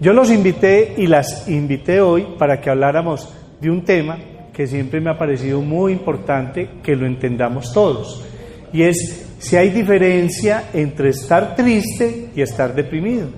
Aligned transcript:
Yo 0.00 0.12
los 0.12 0.30
invité 0.30 0.94
y 0.96 1.08
las 1.08 1.48
invité 1.48 2.00
hoy 2.00 2.36
para 2.38 2.60
que 2.60 2.70
habláramos 2.70 3.34
de 3.60 3.68
un 3.68 3.84
tema 3.84 4.16
que 4.52 4.66
siempre 4.66 5.00
me 5.00 5.10
ha 5.10 5.18
parecido 5.18 5.60
muy 5.60 5.92
importante 5.92 6.70
que 6.84 6.94
lo 6.94 7.04
entendamos 7.04 7.72
todos. 7.72 8.24
Y 8.72 8.82
es 8.82 9.26
si 9.38 9.56
hay 9.56 9.70
diferencia 9.70 10.70
entre 10.72 11.08
estar 11.10 11.56
triste 11.56 12.30
y 12.34 12.42
estar 12.42 12.74
deprimido. 12.74 13.28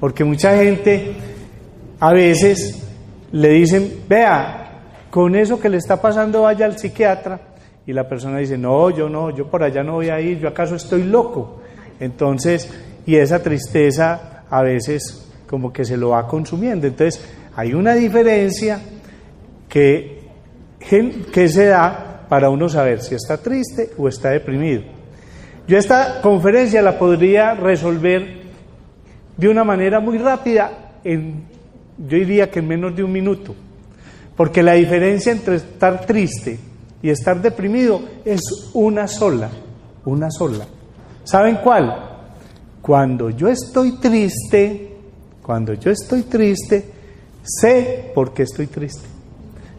Porque 0.00 0.24
mucha 0.24 0.56
gente 0.56 1.12
a 2.00 2.12
veces 2.12 2.84
le 3.30 3.48
dicen, 3.50 4.00
vea, 4.08 4.80
con 5.08 5.36
eso 5.36 5.60
que 5.60 5.68
le 5.68 5.76
está 5.76 6.00
pasando 6.02 6.42
vaya 6.42 6.66
al 6.66 6.78
psiquiatra. 6.78 7.40
Y 7.86 7.92
la 7.92 8.08
persona 8.08 8.38
dice, 8.38 8.58
no, 8.58 8.90
yo 8.90 9.08
no, 9.08 9.30
yo 9.30 9.46
por 9.46 9.62
allá 9.62 9.84
no 9.84 9.94
voy 9.94 10.08
a 10.08 10.20
ir, 10.20 10.40
yo 10.40 10.48
acaso 10.48 10.74
estoy 10.74 11.04
loco. 11.04 11.60
Entonces, 12.00 12.68
y 13.06 13.16
esa 13.16 13.40
tristeza 13.40 14.44
a 14.48 14.62
veces 14.62 15.31
como 15.52 15.70
que 15.70 15.84
se 15.84 15.98
lo 15.98 16.08
va 16.08 16.26
consumiendo. 16.26 16.86
Entonces, 16.86 17.22
hay 17.54 17.74
una 17.74 17.92
diferencia 17.92 18.80
que, 19.68 20.22
que 21.30 21.46
se 21.46 21.66
da 21.66 22.24
para 22.26 22.48
uno 22.48 22.70
saber 22.70 23.02
si 23.02 23.14
está 23.14 23.36
triste 23.36 23.90
o 23.98 24.08
está 24.08 24.30
deprimido. 24.30 24.80
Yo 25.68 25.76
esta 25.76 26.22
conferencia 26.22 26.80
la 26.80 26.98
podría 26.98 27.52
resolver 27.52 28.44
de 29.36 29.46
una 29.46 29.62
manera 29.62 30.00
muy 30.00 30.16
rápida, 30.16 30.94
en, 31.04 31.44
yo 31.98 32.16
diría 32.16 32.50
que 32.50 32.60
en 32.60 32.68
menos 32.68 32.96
de 32.96 33.04
un 33.04 33.12
minuto, 33.12 33.54
porque 34.34 34.62
la 34.62 34.72
diferencia 34.72 35.32
entre 35.32 35.56
estar 35.56 36.06
triste 36.06 36.58
y 37.02 37.10
estar 37.10 37.42
deprimido 37.42 38.00
es 38.24 38.40
una 38.72 39.06
sola, 39.06 39.50
una 40.06 40.30
sola. 40.30 40.64
¿Saben 41.24 41.56
cuál? 41.62 42.08
Cuando 42.80 43.28
yo 43.28 43.48
estoy 43.48 43.98
triste, 43.98 44.91
cuando 45.42 45.74
yo 45.74 45.90
estoy 45.90 46.22
triste, 46.22 46.84
sé 47.42 48.12
por 48.14 48.32
qué 48.32 48.44
estoy 48.44 48.68
triste. 48.68 49.06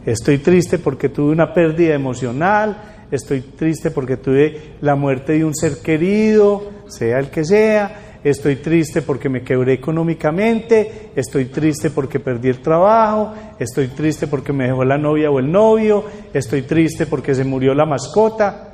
Estoy 0.06 0.40
triste 0.40 0.80
porque 0.80 1.10
tuve 1.10 1.32
una 1.32 1.54
pérdida 1.54 1.96
emocional, 1.96 3.06
estoy 3.10 3.42
triste 3.42 3.90
porque 3.90 4.18
tuve 4.18 4.76
la 4.82 4.96
muerte 4.96 5.34
de 5.34 5.46
un 5.46 5.56
ser 5.56 5.78
querido, 5.82 6.70
sea 6.88 7.20
el 7.20 7.30
que 7.30 7.46
sea, 7.46 8.20
estoy 8.24 8.58
triste 8.58 9.02
porque 9.02 9.30
me 9.30 9.44
quebré 9.44 9.74
económicamente, 9.74 11.12
estoy 11.16 11.46
triste 11.46 11.90
porque 11.90 12.20
perdí 12.20 12.50
el 12.50 12.60
trabajo, 12.60 13.34
estoy 13.60 13.88
triste 13.88 14.28
porque 14.28 14.52
me 14.52 14.66
dejó 14.66 14.84
la 14.84 14.98
novia 14.98 15.32
o 15.32 15.40
el 15.40 15.50
novio, 15.50 16.04
estoy 16.34 16.64
triste 16.64 17.06
porque 17.06 17.34
se 17.34 17.46
murió 17.46 17.74
la 17.74 17.86
mascota, 17.86 18.73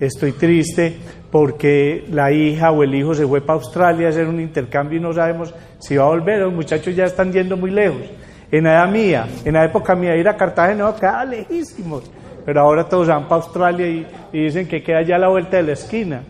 estoy 0.00 0.32
triste 0.32 0.96
porque 1.30 2.06
la 2.10 2.32
hija 2.32 2.72
o 2.72 2.82
el 2.82 2.94
hijo 2.94 3.14
se 3.14 3.26
fue 3.26 3.40
para 3.40 3.58
Australia 3.58 4.08
a 4.08 4.10
hacer 4.10 4.26
un 4.26 4.40
intercambio 4.40 4.98
y 4.98 5.02
no 5.02 5.12
sabemos 5.12 5.54
si 5.78 5.96
va 5.96 6.04
a 6.04 6.08
volver, 6.08 6.40
los 6.40 6.52
muchachos 6.52 6.96
ya 6.96 7.04
están 7.04 7.32
yendo 7.32 7.56
muy 7.56 7.70
lejos. 7.70 8.02
En 8.50 8.64
la 8.64 8.86
mía, 8.86 9.28
en 9.44 9.54
la 9.54 9.64
época 9.64 9.94
mía, 9.94 10.16
ir 10.16 10.28
a 10.28 10.36
Cartagena 10.36 10.92
queda 10.98 11.24
lejísimos, 11.24 12.10
pero 12.44 12.62
ahora 12.62 12.88
todos 12.88 13.06
van 13.06 13.28
para 13.28 13.42
Australia 13.42 13.86
y, 13.86 14.06
y 14.32 14.44
dicen 14.44 14.66
que 14.66 14.82
queda 14.82 15.02
ya 15.02 15.16
a 15.16 15.18
la 15.20 15.28
vuelta 15.28 15.58
de 15.58 15.62
la 15.62 15.72
esquina. 15.72 16.22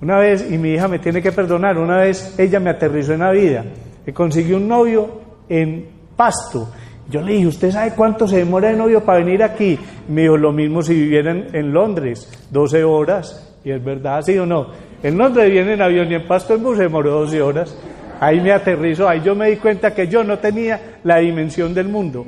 Una 0.00 0.18
vez, 0.18 0.46
y 0.50 0.58
mi 0.58 0.74
hija 0.74 0.86
me 0.86 0.98
tiene 0.98 1.20
que 1.20 1.32
perdonar, 1.32 1.78
una 1.78 1.96
vez 1.96 2.38
ella 2.38 2.60
me 2.60 2.70
aterrizó 2.70 3.14
en 3.14 3.20
la 3.20 3.32
vida, 3.32 3.64
que 4.04 4.12
consiguió 4.12 4.58
un 4.58 4.68
novio 4.68 5.20
en 5.48 5.88
Pasto. 6.14 6.68
Yo 7.08 7.22
le 7.22 7.32
dije, 7.32 7.46
¿usted 7.46 7.70
sabe 7.70 7.92
cuánto 7.96 8.28
se 8.28 8.38
demora 8.38 8.70
el 8.70 8.78
novio 8.78 9.04
para 9.04 9.18
venir 9.18 9.42
aquí? 9.42 9.78
Me 10.08 10.22
dijo, 10.22 10.36
lo 10.36 10.52
mismo 10.52 10.82
si 10.82 10.94
vivieran 10.94 11.48
en 11.52 11.72
Londres, 11.72 12.28
12 12.50 12.84
horas. 12.84 13.54
Y 13.64 13.70
es 13.70 13.82
verdad, 13.82 14.22
¿sí 14.22 14.38
o 14.38 14.46
no? 14.46 14.68
En 15.02 15.18
Londres 15.18 15.50
viene 15.50 15.74
en 15.74 15.82
avión 15.82 16.10
y 16.10 16.14
en 16.14 16.26
Pasto 16.26 16.54
en 16.54 16.62
bus 16.62 16.76
se 16.76 16.84
demoró 16.84 17.10
12 17.20 17.42
horas. 17.42 17.76
Ahí 18.20 18.40
me 18.40 18.52
aterrizó, 18.52 19.08
ahí 19.08 19.20
yo 19.22 19.34
me 19.34 19.50
di 19.50 19.56
cuenta 19.56 19.92
que 19.92 20.08
yo 20.08 20.24
no 20.24 20.38
tenía 20.38 20.98
la 21.04 21.18
dimensión 21.18 21.74
del 21.74 21.88
mundo. 21.88 22.24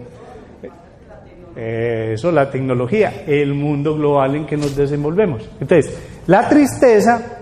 Eso, 1.56 2.30
la 2.30 2.50
tecnología, 2.50 3.24
el 3.26 3.54
mundo 3.54 3.96
global 3.96 4.36
en 4.36 4.46
que 4.46 4.56
nos 4.56 4.76
desenvolvemos. 4.76 5.48
Entonces, 5.60 5.96
la 6.26 6.48
tristeza 6.48 7.38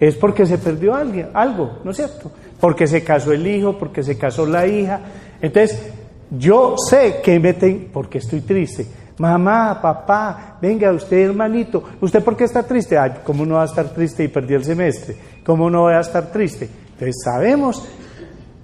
es 0.00 0.16
porque 0.16 0.46
se 0.46 0.58
perdió 0.58 0.96
alguien, 0.96 1.28
algo, 1.32 1.78
¿no 1.84 1.92
es 1.92 1.96
cierto? 1.96 2.32
Porque 2.58 2.88
se 2.88 3.04
casó 3.04 3.32
el 3.32 3.46
hijo, 3.46 3.78
porque 3.78 4.02
se 4.02 4.18
casó 4.18 4.46
la 4.46 4.66
hija. 4.66 5.00
Entonces, 5.40 5.92
yo 6.30 6.74
sé 6.76 7.20
que 7.22 7.38
me 7.38 7.52
tengo, 7.52 7.84
porque 7.92 8.18
estoy 8.18 8.40
triste. 8.40 8.86
Mamá, 9.22 9.80
papá, 9.80 10.56
venga 10.60 10.90
usted 10.90 11.18
hermanito, 11.18 11.80
¿usted 12.00 12.24
por 12.24 12.36
qué 12.36 12.42
está 12.42 12.64
triste? 12.64 12.98
Ay, 12.98 13.12
¿cómo 13.22 13.46
no 13.46 13.54
va 13.54 13.62
a 13.62 13.66
estar 13.66 13.88
triste 13.90 14.24
y 14.24 14.26
perdí 14.26 14.54
el 14.54 14.64
semestre? 14.64 15.16
¿Cómo 15.46 15.70
no 15.70 15.82
voy 15.82 15.94
a 15.94 16.00
estar 16.00 16.32
triste? 16.32 16.68
Entonces 16.94 17.22
sabemos 17.24 17.86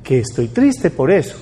que 0.03 0.19
estoy 0.19 0.49
triste 0.49 0.91
por 0.91 1.13
eso. 1.13 1.37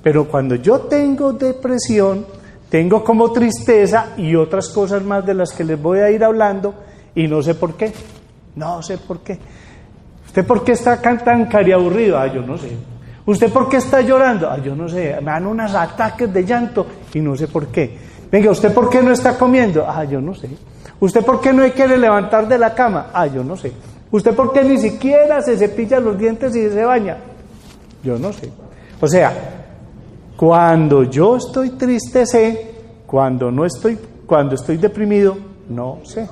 Pero 0.00 0.28
cuando 0.28 0.54
yo 0.54 0.82
tengo 0.82 1.32
depresión, 1.32 2.24
tengo 2.68 3.02
como 3.02 3.32
tristeza 3.32 4.10
y 4.16 4.36
otras 4.36 4.68
cosas 4.68 5.02
más 5.02 5.26
de 5.26 5.34
las 5.34 5.50
que 5.50 5.64
les 5.64 5.82
voy 5.82 5.98
a 5.98 6.12
ir 6.12 6.22
hablando 6.22 6.72
y 7.16 7.26
no 7.26 7.42
sé 7.42 7.56
por 7.56 7.74
qué. 7.74 7.92
No 8.54 8.80
sé 8.80 8.96
por 8.96 9.24
qué. 9.24 9.40
¿Usted 10.24 10.46
por 10.46 10.62
qué 10.62 10.70
está 10.70 11.00
tan 11.00 11.46
cariaburrido? 11.46 12.16
Ah, 12.16 12.28
yo 12.28 12.42
no 12.42 12.56
sé. 12.56 12.70
¿Usted 13.26 13.52
por 13.52 13.68
qué 13.68 13.78
está 13.78 14.02
llorando? 14.02 14.48
Ah, 14.48 14.58
yo 14.58 14.76
no 14.76 14.88
sé. 14.88 15.16
Me 15.20 15.32
dan 15.32 15.48
unos 15.48 15.74
ataques 15.74 16.32
de 16.32 16.44
llanto 16.44 16.86
y 17.12 17.18
no 17.18 17.36
sé 17.36 17.48
por 17.48 17.66
qué. 17.66 18.11
Venga, 18.32 18.50
¿usted 18.50 18.72
por 18.72 18.88
qué 18.88 19.02
no 19.02 19.12
está 19.12 19.36
comiendo? 19.36 19.84
Ah, 19.86 20.04
yo 20.04 20.18
no 20.18 20.34
sé. 20.34 20.48
¿Usted 20.98 21.22
por 21.22 21.38
qué 21.38 21.52
no 21.52 21.70
quiere 21.72 21.98
levantar 21.98 22.48
de 22.48 22.56
la 22.56 22.74
cama? 22.74 23.10
Ah, 23.12 23.26
yo 23.26 23.44
no 23.44 23.58
sé. 23.58 23.70
¿Usted 24.10 24.34
por 24.34 24.54
qué 24.54 24.64
ni 24.64 24.78
siquiera 24.78 25.42
se 25.42 25.58
cepilla 25.58 26.00
los 26.00 26.16
dientes 26.16 26.56
y 26.56 26.70
se 26.70 26.84
baña? 26.84 27.18
Yo 28.02 28.18
no 28.18 28.32
sé. 28.32 28.50
O 29.00 29.06
sea, 29.06 29.32
cuando 30.36 31.02
yo 31.04 31.36
estoy 31.36 31.70
triste 31.70 32.24
sé, 32.24 32.70
cuando 33.06 33.50
no 33.50 33.66
estoy, 33.66 33.98
cuando 34.26 34.54
estoy 34.54 34.78
deprimido, 34.78 35.36
no 35.68 35.98
sé. 36.04 36.26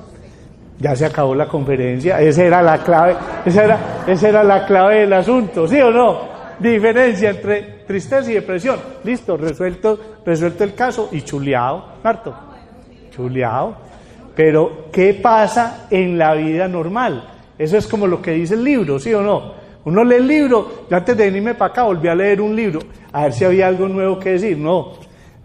Ya 0.78 0.96
se 0.96 1.04
acabó 1.04 1.34
la 1.34 1.46
conferencia, 1.46 2.18
esa 2.20 2.44
era 2.44 2.62
la 2.62 2.78
clave, 2.82 3.16
esa 3.44 3.64
era, 3.64 3.78
esa 4.06 4.28
era 4.30 4.42
la 4.42 4.64
clave 4.64 5.00
del 5.00 5.12
asunto, 5.12 5.68
¿sí 5.68 5.78
o 5.80 5.90
no? 5.90 6.30
Diferencia 6.58 7.30
entre 7.30 7.84
tristeza 7.86 8.30
y 8.30 8.34
depresión. 8.34 8.78
Listo, 9.04 9.36
resuelto, 9.36 9.98
resuelto 10.24 10.64
el 10.64 10.74
caso 10.74 11.08
y 11.12 11.22
chuleado, 11.22 11.84
Marto. 12.02 12.34
Chuleado. 13.10 13.76
Pero, 14.34 14.86
¿qué 14.92 15.14
pasa 15.14 15.86
en 15.90 16.16
la 16.16 16.34
vida 16.34 16.68
normal? 16.68 17.28
Eso 17.58 17.76
es 17.76 17.86
como 17.86 18.06
lo 18.06 18.22
que 18.22 18.32
dice 18.32 18.54
el 18.54 18.64
libro, 18.64 18.98
¿sí 18.98 19.12
o 19.12 19.20
no? 19.20 19.52
Uno 19.84 20.04
lee 20.04 20.16
el 20.16 20.26
libro, 20.26 20.86
yo 20.90 20.96
antes 20.96 21.16
de 21.16 21.24
venirme 21.24 21.54
para 21.54 21.72
acá 21.72 21.82
volví 21.84 22.08
a 22.08 22.14
leer 22.14 22.40
un 22.40 22.54
libro, 22.54 22.80
a 23.12 23.22
ver 23.22 23.32
si 23.32 23.44
había 23.44 23.66
algo 23.66 23.88
nuevo 23.88 24.18
que 24.18 24.30
decir. 24.30 24.56
No, 24.56 24.92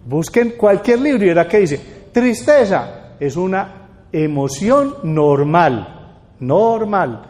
busquen 0.04 0.54
cualquier 0.56 1.00
libro 1.00 1.24
y 1.24 1.30
era 1.30 1.48
que 1.48 1.58
dice, 1.58 1.80
tristeza 2.12 3.14
es 3.18 3.36
una 3.36 3.88
emoción 4.12 4.96
normal, 5.02 6.18
normal, 6.40 7.22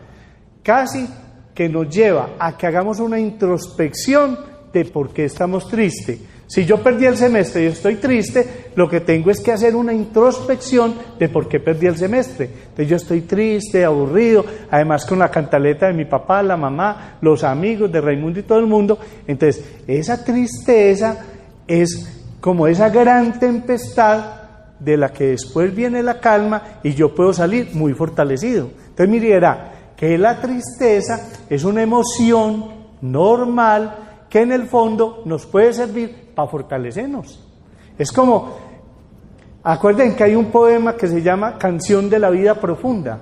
casi 0.63 1.09
que 1.55 1.69
nos 1.69 1.89
lleva 1.89 2.31
a 2.39 2.57
que 2.57 2.67
hagamos 2.67 3.01
una 3.01 3.19
introspección 3.19 4.39
de 4.73 4.85
por 4.85 5.11
qué 5.11 5.25
estamos 5.25 5.67
tristes. 5.69 6.21
Si 6.47 6.65
yo 6.65 6.81
perdí 6.81 7.07
el 7.07 7.17
semestre 7.17 7.65
y 7.65 7.67
estoy 7.67 7.97
triste, 7.97 8.71
lo 8.77 8.89
que 8.89 9.01
tengo 9.01 9.31
es 9.31 9.41
que 9.41 9.51
hacer 9.51 9.75
una 9.75 9.93
introspección 9.93 10.95
de 11.19 11.29
por 11.29 11.49
qué 11.49 11.59
perdí 11.59 11.87
el 11.87 11.97
semestre. 11.97 12.45
Entonces 12.45 12.89
yo 12.89 12.97
estoy 12.97 13.23
triste, 13.23 13.85
aburrido, 13.85 14.45
además 14.71 15.05
con 15.05 15.19
la 15.19 15.31
cantaleta 15.31 15.89
de 15.89 15.95
mi 15.95 16.05
papá, 16.05 16.43
la 16.45 16.57
mamá, 16.57 17.19
los 17.21 17.43
amigos 17.43 17.91
de 17.91 18.01
Raimundo 18.01 18.39
y 18.39 18.45
todo 18.45 18.61
el 18.61 18.67
mundo. 18.67 18.99
Entonces 19.27 19.65
esa 19.89 20.25
tristeza 20.25 21.25
es 21.67 22.23
como 22.41 22.69
esa 22.69 22.91
gran 22.91 23.41
tempestad 23.41 24.37
de 24.79 24.97
la 24.97 25.09
que 25.09 25.29
después 25.29 25.75
viene 25.75 26.03
la 26.03 26.21
calma 26.21 26.81
y 26.85 26.95
yo 26.95 27.13
puedo 27.13 27.33
salir 27.33 27.71
muy 27.73 27.93
fortalecido. 27.93 28.71
Entonces 28.91 29.09
mira 29.09 29.73
que 29.97 30.17
la 30.17 30.41
tristeza 30.41 31.29
es 31.51 31.65
una 31.65 31.83
emoción 31.83 32.67
normal 33.01 34.06
que 34.29 34.43
en 34.43 34.53
el 34.53 34.67
fondo 34.67 35.23
nos 35.25 35.47
puede 35.47 35.73
servir 35.73 36.33
para 36.35 36.49
fortalecernos. 36.49 37.43
Es 37.99 38.13
como, 38.13 38.57
acuerden 39.63 40.15
que 40.15 40.25
hay 40.25 40.35
un 40.35 40.47
poema 40.47 40.97
que 40.97 41.09
se 41.09 41.23
llama 41.23 41.59
Canción 41.59 42.11
de 42.11 42.19
la 42.19 42.31
Vida 42.31 42.55
Profunda. 42.55 43.19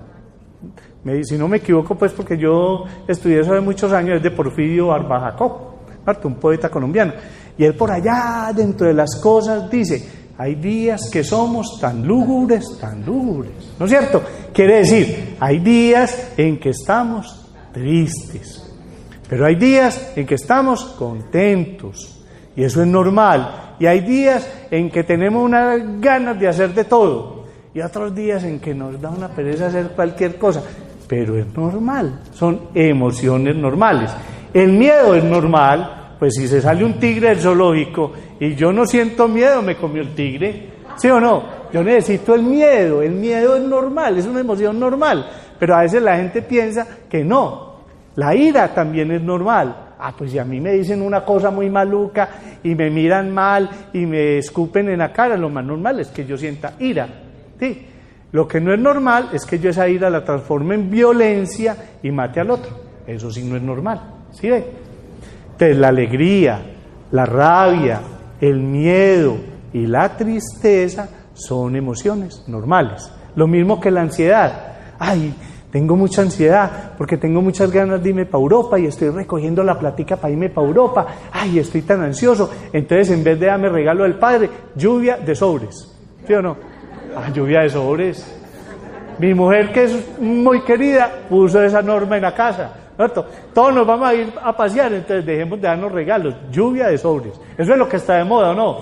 si 1.23 1.38
no 1.38 1.49
me 1.49 1.58
equivoco, 1.58 1.94
pues 1.94 2.12
porque 2.12 2.37
yo 2.37 2.84
estudié 3.06 3.40
eso 3.40 3.52
hace 3.52 3.61
muchos 3.61 3.93
años, 3.93 4.17
es 4.17 4.23
de 4.23 4.31
Porfirio 4.31 4.93
Arbajacó, 4.93 5.75
un 6.25 6.34
poeta 6.34 6.69
colombiano. 6.69 7.12
Y 7.56 7.64
él 7.64 7.75
por 7.75 7.90
allá, 7.90 8.50
dentro 8.55 8.87
de 8.87 8.94
las 8.94 9.20
cosas, 9.20 9.70
dice, 9.70 10.25
hay 10.37 10.56
días 10.56 11.08
que 11.12 11.23
somos 11.23 11.78
tan 11.81 12.05
lúgubres, 12.05 12.78
tan 12.81 13.05
lúgubres. 13.05 13.52
¿No 13.78 13.87
es 13.87 13.90
cierto? 13.93 14.23
Quiere 14.52 14.78
decir, 14.78 15.37
hay 15.38 15.61
días 15.61 16.32
en 16.37 16.58
que 16.58 16.70
estamos 16.70 17.46
tristes, 17.73 18.63
pero 19.29 19.47
hay 19.47 19.56
días 19.56 20.12
en 20.17 20.26
que 20.26 20.35
estamos 20.35 20.85
contentos. 20.85 22.23
Y 22.56 22.62
eso 22.62 22.82
es 22.82 22.87
normal. 22.87 23.76
Y 23.79 23.87
hay 23.87 24.00
días 24.00 24.49
en 24.71 24.91
que 24.91 25.03
tenemos 25.03 25.43
unas 25.43 26.00
ganas 26.00 26.38
de 26.38 26.49
hacer 26.49 26.75
de 26.75 26.85
todo. 26.85 27.44
Y 27.75 27.81
otros 27.81 28.15
días 28.15 28.44
en 28.44 28.61
que 28.61 28.75
nos 28.75 29.00
da 29.00 29.11
una 29.11 29.29
pereza 29.29 29.67
hacer 29.67 29.88
cualquier 29.97 30.37
cosa. 30.37 30.62
Pero 31.09 31.37
es 31.37 31.47
normal. 31.55 32.21
Son 32.32 32.69
emociones 32.75 33.56
normales. 33.56 34.11
El 34.53 34.73
miedo 34.73 35.15
es 35.15 35.25
normal, 35.25 36.15
pues 36.19 36.35
si 36.35 36.47
se 36.47 36.61
sale 36.61 36.85
un 36.85 37.00
tigre 37.00 37.31
del 37.31 37.41
zoológico 37.41 38.12
y 38.38 38.55
yo 38.55 38.73
no 38.73 38.87
siento 38.87 39.26
miedo, 39.26 39.62
me 39.62 39.76
comió 39.76 40.03
el 40.03 40.15
tigre. 40.15 40.75
¿Sí 40.97 41.09
o 41.09 41.19
no? 41.19 41.43
Yo 41.73 41.82
necesito 41.82 42.37
el 42.37 42.44
miedo, 42.44 43.03
el 43.03 43.12
miedo 43.12 43.56
es 43.56 43.62
normal, 43.62 44.17
es 44.17 44.26
una 44.26 44.41
emoción 44.41 44.79
normal, 44.79 45.29
pero 45.59 45.75
a 45.75 45.81
veces 45.81 46.00
la 46.00 46.17
gente 46.17 46.41
piensa 46.43 46.87
que 47.09 47.25
no. 47.25 47.63
La 48.16 48.34
ira 48.34 48.72
también 48.72 49.11
es 49.11 49.22
normal. 49.22 49.94
Ah, 49.99 50.12
pues 50.16 50.32
si 50.32 50.38
a 50.38 50.44
mí 50.44 50.61
me 50.61 50.72
dicen 50.72 51.02
una 51.02 51.25
cosa 51.25 51.50
muy 51.50 51.70
maluca 51.70 52.28
y 52.62 52.75
me 52.75 52.90
miran 52.90 53.32
mal 53.32 53.70
y 53.93 54.06
me 54.06 54.38
escupen 54.38 54.88
en 54.88 54.99
la 54.99 55.12
cara, 55.12 55.37
lo 55.37 55.49
más 55.49 55.64
normal 55.64 56.00
es 56.00 56.08
que 56.08 56.25
yo 56.25 56.37
sienta 56.37 56.75
ira. 56.78 57.08
¿sí? 57.58 57.87
Lo 58.32 58.46
que 58.46 58.61
no 58.61 58.72
es 58.72 58.81
normal 58.81 59.31
es 59.32 59.46
que 59.46 59.58
yo 59.58 59.70
esa 59.70 59.88
ira 59.88 60.11
la 60.11 60.25
transforme 60.25 60.75
en 60.75 60.90
violencia 60.90 61.76
y 62.02 62.11
mate 62.11 62.40
al 62.40 62.50
otro. 62.50 62.72
Eso 63.06 63.31
sí 63.31 63.43
no 63.44 63.56
es 63.56 63.62
normal. 63.62 64.00
¿Sí? 64.32 64.49
Entonces 64.49 65.76
la 65.76 65.88
alegría, 65.88 66.61
la 67.12 67.26
rabia, 67.26 68.00
el 68.40 68.61
miedo 68.61 69.37
y 69.72 69.87
la 69.87 70.16
tristeza 70.16 71.08
son 71.32 71.76
emociones 71.76 72.44
normales. 72.46 73.11
Lo 73.37 73.46
mismo 73.46 73.81
que 73.81 73.90
la 73.90 74.02
ansiedad. 74.02 74.75
Ay, 74.99 75.34
tengo 75.75 75.97
mucha 75.97 76.23
ansiedad 76.23 76.93
porque 76.97 77.17
tengo 77.17 77.43
muchas 77.43 77.69
ganas 77.69 78.00
de 78.00 78.11
irme 78.11 78.26
para 78.26 78.41
Europa 78.41 78.79
y 78.79 78.87
estoy 78.87 79.11
recogiendo 79.11 79.61
la 79.65 79.76
platica 79.76 80.15
para 80.15 80.31
irme 80.31 80.49
para 80.49 80.69
Europa. 80.69 81.06
Ay, 81.32 81.59
estoy 81.59 81.82
tan 81.82 82.00
ansioso. 82.00 82.49
Entonces, 82.73 83.11
en 83.11 83.25
vez 83.25 83.41
de 83.41 83.47
darme 83.47 83.69
regalo 83.69 84.05
del 84.05 84.15
Padre, 84.15 84.49
lluvia 84.76 85.17
de 85.17 85.35
sobres. 85.35 85.93
¿Sí 86.25 86.32
o 86.32 86.41
no? 86.41 86.56
Ah, 87.17 87.29
lluvia 87.35 87.62
de 87.62 87.71
sobres. 87.71 88.25
Mi 89.19 89.35
mujer, 89.35 89.73
que 89.73 89.82
es 89.82 90.21
muy 90.21 90.61
querida, 90.61 91.11
puso 91.29 91.61
esa 91.61 91.82
norma 91.82 92.15
en 92.15 92.23
la 92.23 92.35
casa. 92.37 92.73
¿cierto? 92.94 93.26
Todos 93.53 93.75
nos 93.75 93.85
vamos 93.85 94.09
a 94.09 94.15
ir 94.15 94.32
a 94.41 94.56
pasear, 94.56 94.93
entonces 94.93 95.26
dejemos 95.26 95.61
de 95.61 95.67
darnos 95.67 95.91
regalos. 95.91 96.37
Lluvia 96.53 96.87
de 96.87 96.99
sobres. 96.99 97.32
Eso 97.59 97.73
es 97.73 97.76
lo 97.76 97.88
que 97.88 97.97
está 97.97 98.19
de 98.19 98.23
moda, 98.23 98.50
¿o 98.50 98.55
no? 98.55 98.79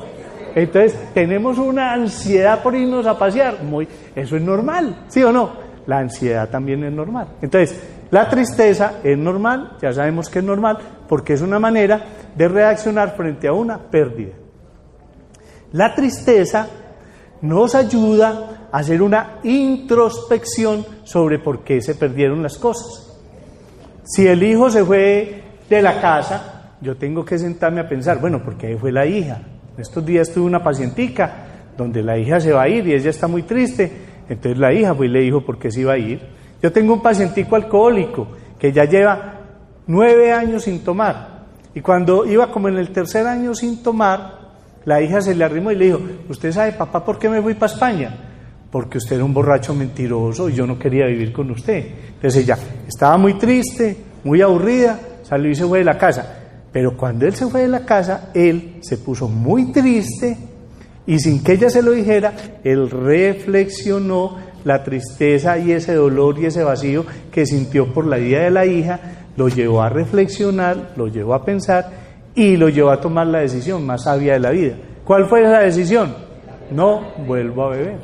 Entonces, 0.54 0.94
tenemos 1.14 1.56
una 1.56 1.94
ansiedad 1.94 2.62
por 2.62 2.74
irnos 2.74 3.06
a 3.06 3.16
pasear. 3.16 3.62
Muy, 3.62 3.88
eso 4.14 4.36
es 4.36 4.42
normal, 4.42 5.04
¿sí 5.08 5.22
o 5.22 5.32
no? 5.32 5.61
La 5.86 5.98
ansiedad 5.98 6.48
también 6.48 6.84
es 6.84 6.92
normal. 6.92 7.28
Entonces, 7.42 7.80
la 8.10 8.28
tristeza 8.28 9.00
es 9.02 9.16
normal, 9.16 9.78
ya 9.80 9.92
sabemos 9.92 10.28
que 10.28 10.40
es 10.40 10.44
normal, 10.44 10.78
porque 11.08 11.32
es 11.32 11.40
una 11.40 11.58
manera 11.58 12.04
de 12.36 12.48
reaccionar 12.48 13.16
frente 13.16 13.48
a 13.48 13.52
una 13.52 13.78
pérdida. 13.78 14.32
La 15.72 15.94
tristeza 15.94 16.68
nos 17.40 17.74
ayuda 17.74 18.68
a 18.70 18.78
hacer 18.78 19.02
una 19.02 19.38
introspección 19.42 20.84
sobre 21.04 21.38
por 21.38 21.64
qué 21.64 21.80
se 21.80 21.94
perdieron 21.94 22.42
las 22.42 22.58
cosas. 22.58 23.18
Si 24.04 24.26
el 24.26 24.42
hijo 24.42 24.70
se 24.70 24.84
fue 24.84 25.42
de 25.68 25.82
la 25.82 26.00
casa, 26.00 26.76
yo 26.80 26.96
tengo 26.96 27.24
que 27.24 27.38
sentarme 27.38 27.80
a 27.80 27.88
pensar, 27.88 28.20
bueno, 28.20 28.42
¿por 28.42 28.56
qué 28.56 28.76
fue 28.76 28.92
la 28.92 29.06
hija? 29.06 29.40
Estos 29.78 30.04
días 30.04 30.30
tuve 30.30 30.44
una 30.44 30.62
pacientica 30.62 31.46
donde 31.76 32.02
la 32.02 32.18
hija 32.18 32.40
se 32.40 32.52
va 32.52 32.62
a 32.62 32.68
ir 32.68 32.86
y 32.86 32.92
ella 32.92 33.10
está 33.10 33.26
muy 33.26 33.42
triste 33.44 34.11
entonces 34.32 34.58
la 34.58 34.72
hija 34.72 34.94
fue 34.94 35.06
y 35.06 35.10
le 35.10 35.20
dijo 35.20 35.44
por 35.44 35.58
qué 35.58 35.70
se 35.70 35.80
iba 35.80 35.92
a 35.92 35.98
ir. 35.98 36.20
Yo 36.62 36.72
tengo 36.72 36.94
un 36.94 37.02
pacientico 37.02 37.56
alcohólico 37.56 38.28
que 38.58 38.72
ya 38.72 38.84
lleva 38.84 39.40
nueve 39.86 40.32
años 40.32 40.64
sin 40.64 40.82
tomar. 40.82 41.42
Y 41.74 41.80
cuando 41.80 42.24
iba 42.24 42.50
como 42.50 42.68
en 42.68 42.76
el 42.76 42.90
tercer 42.90 43.26
año 43.26 43.54
sin 43.54 43.82
tomar, 43.82 44.40
la 44.84 45.00
hija 45.00 45.20
se 45.20 45.34
le 45.34 45.44
arrimó 45.44 45.70
y 45.70 45.76
le 45.76 45.84
dijo, 45.86 46.00
¿usted 46.28 46.52
sabe, 46.52 46.72
papá, 46.72 47.04
por 47.04 47.18
qué 47.18 47.28
me 47.28 47.42
fui 47.42 47.54
para 47.54 47.72
España? 47.72 48.28
Porque 48.70 48.98
usted 48.98 49.16
era 49.16 49.24
un 49.24 49.34
borracho 49.34 49.74
mentiroso 49.74 50.48
y 50.48 50.54
yo 50.54 50.66
no 50.66 50.78
quería 50.78 51.06
vivir 51.06 51.32
con 51.32 51.50
usted. 51.50 51.86
Entonces 52.14 52.42
ella 52.42 52.56
estaba 52.86 53.18
muy 53.18 53.34
triste, 53.34 53.96
muy 54.24 54.40
aburrida, 54.40 54.98
salió 55.22 55.50
y 55.50 55.54
se 55.54 55.66
fue 55.66 55.80
de 55.80 55.84
la 55.84 55.98
casa. 55.98 56.38
Pero 56.72 56.96
cuando 56.96 57.26
él 57.26 57.34
se 57.34 57.46
fue 57.46 57.62
de 57.62 57.68
la 57.68 57.84
casa, 57.84 58.30
él 58.32 58.78
se 58.80 58.96
puso 58.96 59.28
muy 59.28 59.72
triste 59.72 60.51
y 61.06 61.18
sin 61.18 61.42
que 61.42 61.52
ella 61.52 61.70
se 61.70 61.82
lo 61.82 61.92
dijera, 61.92 62.32
él 62.62 62.90
reflexionó 62.90 64.36
la 64.64 64.84
tristeza 64.84 65.58
y 65.58 65.72
ese 65.72 65.94
dolor 65.94 66.38
y 66.38 66.46
ese 66.46 66.62
vacío 66.62 67.04
que 67.30 67.46
sintió 67.46 67.92
por 67.92 68.06
la 68.06 68.16
vida 68.16 68.40
de 68.40 68.50
la 68.50 68.66
hija, 68.66 69.00
lo 69.36 69.48
llevó 69.48 69.82
a 69.82 69.88
reflexionar, 69.88 70.92
lo 70.96 71.08
llevó 71.08 71.34
a 71.34 71.44
pensar 71.44 71.90
y 72.34 72.56
lo 72.56 72.68
llevó 72.68 72.90
a 72.90 73.00
tomar 73.00 73.26
la 73.26 73.40
decisión 73.40 73.84
más 73.84 74.04
sabia 74.04 74.34
de 74.34 74.40
la 74.40 74.50
vida. 74.50 74.74
¿Cuál 75.04 75.26
fue 75.26 75.42
esa 75.42 75.60
decisión? 75.60 76.14
No 76.70 77.12
vuelvo 77.26 77.64
a 77.64 77.70
beber. 77.70 77.98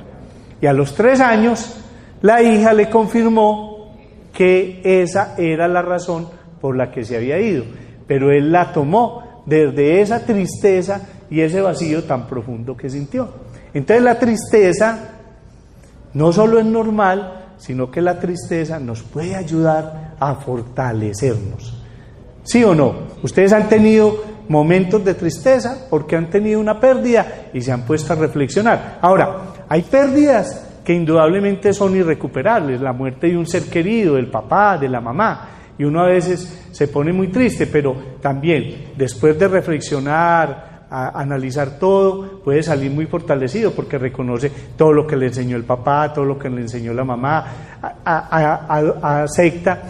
Y 0.61 0.67
a 0.67 0.73
los 0.73 0.95
tres 0.95 1.21
años, 1.21 1.81
la 2.23 2.43
hija 2.43 2.73
le 2.73 2.91
confirmó 2.91 3.95
que 4.33 4.81
esa 4.85 5.35
era 5.39 5.69
la 5.69 5.83
razón 5.83 6.29
por 6.61 6.77
la 6.77 6.91
que 6.91 7.05
se 7.05 7.17
había 7.17 7.39
ido, 7.39 7.65
pero 8.07 8.33
él 8.33 8.51
la 8.51 8.73
tomó 8.73 9.43
desde 9.47 10.01
esa 10.01 10.25
tristeza 10.25 11.01
y 11.31 11.41
ese 11.41 11.61
vacío 11.61 12.05
tan 12.05 12.27
profundo 12.27 12.77
que 12.77 12.91
sintió. 12.91 13.29
Entonces 13.75 14.03
la 14.03 14.19
tristeza 14.19 14.99
no 16.15 16.33
solo 16.33 16.59
es 16.59 16.67
normal, 16.67 17.55
sino 17.59 17.91
que 17.91 18.01
la 18.01 18.19
tristeza 18.19 18.79
nos 18.79 19.03
puede 19.03 19.35
ayudar 19.35 20.15
a 20.19 20.35
fortalecernos. 20.37 21.83
¿Sí 22.45 22.65
o 22.65 22.75
no? 22.75 22.95
Ustedes 23.23 23.53
han 23.53 23.69
tenido 23.69 24.25
momentos 24.49 25.05
de 25.05 25.15
tristeza 25.15 25.87
porque 25.91 26.17
han 26.17 26.31
tenido 26.31 26.61
una 26.61 26.81
pérdida 26.81 27.51
y 27.53 27.61
se 27.61 27.73
han 27.73 27.83
puesto 27.83 28.13
a 28.13 28.17
reflexionar. 28.17 28.99
Ahora, 29.03 29.53
hay 29.69 29.83
pérdidas 29.83 30.65
que 30.85 30.95
indudablemente 30.95 31.75
son 31.75 31.95
irrecuperables, 31.95 32.81
la 32.81 32.95
muerte 32.95 33.27
de 33.27 33.37
un 33.37 33.47
ser 33.47 33.65
querido, 33.65 34.15
del 34.15 34.31
papá, 34.31 34.79
de 34.79 34.89
la 34.89 35.03
mamá, 35.03 35.51
y 35.77 35.85
uno 35.85 36.01
a 36.01 36.07
veces 36.07 36.69
se 36.73 36.89
pone 36.89 37.13
muy 37.13 37.29
triste, 37.29 37.67
pero 37.67 37.95
también 38.23 38.93
después 38.97 39.39
de 39.39 39.49
reflexionar, 39.49 40.68
analizar 40.91 41.79
todo, 41.79 42.41
puede 42.43 42.63
salir 42.63 42.91
muy 42.91 43.07
fortalecido 43.07 43.73
porque 43.73 43.99
reconoce 43.99 44.51
todo 44.77 44.93
lo 44.93 45.07
que 45.07 45.17
le 45.17 45.27
enseñó 45.27 45.57
el 45.57 45.65
papá, 45.65 46.13
todo 46.13 46.25
lo 46.25 46.39
que 46.39 46.49
le 46.49 46.63
enseñó 46.63 46.95
la 46.95 47.05
mamá, 47.05 47.45
acepta 48.05 49.83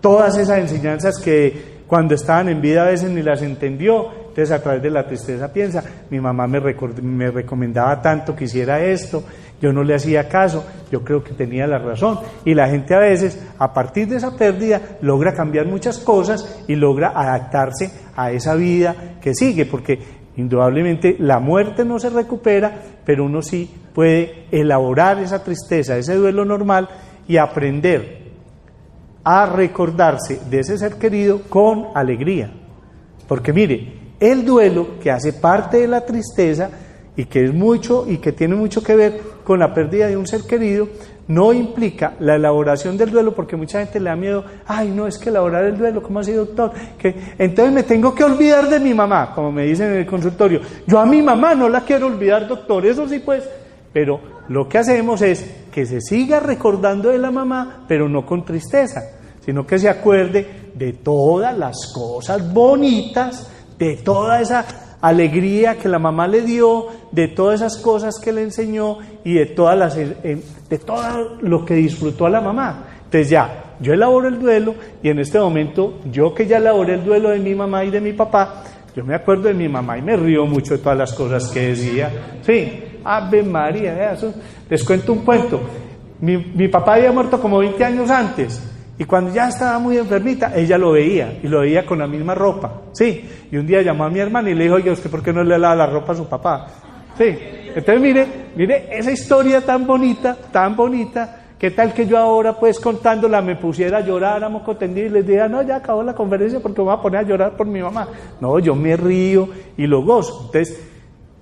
todas 0.00 0.38
esas 0.38 0.58
enseñanzas 0.58 1.20
que 1.22 1.78
cuando 1.86 2.14
estaban 2.14 2.48
en 2.48 2.60
vida 2.60 2.82
a 2.82 2.86
veces 2.86 3.10
ni 3.10 3.22
las 3.22 3.42
entendió, 3.42 4.10
entonces 4.28 4.50
a 4.52 4.62
través 4.62 4.82
de 4.82 4.90
la 4.90 5.06
tristeza 5.06 5.52
piensa, 5.52 5.82
mi 6.10 6.20
mamá 6.20 6.46
me, 6.46 6.60
me 7.02 7.30
recomendaba 7.30 8.00
tanto 8.00 8.36
que 8.36 8.44
hiciera 8.44 8.80
esto, 8.84 9.24
yo 9.60 9.72
no 9.72 9.82
le 9.82 9.94
hacía 9.94 10.28
caso, 10.28 10.64
yo 10.92 11.02
creo 11.02 11.24
que 11.24 11.32
tenía 11.32 11.66
la 11.66 11.78
razón. 11.78 12.20
Y 12.44 12.54
la 12.54 12.68
gente 12.68 12.94
a 12.94 12.98
veces, 12.98 13.42
a 13.58 13.72
partir 13.72 14.06
de 14.06 14.16
esa 14.16 14.36
pérdida, 14.36 14.80
logra 15.00 15.32
cambiar 15.32 15.66
muchas 15.66 15.98
cosas 15.98 16.62
y 16.68 16.76
logra 16.76 17.12
adaptarse 17.14 17.90
a 18.14 18.30
esa 18.30 18.54
vida 18.54 19.16
que 19.20 19.34
sigue, 19.34 19.66
porque 19.66 19.98
Indudablemente 20.38 21.16
la 21.18 21.40
muerte 21.40 21.84
no 21.84 21.98
se 21.98 22.10
recupera, 22.10 22.72
pero 23.04 23.24
uno 23.24 23.42
sí 23.42 23.68
puede 23.92 24.44
elaborar 24.52 25.18
esa 25.18 25.42
tristeza, 25.42 25.98
ese 25.98 26.14
duelo 26.14 26.44
normal 26.44 26.88
y 27.26 27.38
aprender 27.38 28.18
a 29.24 29.46
recordarse 29.46 30.40
de 30.48 30.60
ese 30.60 30.78
ser 30.78 30.94
querido 30.94 31.42
con 31.42 31.88
alegría. 31.92 32.52
Porque 33.26 33.52
mire, 33.52 33.92
el 34.20 34.44
duelo 34.44 35.00
que 35.00 35.10
hace 35.10 35.32
parte 35.32 35.78
de 35.78 35.88
la 35.88 36.06
tristeza 36.06 36.70
y 37.16 37.24
que 37.24 37.44
es 37.44 37.52
mucho 37.52 38.06
y 38.08 38.18
que 38.18 38.30
tiene 38.30 38.54
mucho 38.54 38.80
que 38.80 38.94
ver 38.94 39.20
con 39.42 39.58
la 39.58 39.74
pérdida 39.74 40.06
de 40.06 40.16
un 40.16 40.28
ser 40.28 40.42
querido, 40.42 40.88
no 41.28 41.52
implica 41.52 42.14
la 42.20 42.36
elaboración 42.36 42.96
del 42.96 43.10
duelo, 43.10 43.34
porque 43.34 43.54
mucha 43.54 43.80
gente 43.80 44.00
le 44.00 44.10
da 44.10 44.16
miedo, 44.16 44.44
ay, 44.66 44.90
no, 44.90 45.06
es 45.06 45.18
que 45.18 45.28
elaborar 45.28 45.64
el 45.64 45.76
duelo, 45.76 46.02
¿cómo 46.02 46.20
así, 46.20 46.32
doctor? 46.32 46.72
Que, 46.98 47.34
entonces 47.38 47.72
me 47.72 47.82
tengo 47.82 48.14
que 48.14 48.24
olvidar 48.24 48.68
de 48.68 48.80
mi 48.80 48.94
mamá, 48.94 49.32
como 49.34 49.52
me 49.52 49.64
dicen 49.64 49.92
en 49.92 49.98
el 49.98 50.06
consultorio. 50.06 50.60
Yo 50.86 50.98
a 50.98 51.06
mi 51.06 51.22
mamá 51.22 51.54
no 51.54 51.68
la 51.68 51.82
quiero 51.82 52.06
olvidar, 52.06 52.48
doctor, 52.48 52.84
eso 52.86 53.06
sí, 53.06 53.20
pues. 53.20 53.48
Pero 53.92 54.20
lo 54.48 54.68
que 54.68 54.78
hacemos 54.78 55.20
es 55.22 55.66
que 55.70 55.84
se 55.84 56.00
siga 56.00 56.40
recordando 56.40 57.10
de 57.10 57.18
la 57.18 57.30
mamá, 57.30 57.84
pero 57.86 58.08
no 58.08 58.24
con 58.24 58.44
tristeza, 58.44 59.02
sino 59.44 59.66
que 59.66 59.78
se 59.78 59.88
acuerde 59.88 60.70
de 60.74 60.94
todas 60.94 61.56
las 61.56 61.92
cosas 61.92 62.52
bonitas, 62.52 63.50
de 63.78 63.96
toda 63.98 64.40
esa 64.40 64.64
alegría 65.00 65.76
que 65.76 65.88
la 65.88 65.98
mamá 65.98 66.26
le 66.26 66.42
dio, 66.42 66.86
de 67.12 67.28
todas 67.28 67.60
esas 67.60 67.76
cosas 67.78 68.16
que 68.22 68.32
le 68.32 68.42
enseñó 68.42 68.98
y 69.24 69.34
de, 69.34 69.46
todas 69.46 69.78
las, 69.78 69.96
eh, 69.96 70.16
eh, 70.22 70.42
de 70.68 70.78
todo 70.78 71.36
lo 71.40 71.64
que 71.64 71.74
disfrutó 71.74 72.26
a 72.26 72.30
la 72.30 72.40
mamá. 72.40 72.84
Entonces 73.04 73.30
ya, 73.30 73.76
yo 73.80 73.92
elaboro 73.92 74.28
el 74.28 74.38
duelo 74.38 74.74
y 75.02 75.08
en 75.08 75.18
este 75.20 75.38
momento, 75.38 76.00
yo 76.10 76.34
que 76.34 76.46
ya 76.46 76.58
elaboré 76.58 76.94
el 76.94 77.04
duelo 77.04 77.30
de 77.30 77.38
mi 77.38 77.54
mamá 77.54 77.84
y 77.84 77.90
de 77.90 78.00
mi 78.00 78.12
papá, 78.12 78.64
yo 78.94 79.04
me 79.04 79.14
acuerdo 79.14 79.44
de 79.44 79.54
mi 79.54 79.68
mamá 79.68 79.96
y 79.96 80.02
me 80.02 80.16
río 80.16 80.44
mucho 80.46 80.74
de 80.74 80.82
todas 80.82 80.98
las 80.98 81.12
cosas 81.12 81.48
que 81.48 81.68
decía. 81.68 82.10
Sí, 82.42 82.82
Ave 83.04 83.42
María, 83.42 84.16
les 84.68 84.84
cuento 84.84 85.12
un 85.12 85.20
cuento. 85.20 85.60
Mi, 86.20 86.36
mi 86.36 86.66
papá 86.68 86.94
había 86.94 87.12
muerto 87.12 87.40
como 87.40 87.58
20 87.58 87.84
años 87.84 88.10
antes 88.10 88.60
y 88.98 89.04
cuando 89.04 89.32
ya 89.32 89.48
estaba 89.48 89.78
muy 89.78 89.96
enfermita, 89.96 90.52
ella 90.56 90.76
lo 90.76 90.92
veía 90.92 91.38
y 91.42 91.46
lo 91.46 91.60
veía 91.60 91.86
con 91.86 92.00
la 92.00 92.06
misma 92.06 92.34
ropa. 92.34 92.82
Sí. 92.92 93.28
Y 93.50 93.56
un 93.56 93.66
día 93.66 93.80
llamó 93.80 94.04
a 94.04 94.10
mi 94.10 94.18
hermana 94.18 94.50
y 94.50 94.54
le 94.54 94.64
dijo, 94.64 94.74
oye, 94.74 94.90
¿usted 94.90 95.08
por 95.08 95.22
qué 95.22 95.32
no 95.32 95.44
le 95.44 95.56
lava 95.58 95.76
la 95.76 95.86
ropa 95.86 96.12
a 96.12 96.16
su 96.16 96.28
papá? 96.28 96.66
Sí. 97.16 97.38
Entonces 97.74 98.00
mire, 98.00 98.26
mire 98.56 98.88
esa 98.90 99.12
historia 99.12 99.60
tan 99.60 99.86
bonita, 99.86 100.36
tan 100.50 100.74
bonita, 100.74 101.38
¿Qué 101.58 101.72
tal 101.72 101.92
que 101.92 102.06
yo 102.06 102.16
ahora, 102.16 102.52
pues 102.52 102.78
contándola, 102.78 103.42
me 103.42 103.56
pusiera 103.56 103.98
a 103.98 104.00
llorar 104.00 104.44
a 104.44 104.48
moco 104.48 104.76
tendido 104.76 105.08
y 105.08 105.10
les 105.10 105.26
diga, 105.26 105.48
no, 105.48 105.60
ya 105.62 105.76
acabó 105.76 106.04
la 106.04 106.14
conferencia 106.14 106.60
porque 106.60 106.80
me 106.80 106.84
voy 106.84 106.94
a 106.94 107.02
poner 107.02 107.20
a 107.20 107.22
llorar 107.24 107.56
por 107.56 107.66
mi 107.66 107.82
mamá? 107.82 108.06
No, 108.40 108.60
yo 108.60 108.76
me 108.76 108.96
río 108.96 109.48
y 109.76 109.88
lo 109.88 110.02
gozo. 110.02 110.44
Entonces, 110.46 110.80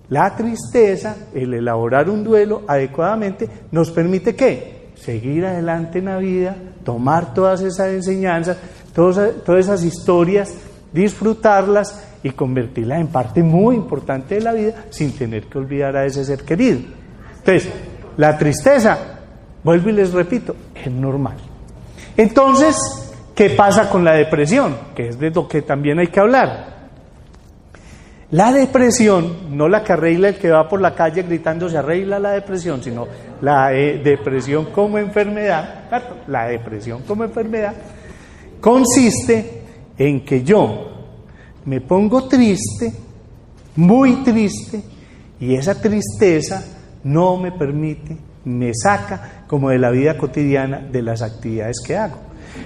la 0.08 0.34
tristeza, 0.34 1.16
el 1.34 1.52
elaborar 1.52 2.08
un 2.08 2.24
duelo 2.24 2.62
adecuadamente, 2.66 3.46
nos 3.70 3.90
permite 3.90 4.34
qué? 4.34 4.88
Seguir 4.94 5.44
adelante 5.44 5.98
en 5.98 6.06
la 6.06 6.16
vida, 6.16 6.56
tomar 6.86 7.34
todas 7.34 7.62
esas 7.62 7.88
enseñanzas, 7.88 8.56
todas, 8.94 9.42
todas 9.44 9.66
esas 9.66 9.82
historias, 9.82 10.54
disfrutarlas 10.92 12.00
y 12.22 12.30
convertirlas 12.30 13.00
en 13.00 13.08
parte 13.08 13.42
muy 13.42 13.74
importante 13.74 14.36
de 14.36 14.40
la 14.40 14.52
vida 14.52 14.84
sin 14.90 15.10
tener 15.10 15.46
que 15.46 15.58
olvidar 15.58 15.96
a 15.96 16.06
ese 16.06 16.24
ser 16.24 16.44
querido. 16.44 16.78
Entonces, 17.38 17.68
la 18.16 18.38
tristeza, 18.38 18.98
vuelvo 19.64 19.90
y 19.90 19.94
les 19.94 20.12
repito, 20.12 20.54
es 20.74 20.90
normal. 20.90 21.36
Entonces, 22.16 22.76
¿qué 23.34 23.50
pasa 23.50 23.90
con 23.90 24.04
la 24.04 24.14
depresión? 24.14 24.76
Que 24.94 25.08
es 25.08 25.18
de 25.18 25.30
lo 25.30 25.48
que 25.48 25.62
también 25.62 25.98
hay 25.98 26.06
que 26.06 26.20
hablar. 26.20 26.75
La 28.32 28.52
depresión, 28.52 29.56
no 29.56 29.68
la 29.68 29.84
que 29.84 29.92
arregla 29.92 30.30
el 30.30 30.34
que 30.34 30.50
va 30.50 30.68
por 30.68 30.80
la 30.80 30.96
calle 30.96 31.22
gritando 31.22 31.68
se 31.68 31.78
arregla 31.78 32.18
la 32.18 32.32
depresión, 32.32 32.82
sino 32.82 33.06
la 33.40 33.72
eh, 33.72 34.00
depresión 34.02 34.66
como 34.72 34.98
enfermedad, 34.98 35.84
la 36.26 36.46
depresión 36.46 37.02
como 37.06 37.22
enfermedad, 37.22 37.74
consiste 38.60 39.62
en 39.96 40.24
que 40.24 40.42
yo 40.42 40.90
me 41.66 41.80
pongo 41.80 42.26
triste, 42.26 42.92
muy 43.76 44.24
triste, 44.24 44.82
y 45.38 45.54
esa 45.54 45.80
tristeza 45.80 46.64
no 47.04 47.36
me 47.36 47.52
permite, 47.52 48.16
me 48.44 48.72
saca 48.74 49.44
como 49.46 49.70
de 49.70 49.78
la 49.78 49.90
vida 49.90 50.18
cotidiana 50.18 50.80
de 50.80 51.02
las 51.02 51.22
actividades 51.22 51.76
que 51.86 51.96
hago. 51.96 52.18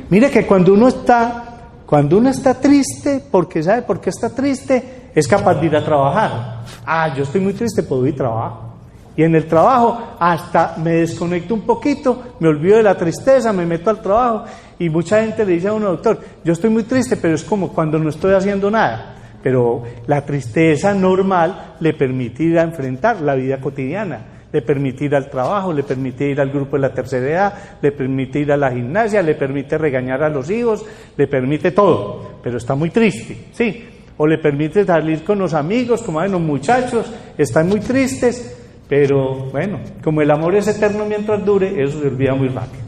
Mire 0.09 0.31
que 0.31 0.47
cuando 0.47 0.73
uno 0.73 0.89
está, 0.89 1.73
cuando 1.85 2.17
uno 2.17 2.31
está 2.31 2.55
triste, 2.55 3.23
porque 3.31 3.63
sabe 3.63 3.83
por 3.83 4.01
qué 4.01 4.09
está 4.09 4.31
triste, 4.31 5.00
es 5.15 5.29
capaz 5.29 5.55
de 5.55 5.67
ir 5.67 5.77
a 5.77 5.85
trabajar. 5.85 6.63
Ah, 6.85 7.15
yo 7.15 7.25
estoy 7.25 7.41
muy 7.41 7.53
triste, 7.53 7.83
puedo 7.83 8.07
ir 8.07 8.15
a 8.15 8.19
trabajo. 8.19 8.71
Y 9.17 9.25
en 9.25 9.35
el 9.35 9.47
trabajo 9.47 10.17
hasta 10.19 10.77
me 10.79 10.93
desconecto 10.93 11.53
un 11.53 11.63
poquito, 11.63 12.37
me 12.41 12.49
olvido 12.49 12.77
de 12.77 12.83
la 12.83 12.97
tristeza, 12.97 13.53
me 13.53 13.67
meto 13.67 13.91
al 13.91 14.01
trabajo 14.01 14.45
y 14.79 14.89
mucha 14.89 15.21
gente 15.21 15.45
le 15.45 15.53
dice 15.53 15.69
a 15.69 15.75
uno, 15.75 15.89
doctor, 15.89 16.19
yo 16.43 16.53
estoy 16.53 16.71
muy 16.71 16.85
triste, 16.85 17.17
pero 17.17 17.35
es 17.35 17.45
como 17.45 17.69
cuando 17.69 17.99
no 17.99 18.09
estoy 18.09 18.35
haciendo 18.35 18.71
nada. 18.71 19.17
Pero 19.43 19.83
la 20.07 20.25
tristeza 20.25 20.95
normal 20.95 21.75
le 21.81 21.93
permite 21.95 22.45
ir 22.45 22.59
a 22.59 22.63
enfrentar 22.63 23.21
la 23.21 23.35
vida 23.35 23.61
cotidiana, 23.61 24.21
le 24.53 24.63
permite 24.63 25.05
ir 25.05 25.15
al 25.15 25.29
trabajo, 25.29 25.73
le 25.73 25.83
permite 25.83 26.29
ir 26.29 26.41
al 26.41 26.51
grupo 26.51 26.77
de 26.77 26.83
la 26.83 26.95
tercera 26.95 27.27
edad, 27.29 27.55
le 27.83 27.93
permite 27.93 28.39
ir 28.39 28.53
a 28.53 28.57
la 28.57 28.71
gimnasia, 28.71 29.23
le 29.23 29.35
permite 29.35 29.77
regañar 29.77 30.23
a 30.23 30.29
los 30.29 30.49
hijos, 30.51 30.85
le 31.17 31.27
permite 31.27 31.73
todo, 31.73 32.39
pero 32.43 32.59
está 32.59 32.75
muy 32.75 32.91
triste, 32.91 33.49
¿sí? 33.53 33.90
O 34.23 34.27
le 34.27 34.37
permite 34.37 34.85
salir 34.85 35.25
con 35.25 35.39
los 35.39 35.55
amigos, 35.55 36.03
como 36.03 36.21
ven 36.21 36.33
los 36.33 36.43
muchachos, 36.43 37.11
están 37.39 37.71
muy 37.71 37.81
tristes, 37.81 38.55
pero 38.87 39.51
bueno, 39.51 39.79
como 40.05 40.21
el 40.21 40.31
amor 40.31 40.55
es 40.57 40.69
eterno 40.69 41.07
mientras 41.07 41.43
dure, 41.43 41.83
eso 41.83 42.03
se 42.03 42.09
olvida 42.09 42.35
muy 42.35 42.49
rápido. 42.49 42.83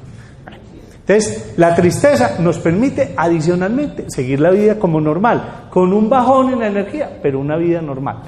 Entonces, 1.01 1.55
la 1.57 1.75
tristeza 1.75 2.37
nos 2.39 2.59
permite 2.59 3.15
adicionalmente 3.17 4.05
seguir 4.09 4.41
la 4.41 4.51
vida 4.51 4.79
como 4.79 5.01
normal, 5.01 5.69
con 5.71 5.95
un 5.95 6.11
bajón 6.11 6.53
en 6.53 6.59
la 6.59 6.67
energía, 6.67 7.19
pero 7.23 7.41
una 7.41 7.57
vida 7.57 7.81
normal. 7.81 8.25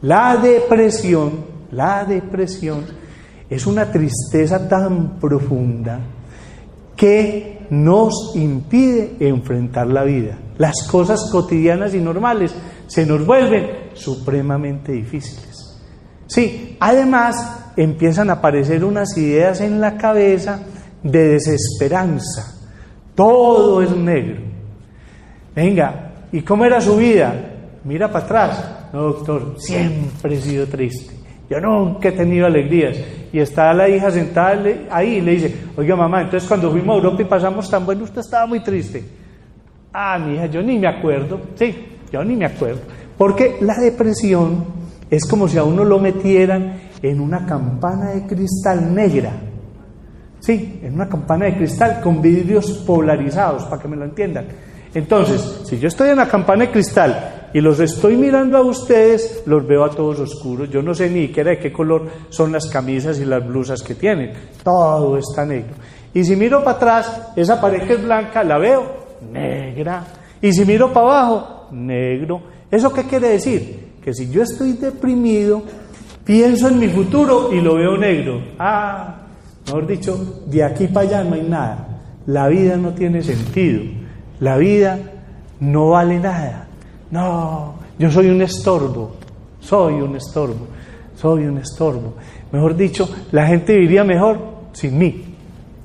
La 0.00 0.38
depresión, 0.38 1.44
la 1.72 2.06
depresión 2.06 2.86
es 3.50 3.66
una 3.66 3.92
tristeza 3.92 4.66
tan 4.66 5.20
profunda 5.20 6.00
que 6.96 7.66
nos 7.68 8.32
impide 8.36 9.16
enfrentar 9.20 9.88
la 9.88 10.04
vida. 10.04 10.38
Las 10.58 10.86
cosas 10.90 11.30
cotidianas 11.30 11.94
y 11.94 11.98
normales 11.98 12.54
se 12.86 13.06
nos 13.06 13.24
vuelven 13.24 13.90
supremamente 13.94 14.92
difíciles. 14.92 15.78
Sí, 16.26 16.76
además 16.80 17.72
empiezan 17.76 18.28
a 18.28 18.34
aparecer 18.34 18.84
unas 18.84 19.16
ideas 19.16 19.60
en 19.60 19.80
la 19.80 19.96
cabeza 19.96 20.60
de 21.02 21.28
desesperanza. 21.28 22.54
Todo 23.14 23.82
es 23.82 23.90
negro. 23.96 24.42
Venga, 25.54 26.12
¿y 26.32 26.42
cómo 26.42 26.64
era 26.64 26.80
su 26.80 26.96
vida? 26.96 27.34
Mira 27.84 28.10
para 28.12 28.24
atrás. 28.24 28.74
No, 28.92 29.02
doctor, 29.02 29.54
siempre 29.58 30.36
he 30.36 30.40
sido 30.40 30.66
triste. 30.66 31.14
Yo 31.48 31.60
nunca 31.60 32.08
he 32.08 32.12
tenido 32.12 32.46
alegrías. 32.46 32.96
Y 33.32 33.38
está 33.38 33.72
la 33.72 33.88
hija 33.88 34.10
sentada 34.10 34.60
ahí 34.90 35.16
y 35.16 35.20
le 35.20 35.32
dice, 35.32 35.56
oiga 35.76 35.96
mamá, 35.96 36.22
entonces 36.22 36.48
cuando 36.48 36.70
fuimos 36.70 36.94
a 36.94 36.96
Europa 36.98 37.22
y 37.22 37.26
pasamos 37.26 37.70
tan 37.70 37.84
bueno, 37.86 38.04
usted 38.04 38.20
estaba 38.20 38.46
muy 38.46 38.60
triste. 38.60 39.04
Ah, 39.92 40.18
mi 40.18 40.34
hija, 40.34 40.46
yo 40.46 40.62
ni 40.62 40.78
me 40.78 40.88
acuerdo. 40.88 41.40
Sí, 41.54 41.74
yo 42.12 42.22
ni 42.24 42.36
me 42.36 42.46
acuerdo. 42.46 42.80
Porque 43.16 43.56
la 43.60 43.74
depresión 43.78 44.64
es 45.10 45.26
como 45.26 45.48
si 45.48 45.58
a 45.58 45.64
uno 45.64 45.84
lo 45.84 45.98
metieran 45.98 46.80
en 47.02 47.20
una 47.20 47.46
campana 47.46 48.10
de 48.10 48.26
cristal 48.26 48.94
negra. 48.94 49.32
Sí, 50.40 50.80
en 50.82 50.94
una 50.94 51.08
campana 51.08 51.46
de 51.46 51.56
cristal 51.56 52.00
con 52.00 52.22
vidrios 52.22 52.70
polarizados, 52.86 53.64
para 53.64 53.82
que 53.82 53.88
me 53.88 53.96
lo 53.96 54.04
entiendan. 54.04 54.46
Entonces, 54.94 55.62
si 55.64 55.78
yo 55.78 55.88
estoy 55.88 56.10
en 56.10 56.16
la 56.16 56.28
campana 56.28 56.66
de 56.66 56.70
cristal 56.70 57.50
y 57.52 57.60
los 57.60 57.80
estoy 57.80 58.16
mirando 58.16 58.56
a 58.56 58.62
ustedes, 58.62 59.42
los 59.46 59.66
veo 59.66 59.84
a 59.84 59.90
todos 59.90 60.20
oscuros. 60.20 60.70
Yo 60.70 60.82
no 60.82 60.94
sé 60.94 61.10
ni 61.10 61.26
siquiera 61.26 61.50
de 61.50 61.58
qué 61.58 61.72
color 61.72 62.06
son 62.28 62.52
las 62.52 62.66
camisas 62.66 63.18
y 63.18 63.24
las 63.24 63.46
blusas 63.46 63.82
que 63.82 63.94
tienen. 63.94 64.32
Todo 64.62 65.18
está 65.18 65.44
negro. 65.44 65.74
Y 66.14 66.24
si 66.24 66.36
miro 66.36 66.62
para 66.62 66.76
atrás, 66.76 67.32
esa 67.36 67.60
pared 67.60 67.86
que 67.86 67.94
es 67.94 68.02
blanca, 68.02 68.42
la 68.44 68.58
veo 68.58 69.07
negra. 69.32 70.04
Y 70.40 70.52
si 70.52 70.64
miro 70.64 70.92
para 70.92 71.06
abajo, 71.06 71.68
negro. 71.72 72.40
¿Eso 72.70 72.92
qué 72.92 73.04
quiere 73.04 73.28
decir? 73.28 73.88
Que 74.02 74.14
si 74.14 74.30
yo 74.30 74.42
estoy 74.42 74.72
deprimido, 74.74 75.62
pienso 76.24 76.68
en 76.68 76.78
mi 76.78 76.88
futuro 76.88 77.52
y 77.52 77.60
lo 77.60 77.74
veo 77.76 77.96
negro. 77.96 78.40
Ah, 78.58 79.22
Mejor 79.68 79.86
dicho, 79.86 80.44
de 80.46 80.64
aquí 80.64 80.86
para 80.86 81.06
allá 81.06 81.24
no 81.24 81.34
hay 81.34 81.42
nada. 81.42 82.00
La 82.24 82.48
vida 82.48 82.78
no 82.78 82.94
tiene 82.94 83.22
sentido. 83.22 83.82
La 84.40 84.56
vida 84.56 84.98
no 85.60 85.90
vale 85.90 86.18
nada. 86.18 86.68
No, 87.10 87.74
yo 87.98 88.10
soy 88.10 88.30
un 88.30 88.40
estorbo. 88.40 89.16
Soy 89.60 90.00
un 90.00 90.16
estorbo. 90.16 90.66
Soy 91.16 91.44
un 91.44 91.58
estorbo. 91.58 92.14
Mejor 92.50 92.76
dicho, 92.76 93.10
la 93.30 93.46
gente 93.46 93.74
viviría 93.74 94.04
mejor 94.04 94.38
sin 94.72 94.96
mí. 94.96 95.22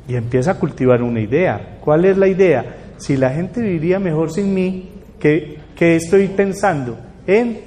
Y 0.08 0.16
empieza 0.16 0.52
a 0.52 0.60
cultivar 0.60 1.02
una 1.02 1.20
idea. 1.20 1.80
¿Cuál 1.82 2.06
es 2.06 2.18
la 2.18 2.28
idea? 2.28 2.66
Si 3.03 3.17
la 3.17 3.31
gente 3.31 3.60
viviría 3.60 4.00
mejor 4.00 4.31
sin 4.31 4.53
mí, 4.53 4.89
¿qué, 5.19 5.60
estoy 5.77 6.29
pensando? 6.29 6.98
En 7.27 7.60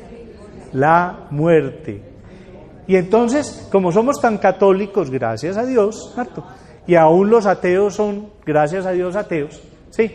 la 0.72 1.26
muerte. 1.30 2.00
Y 2.86 2.96
entonces, 2.96 3.68
como 3.70 3.92
somos 3.92 4.18
tan 4.18 4.38
católicos, 4.38 5.10
gracias 5.10 5.58
a 5.58 5.66
Dios, 5.66 6.14
y 6.86 6.94
aún 6.94 7.28
los 7.28 7.44
ateos 7.44 7.96
son, 7.96 8.28
gracias 8.46 8.86
a 8.86 8.92
Dios, 8.92 9.14
ateos, 9.14 9.60
¿sí? 9.90 10.10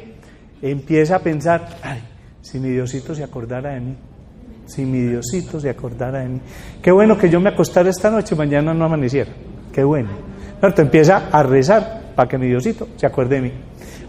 Empieza 0.59 1.17
a 1.17 1.19
pensar, 1.19 1.67
ay, 1.83 2.01
si 2.41 2.59
mi 2.59 2.69
Diosito 2.69 3.13
se 3.13 3.23
acordara 3.23 3.75
de 3.75 3.79
mí, 3.79 3.95
si 4.65 4.85
mi 4.85 5.01
Diosito 5.01 5.59
se 5.59 5.69
acordara 5.69 6.21
de 6.21 6.29
mí. 6.29 6.41
Qué 6.81 6.91
bueno 6.91 7.15
que 7.15 7.29
yo 7.29 7.39
me 7.39 7.49
acostara 7.49 7.91
esta 7.91 8.09
noche, 8.09 8.35
mañana 8.35 8.73
no 8.73 8.85
amaneciera. 8.85 9.29
Qué 9.71 9.83
bueno. 9.83 10.09
Empieza 10.63 11.29
a 11.31 11.43
rezar 11.43 12.13
para 12.15 12.27
que 12.27 12.39
mi 12.39 12.47
Diosito 12.47 12.87
se 12.95 13.05
acuerde 13.05 13.35
de 13.35 13.41
mí. 13.41 13.51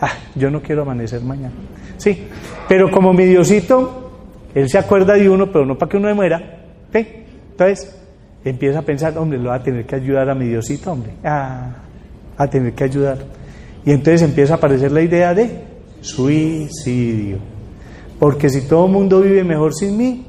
Ah, 0.04 0.14
yo 0.34 0.50
no 0.50 0.60
quiero 0.60 0.82
amanecer 0.82 1.22
mañana. 1.22 1.54
Sí, 1.96 2.26
pero 2.68 2.90
como 2.90 3.12
mi 3.12 3.24
Diosito, 3.24 4.10
Él 4.52 4.68
se 4.68 4.76
acuerda 4.76 5.14
de 5.14 5.30
uno, 5.30 5.52
pero 5.52 5.64
no 5.64 5.78
para 5.78 5.88
que 5.88 5.96
uno 5.96 6.12
muera. 6.12 6.58
¿sí? 6.92 7.06
Entonces, 7.52 7.96
empieza 8.44 8.80
a 8.80 8.82
pensar, 8.82 9.16
hombre, 9.16 9.38
lo 9.38 9.50
va 9.50 9.54
a 9.56 9.62
tener 9.62 9.86
que 9.86 9.94
ayudar 9.94 10.28
a 10.28 10.34
mi 10.34 10.48
Diosito, 10.48 10.90
hombre, 10.90 11.12
ah, 11.22 11.76
a 12.36 12.46
tener 12.48 12.72
que 12.72 12.82
ayudar. 12.82 13.18
Y 13.86 13.92
entonces 13.92 14.22
empieza 14.22 14.54
a 14.54 14.56
aparecer 14.56 14.90
la 14.90 15.02
idea 15.02 15.32
de 15.34 15.62
suicidio. 16.00 17.38
Porque 18.18 18.50
si 18.50 18.62
todo 18.62 18.86
el 18.86 18.92
mundo 18.92 19.20
vive 19.20 19.44
mejor 19.44 19.72
sin 19.72 19.96
mí, 19.96 20.26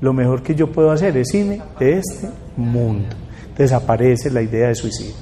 lo 0.00 0.12
mejor 0.12 0.42
que 0.42 0.54
yo 0.54 0.70
puedo 0.70 0.92
hacer 0.92 1.16
es 1.16 1.34
irme 1.34 1.60
de 1.80 1.98
este 1.98 2.28
mundo. 2.56 3.08
Desaparece 3.58 4.30
la 4.30 4.42
idea 4.42 4.68
de 4.68 4.76
suicidio. 4.76 5.14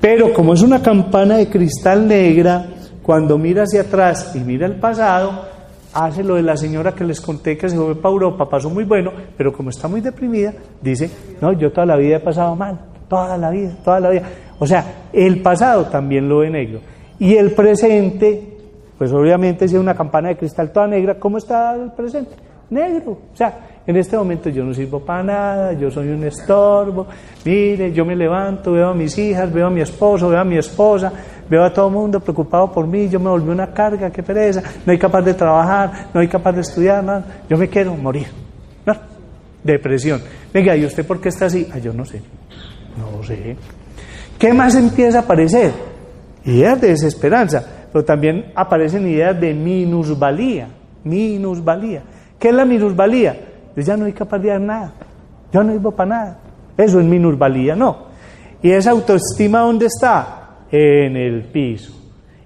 Pero 0.00 0.32
como 0.32 0.54
es 0.54 0.62
una 0.62 0.82
campana 0.82 1.36
de 1.36 1.48
cristal 1.48 2.08
negra, 2.08 2.68
cuando 3.08 3.38
mira 3.38 3.62
hacia 3.62 3.80
atrás 3.80 4.32
y 4.34 4.40
mira 4.40 4.66
el 4.66 4.74
pasado, 4.74 5.46
hace 5.94 6.22
lo 6.22 6.34
de 6.34 6.42
la 6.42 6.58
señora 6.58 6.94
que 6.94 7.04
les 7.04 7.22
conté 7.22 7.56
que 7.56 7.70
se 7.70 7.74
fue 7.74 7.94
para 7.94 8.12
Europa, 8.12 8.46
pasó 8.46 8.68
muy 8.68 8.84
bueno, 8.84 9.10
pero 9.34 9.50
como 9.50 9.70
está 9.70 9.88
muy 9.88 10.02
deprimida, 10.02 10.52
dice, 10.82 11.10
no, 11.40 11.54
yo 11.54 11.72
toda 11.72 11.86
la 11.86 11.96
vida 11.96 12.16
he 12.16 12.20
pasado 12.20 12.54
mal, 12.54 12.78
toda 13.08 13.38
la 13.38 13.48
vida, 13.48 13.74
toda 13.82 13.98
la 13.98 14.10
vida. 14.10 14.22
O 14.58 14.66
sea, 14.66 15.06
el 15.10 15.40
pasado 15.40 15.86
también 15.86 16.28
lo 16.28 16.40
ve 16.40 16.50
negro. 16.50 16.80
Y 17.18 17.34
el 17.34 17.52
presente, 17.52 18.58
pues 18.98 19.10
obviamente 19.10 19.66
si 19.66 19.76
es 19.76 19.80
una 19.80 19.94
campana 19.94 20.28
de 20.28 20.36
cristal 20.36 20.70
toda 20.70 20.88
negra, 20.88 21.18
¿cómo 21.18 21.38
está 21.38 21.74
el 21.76 21.92
presente? 21.92 22.36
Negro. 22.68 23.12
O 23.32 23.34
sea, 23.34 23.78
En 23.88 23.96
este 23.96 24.18
momento 24.18 24.50
yo 24.50 24.64
no 24.64 24.74
sirvo 24.74 25.00
para 25.00 25.22
nada, 25.22 25.72
yo 25.72 25.90
soy 25.90 26.08
un 26.08 26.22
estorbo. 26.24 27.06
Mire, 27.46 27.90
yo 27.90 28.04
me 28.04 28.14
levanto, 28.14 28.72
veo 28.72 28.88
a 28.88 28.94
mis 28.94 29.16
hijas, 29.16 29.50
veo 29.50 29.68
a 29.68 29.70
mi 29.70 29.80
esposo, 29.80 30.28
veo 30.28 30.40
a 30.40 30.44
mi 30.44 30.58
esposa, 30.58 31.10
veo 31.48 31.64
a 31.64 31.72
todo 31.72 31.88
el 31.88 31.94
mundo 31.94 32.20
preocupado 32.20 32.70
por 32.72 32.86
mí, 32.86 33.08
yo 33.08 33.18
me 33.18 33.30
volví 33.30 33.48
una 33.48 33.72
carga, 33.72 34.10
qué 34.10 34.22
pereza, 34.22 34.62
no 34.84 34.92
hay 34.92 34.98
capaz 34.98 35.22
de 35.22 35.34
trabajar, 35.34 36.08
no 36.12 36.20
hay 36.20 36.28
capaz 36.28 36.52
de 36.52 36.60
estudiar, 36.60 37.02
nada. 37.02 37.42
yo 37.48 37.56
me 37.56 37.68
quiero 37.68 37.94
morir. 37.94 38.26
¿No? 38.84 38.94
Depresión. 39.62 40.20
Venga, 40.52 40.76
¿y 40.76 40.84
usted 40.84 41.06
por 41.06 41.20
qué 41.20 41.28
está 41.28 41.46
así? 41.46 41.68
Ah, 41.72 41.78
yo 41.78 41.92
no 41.92 42.04
sé. 42.04 42.22
No 42.96 43.22
sé. 43.22 43.56
¿Qué 44.38 44.52
más 44.52 44.74
empieza 44.74 45.18
a 45.18 45.22
aparecer? 45.22 45.72
Ideas 46.44 46.80
de 46.80 46.88
desesperanza, 46.88 47.64
pero 47.92 48.04
también 48.04 48.52
aparecen 48.54 49.06
ideas 49.06 49.38
de 49.40 49.52
minusvalía. 49.52 50.68
Minusvalía. 51.04 52.02
¿Qué 52.38 52.48
es 52.48 52.54
la 52.54 52.64
minusvalía? 52.64 53.38
Pues 53.74 53.86
ya 53.86 53.96
no 53.96 54.06
hay 54.06 54.12
capaz 54.12 54.38
de 54.38 54.58
nada. 54.58 54.92
Yo 55.52 55.62
no 55.62 55.72
vivo 55.72 55.90
para 55.90 56.08
nada. 56.08 56.38
Eso 56.76 57.00
es 57.00 57.06
minusvalía, 57.06 57.74
no. 57.74 58.08
¿Y 58.62 58.70
esa 58.70 58.90
autoestima 58.90 59.60
dónde 59.60 59.86
está? 59.86 60.47
En 60.70 61.16
el 61.16 61.42
piso, 61.44 61.92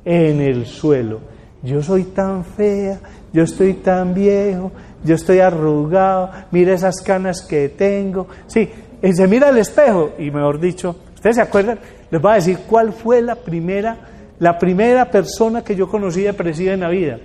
en 0.04 0.40
el 0.40 0.66
suelo. 0.66 1.20
Yo 1.62 1.82
soy 1.82 2.04
tan 2.04 2.44
fea, 2.44 3.00
yo 3.32 3.42
estoy 3.44 3.74
tan 3.74 4.14
viejo, 4.14 4.72
yo 5.04 5.14
estoy 5.14 5.40
arrugado, 5.40 6.30
mira 6.50 6.74
esas 6.74 7.00
canas 7.00 7.42
que 7.42 7.68
tengo. 7.70 8.28
Sí, 8.46 8.68
y 9.02 9.12
se 9.12 9.26
mira 9.26 9.48
al 9.48 9.58
espejo 9.58 10.12
y 10.18 10.30
mejor 10.30 10.60
dicho, 10.60 10.96
¿ustedes 11.14 11.36
se 11.36 11.42
acuerdan? 11.42 11.78
Les 12.10 12.20
voy 12.20 12.32
a 12.32 12.36
decir 12.36 12.58
cuál 12.68 12.92
fue 12.92 13.22
la 13.22 13.34
primera, 13.34 13.96
la 14.38 14.58
primera 14.58 15.10
persona 15.10 15.62
que 15.62 15.74
yo 15.74 15.88
conocí 15.88 16.22
depresiva 16.22 16.72
en 16.72 16.80
la 16.80 16.88
vida. 16.88 17.18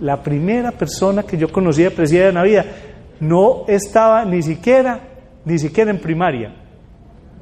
La 0.00 0.22
primera 0.22 0.72
persona 0.72 1.22
que 1.22 1.38
yo 1.38 1.50
conocí 1.52 1.82
depresiva 1.82 2.26
en 2.26 2.34
la 2.34 2.42
vida 2.42 2.64
no 3.20 3.64
estaba 3.68 4.24
ni 4.24 4.42
siquiera, 4.42 5.00
ni 5.44 5.58
siquiera 5.58 5.90
en 5.90 6.00
primaria, 6.00 6.52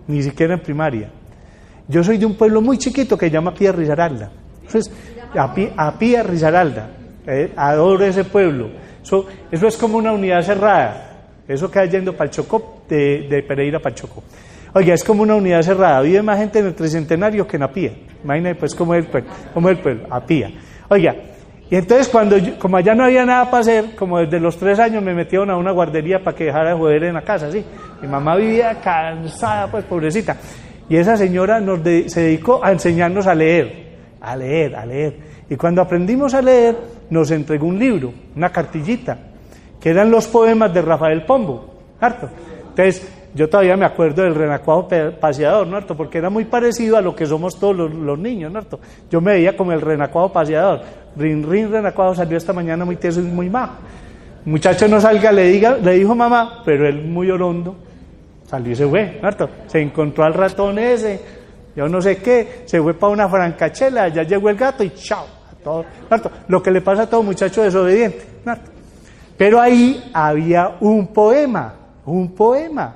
ni 0.07 0.23
siquiera 0.23 0.54
en 0.54 0.61
primaria. 0.61 1.11
Yo 1.92 2.02
soy 2.02 2.16
de 2.16 2.25
un 2.25 2.34
pueblo 2.34 2.62
muy 2.62 2.78
chiquito 2.78 3.18
que 3.18 3.26
se 3.26 3.32
llama 3.32 3.52
Pía 3.52 3.70
Risaralda. 3.70 4.30
Entonces, 4.62 4.90
a 5.34 5.99
Pía, 5.99 6.25
eh, 7.26 7.52
adoro 7.54 8.04
ese 8.06 8.25
pueblo. 8.25 8.70
Eso, 9.02 9.26
es 9.50 9.76
como 9.76 9.99
una 9.99 10.12
unidad 10.12 10.40
cerrada. 10.40 11.26
Eso 11.46 11.70
queda 11.70 11.84
yendo 11.84 12.16
para 12.16 12.30
Chocó, 12.30 12.84
de, 12.88 13.44
Pereira 13.46 13.78
para 13.78 13.94
el 13.94 14.00
Chocó. 14.00 14.22
Oiga, 14.72 14.94
es 14.94 15.04
como 15.04 15.22
una 15.22 15.34
unidad 15.34 15.61
cerrada. 15.61 16.00
Vive 16.00 16.22
más 16.22 16.38
gente 16.38 16.61
en 16.61 16.66
el 16.68 16.75
Tricentenario 16.75 17.46
que 17.46 17.56
en 17.56 17.62
Apía. 17.64 17.92
Imagínate, 18.25 18.54
pues, 18.54 18.75
como 18.75 18.94
es 18.94 19.04
el 19.04 19.11
pueblo, 19.11 19.30
como 19.52 19.68
el 19.68 19.78
pueblo, 19.78 20.06
Apía. 20.08 20.50
Oiga, 20.88 21.14
y 21.68 21.76
entonces, 21.76 22.08
cuando 22.08 22.37
como 22.58 22.78
allá 22.78 22.94
no 22.94 23.04
había 23.04 23.26
nada 23.26 23.50
para 23.50 23.61
hacer, 23.61 23.94
como 23.96 24.18
desde 24.18 24.40
los 24.40 24.56
tres 24.56 24.78
años 24.78 25.02
me 25.02 25.12
metieron 25.12 25.50
a 25.50 25.58
una 25.58 25.72
guardería 25.72 26.25
para 26.25 26.34
que 26.34 26.44
dejara 26.44 26.70
de 26.70 26.76
joder 26.78 27.04
en 27.04 27.14
la 27.14 27.22
casa, 27.22 27.50
¿sí? 27.52 27.62
Mi 28.00 28.08
mamá 28.08 28.37
vivía 28.37 28.80
cansada, 28.80 29.70
pues, 29.70 29.84
pobrecita. 29.84 30.38
Y 30.89 30.97
esa 30.97 31.17
señora 31.17 31.61
nos 31.61 31.81
se 31.81 32.21
dedicó 32.21 32.62
a 32.62 32.73
enseñarnos 32.73 33.27
a 33.27 33.35
leer, 33.35 33.97
a 34.21 34.37
leer, 34.37 34.77
a 34.77 34.85
leer. 34.85 35.17
Y 35.49 35.57
cuando 35.57 35.83
aprendimos 35.83 36.35
a 36.35 36.43
leer, 36.43 36.77
nos 37.11 37.31
entregó 37.31 37.67
un 37.67 37.79
libro, 37.79 38.12
una 38.37 38.51
cartillita 38.51 39.19
que 39.81 39.91
eran 39.91 40.11
los 40.11 40.29
poemas 40.29 40.73
de 40.73 40.81
Rafael 40.81 41.25
Pombo, 41.25 41.75
¿cierto? 41.99 42.29
Entonces, 42.69 43.07
yo 43.35 43.49
todavía 43.49 43.77
me 43.77 43.85
acuerdo 43.85 44.23
del 44.23 44.35
renacuado 44.35 44.87
paseador, 45.19 45.67
¿no? 45.67 45.81
Porque 45.97 46.19
era 46.19 46.31
muy 46.31 46.45
parecido 46.45 46.97
a 46.97 47.01
lo 47.01 47.17
que 47.17 47.27
somos 47.27 47.59
todos 47.59 47.91
los, 47.91 48.19
niños, 48.19 48.53
¿no? 48.53 48.61
Yo 49.11 49.21
me 49.21 49.33
veía 49.33 49.57
como 49.57 49.73
el 49.73 49.81
renacuado 49.81 50.33
paseador. 50.33 50.83
Rin, 51.17 51.49
rin, 51.49 51.71
renacuado 51.71 52.15
salió 52.15 52.37
esta 52.37 52.53
mañana 52.53 52.85
muy 52.85 52.97
teso 52.97 53.21
y 53.21 53.25
muy 53.25 53.51
majo. 53.51 53.75
Muchacho 54.45 54.87
no 54.87 55.01
salga, 55.01 55.33
le, 55.33 55.49
diga, 55.49 55.77
le 55.77 55.95
dijo 55.95 56.15
mamá, 56.15 56.62
pero 56.65 56.87
él 56.87 57.05
muy 57.05 57.31
orondo, 57.31 57.77
salió 58.52 58.71
y 58.71 58.76
se 58.76 58.87
fue, 58.87 59.18
¿no? 59.23 59.30
Se 59.66 59.80
encontró 59.80 60.25
al 60.25 60.35
ratón 60.35 60.78
ese, 60.78 61.18
yo 61.75 61.88
no 61.88 62.02
sé 62.02 62.18
qué, 62.18 62.64
se 62.66 62.82
fue 62.82 62.92
para 62.92 63.11
una 63.11 63.26
francachela, 63.26 64.09
ya 64.09 64.25
llegó 64.25 64.50
el 64.50 64.56
gato 64.56 64.85
y 64.85 64.90
chao. 64.90 65.25
A 65.50 65.56
todo, 65.64 65.87
Lo 66.49 66.62
que 66.62 66.71
le 66.71 66.82
pasa 66.82 67.04
a 67.04 67.06
todo 67.09 67.23
muchacho 67.23 67.62
desobediente, 67.62 68.26
¿no? 68.44 68.54
Pero 69.38 69.59
ahí 69.59 70.11
había 70.12 70.76
un 70.80 71.06
poema, 71.06 71.75
un 72.04 72.35
poema, 72.35 72.94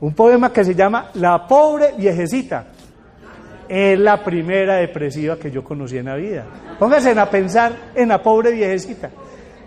un 0.00 0.12
poema 0.12 0.52
que 0.52 0.62
se 0.62 0.74
llama 0.74 1.10
La 1.14 1.46
pobre 1.46 1.94
viejecita. 1.96 2.66
Es 3.66 3.98
la 3.98 4.22
primera 4.22 4.76
depresiva 4.76 5.38
que 5.38 5.50
yo 5.50 5.64
conocí 5.64 5.96
en 5.96 6.04
la 6.04 6.16
vida. 6.16 6.44
Pónganse 6.78 7.18
a 7.18 7.30
pensar 7.30 7.72
en 7.94 8.10
la 8.10 8.22
pobre 8.22 8.52
viejecita. 8.52 9.08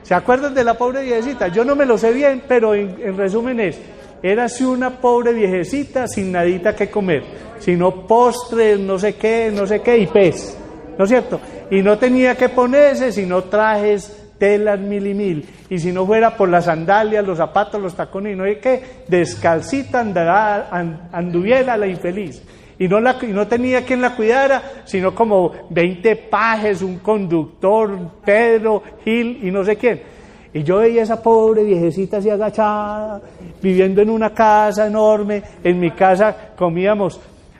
¿Se 0.03 0.13
acuerdan 0.13 0.53
de 0.53 0.63
la 0.63 0.75
pobre 0.75 1.01
viejecita? 1.01 1.47
Yo 1.47 1.65
no 1.65 1.75
me 1.75 1.87
lo 1.87 1.97
sé 1.97 2.13
bien, 2.13 2.43
pero 2.47 2.75
en, 2.75 3.17
resumen 3.17 3.59
es, 3.59 3.79
era 4.21 4.45
así 4.45 4.63
una 4.63 4.99
pobre 4.99 5.33
viejecita 5.33 6.07
sin 6.07 6.31
nadita 6.31 6.75
que 6.75 6.89
comer, 6.89 7.23
sino 7.59 8.07
postres, 8.07 8.79
no 8.79 8.97
sé 8.97 9.15
qué, 9.15 9.51
no 9.53 9.67
sé 9.67 9.81
qué, 9.81 9.97
y 9.97 10.07
pez, 10.07 10.57
¿no 10.97 11.03
es 11.05 11.09
cierto? 11.09 11.39
Y 11.69 11.81
no 11.81 11.97
tenía 11.97 12.35
que 12.35 12.49
ponerse 12.49 13.11
sino 13.11 13.43
trajes 13.43 14.27
telas 14.37 14.79
mil 14.79 15.05
y 15.07 15.13
mil. 15.13 15.45
Y 15.69 15.79
si 15.79 15.91
no 15.91 16.05
fuera 16.05 16.35
por 16.35 16.49
las 16.49 16.65
sandalias, 16.65 17.25
los 17.25 17.37
zapatos, 17.37 17.81
los 17.81 17.95
tacones, 17.95 18.33
y 18.33 18.35
no 18.35 18.43
hay 18.43 18.57
que, 18.57 18.81
descalcita 19.07 19.99
andará, 19.99 20.69
anduviera 21.11 21.77
la 21.77 21.87
infeliz. 21.87 22.41
Y 22.79 22.87
no, 22.87 22.99
la, 22.99 23.17
y 23.21 23.27
no 23.27 23.47
tenía 23.47 23.83
quien 23.83 24.01
la 24.01 24.15
cuidara, 24.15 24.83
sino 24.85 25.15
como 25.15 25.51
20 25.69 26.15
pajes, 26.15 26.81
un 26.83 26.99
conductor, 26.99 27.97
Pedro, 28.23 28.83
Gil 29.03 29.39
y 29.41 29.51
no 29.51 29.63
sé 29.63 29.75
quién. 29.77 30.16
Y 30.53 30.63
yo 30.63 30.77
veía 30.77 31.03
esa 31.03 31.21
pobre 31.21 31.63
viejecita 31.63 32.17
así 32.17 32.29
agachada, 32.29 33.21
viviendo 33.61 34.01
en 34.01 34.09
una 34.09 34.31
casa 34.31 34.87
enorme. 34.87 35.43
En 35.63 35.79
mi 35.79 35.91
casa 35.91 36.35
comíamos 36.55 37.19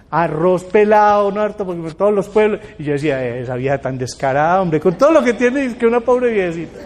arroz 0.09 0.63
pelado, 0.63 1.31
¿no? 1.31 1.47
Porque 1.51 1.81
por 1.81 1.93
todos 1.93 2.13
los 2.13 2.29
pueblos. 2.29 2.61
Y 2.79 2.83
yo 2.83 2.93
decía, 2.93 3.23
esa 3.37 3.55
vieja 3.55 3.77
tan 3.77 3.97
descarada, 3.97 4.61
hombre, 4.61 4.79
con 4.79 4.97
todo 4.97 5.11
lo 5.11 5.23
que 5.23 5.33
tiene, 5.33 5.65
es 5.65 5.75
que 5.75 5.85
una 5.85 5.99
pobre 5.99 6.31
viejecita. 6.31 6.79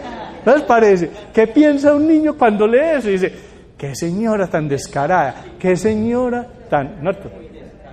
¿No 0.44 0.56
les 0.56 0.64
parece? 0.64 1.10
¿Qué 1.32 1.46
piensa 1.46 1.94
un 1.94 2.06
niño 2.06 2.36
cuando 2.36 2.66
lee 2.66 2.96
eso? 2.98 3.08
Y 3.08 3.12
dice, 3.12 3.32
qué 3.78 3.94
señora 3.94 4.48
tan 4.48 4.68
descarada, 4.68 5.44
qué 5.58 5.76
señora 5.76 6.46
tan. 6.68 7.02
¿no? 7.02 7.12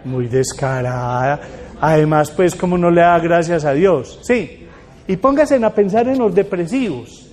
Muy 0.05 0.27
descarada. 0.27 1.39
Además, 1.79 2.31
pues, 2.31 2.55
como 2.55 2.77
no 2.77 2.89
le 2.89 3.01
da 3.01 3.19
gracias 3.19 3.65
a 3.65 3.73
Dios. 3.73 4.19
Sí. 4.23 4.67
Y 5.07 5.17
póngase 5.17 5.63
a 5.63 5.69
pensar 5.69 6.07
en 6.07 6.17
los 6.17 6.33
depresivos. 6.33 7.28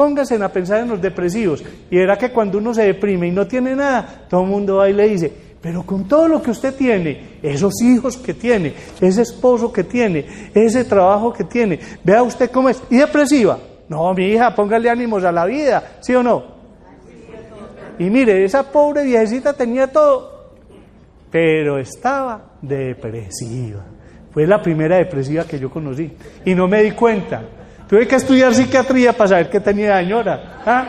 Póngase 0.00 0.42
a 0.42 0.48
pensar 0.48 0.80
en 0.80 0.88
los 0.88 1.02
depresivos. 1.02 1.62
Y 1.90 1.98
era 1.98 2.16
que 2.16 2.30
cuando 2.30 2.56
uno 2.56 2.72
se 2.72 2.84
deprime 2.84 3.28
y 3.28 3.32
no 3.32 3.46
tiene 3.46 3.76
nada, 3.76 4.24
todo 4.30 4.44
el 4.44 4.48
mundo 4.48 4.76
va 4.76 4.88
y 4.88 4.94
le 4.94 5.06
dice, 5.06 5.30
pero 5.60 5.82
con 5.82 6.08
todo 6.08 6.26
lo 6.26 6.40
que 6.40 6.52
usted 6.52 6.74
tiene, 6.74 7.36
esos 7.42 7.82
hijos 7.82 8.16
que 8.16 8.32
tiene, 8.32 8.72
ese 8.98 9.20
esposo 9.20 9.70
que 9.70 9.84
tiene, 9.84 10.24
ese 10.54 10.86
trabajo 10.86 11.34
que 11.34 11.44
tiene, 11.44 11.78
vea 12.02 12.22
usted 12.22 12.50
cómo 12.50 12.70
es. 12.70 12.82
¿Y 12.88 12.96
depresiva? 12.96 13.58
No, 13.90 14.14
mi 14.14 14.24
hija, 14.28 14.54
póngale 14.54 14.88
ánimos 14.88 15.22
a 15.22 15.32
la 15.32 15.44
vida, 15.44 15.98
¿sí 16.00 16.14
o 16.14 16.22
no? 16.22 16.44
Y 17.98 18.08
mire, 18.08 18.42
esa 18.42 18.72
pobre 18.72 19.04
viejecita 19.04 19.52
tenía 19.52 19.86
todo, 19.86 20.54
pero 21.30 21.78
estaba 21.78 22.52
depresiva. 22.62 23.84
Fue 24.32 24.46
la 24.46 24.62
primera 24.62 24.96
depresiva 24.96 25.44
que 25.44 25.58
yo 25.58 25.68
conocí. 25.68 26.10
Y 26.46 26.54
no 26.54 26.66
me 26.68 26.82
di 26.84 26.92
cuenta. 26.92 27.42
Tuve 27.90 28.06
que 28.06 28.14
estudiar 28.14 28.54
psiquiatría 28.54 29.12
para 29.12 29.30
saber 29.30 29.50
que 29.50 29.58
tenía 29.58 29.98
señora. 29.98 30.60
¿Ah? 30.64 30.86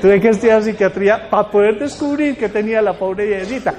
tuve 0.00 0.20
que 0.20 0.28
estudiar 0.28 0.62
psiquiatría 0.62 1.28
para 1.28 1.50
poder 1.50 1.80
descubrir 1.80 2.36
que 2.36 2.48
tenía 2.48 2.80
la 2.80 2.92
pobre 2.92 3.26
viejecita. 3.26 3.74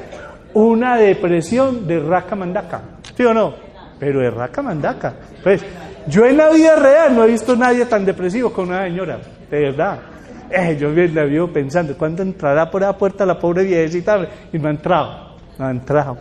Una 0.53 0.97
depresión 0.97 1.87
de 1.87 1.99
raca 2.01 2.35
mandaca, 2.35 2.81
¿sí 3.15 3.23
o 3.23 3.33
no? 3.33 3.55
Pero 3.97 4.19
de 4.19 4.29
raca 4.29 4.61
mandaca. 4.61 5.13
Pues 5.41 5.63
yo 6.07 6.25
en 6.25 6.35
la 6.35 6.49
vida 6.49 6.75
real 6.75 7.15
no 7.15 7.23
he 7.23 7.27
visto 7.27 7.53
a 7.53 7.55
nadie 7.55 7.85
tan 7.85 8.03
depresivo 8.03 8.51
como 8.51 8.67
una 8.71 8.83
señora, 8.83 9.19
de 9.49 9.59
verdad. 9.61 9.99
Eh, 10.49 10.77
yo 10.77 10.89
la 10.89 11.23
vivo 11.23 11.47
pensando, 11.53 11.97
¿cuándo 11.97 12.21
entrará 12.21 12.69
por 12.69 12.81
la 12.81 12.97
puerta 12.97 13.25
la 13.25 13.39
pobre 13.39 13.63
viejecita? 13.63 14.27
Y 14.51 14.59
no 14.59 14.67
ha 14.67 14.71
entrado, 14.71 15.37
no 15.57 15.65
ha 15.65 15.71
entrado. 15.71 16.17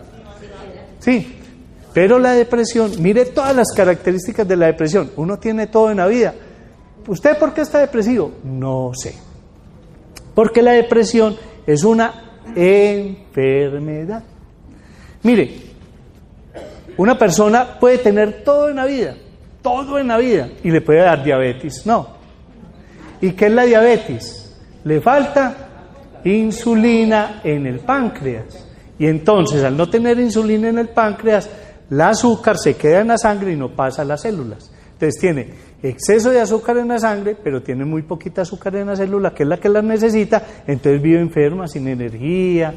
Sí, 1.00 1.41
pero 1.94 2.18
la 2.18 2.32
depresión, 2.32 2.90
mire 3.00 3.26
todas 3.26 3.54
las 3.54 3.68
características 3.72 4.48
de 4.48 4.56
la 4.56 4.66
depresión. 4.66 5.10
Uno 5.16 5.38
tiene 5.38 5.66
todo 5.66 5.90
en 5.90 5.98
la 5.98 6.06
vida. 6.06 6.34
¿Usted 7.06 7.36
por 7.38 7.52
qué 7.52 7.62
está 7.62 7.80
depresivo? 7.80 8.32
No 8.44 8.92
sé. 8.94 9.14
Porque 10.34 10.62
la 10.62 10.72
depresión 10.72 11.36
es 11.66 11.84
una 11.84 12.40
enfermedad. 12.54 14.22
Mire, 15.22 15.54
una 16.96 17.18
persona 17.18 17.78
puede 17.78 17.98
tener 17.98 18.42
todo 18.42 18.68
en 18.68 18.76
la 18.76 18.86
vida, 18.86 19.14
todo 19.60 19.98
en 19.98 20.08
la 20.08 20.18
vida, 20.18 20.48
y 20.62 20.70
le 20.70 20.80
puede 20.80 21.00
dar 21.00 21.22
diabetes. 21.22 21.86
No. 21.86 22.08
¿Y 23.20 23.32
qué 23.32 23.46
es 23.46 23.52
la 23.52 23.64
diabetes? 23.64 24.56
Le 24.84 25.00
falta 25.00 25.56
insulina 26.24 27.40
en 27.44 27.66
el 27.66 27.80
páncreas. 27.80 28.66
Y 28.98 29.06
entonces, 29.06 29.62
al 29.64 29.76
no 29.76 29.88
tener 29.88 30.18
insulina 30.18 30.68
en 30.68 30.78
el 30.78 30.88
páncreas, 30.88 31.48
el 31.92 32.00
azúcar 32.00 32.56
se 32.56 32.74
queda 32.74 33.00
en 33.00 33.08
la 33.08 33.18
sangre 33.18 33.52
y 33.52 33.56
no 33.56 33.68
pasa 33.68 34.00
a 34.00 34.04
las 34.06 34.22
células. 34.22 34.72
Entonces 34.94 35.20
tiene 35.20 35.48
exceso 35.82 36.30
de 36.30 36.40
azúcar 36.40 36.78
en 36.78 36.88
la 36.88 36.98
sangre, 36.98 37.36
pero 37.36 37.62
tienen 37.62 37.86
muy 37.86 38.00
poquita 38.00 38.40
azúcar 38.42 38.76
en 38.76 38.86
la 38.86 38.96
célula, 38.96 39.34
que 39.34 39.42
es 39.42 39.48
la 39.50 39.58
que 39.58 39.68
las 39.68 39.84
necesita, 39.84 40.42
entonces 40.66 41.02
vive 41.02 41.20
enferma, 41.20 41.68
sin 41.68 41.86
energía, 41.86 42.72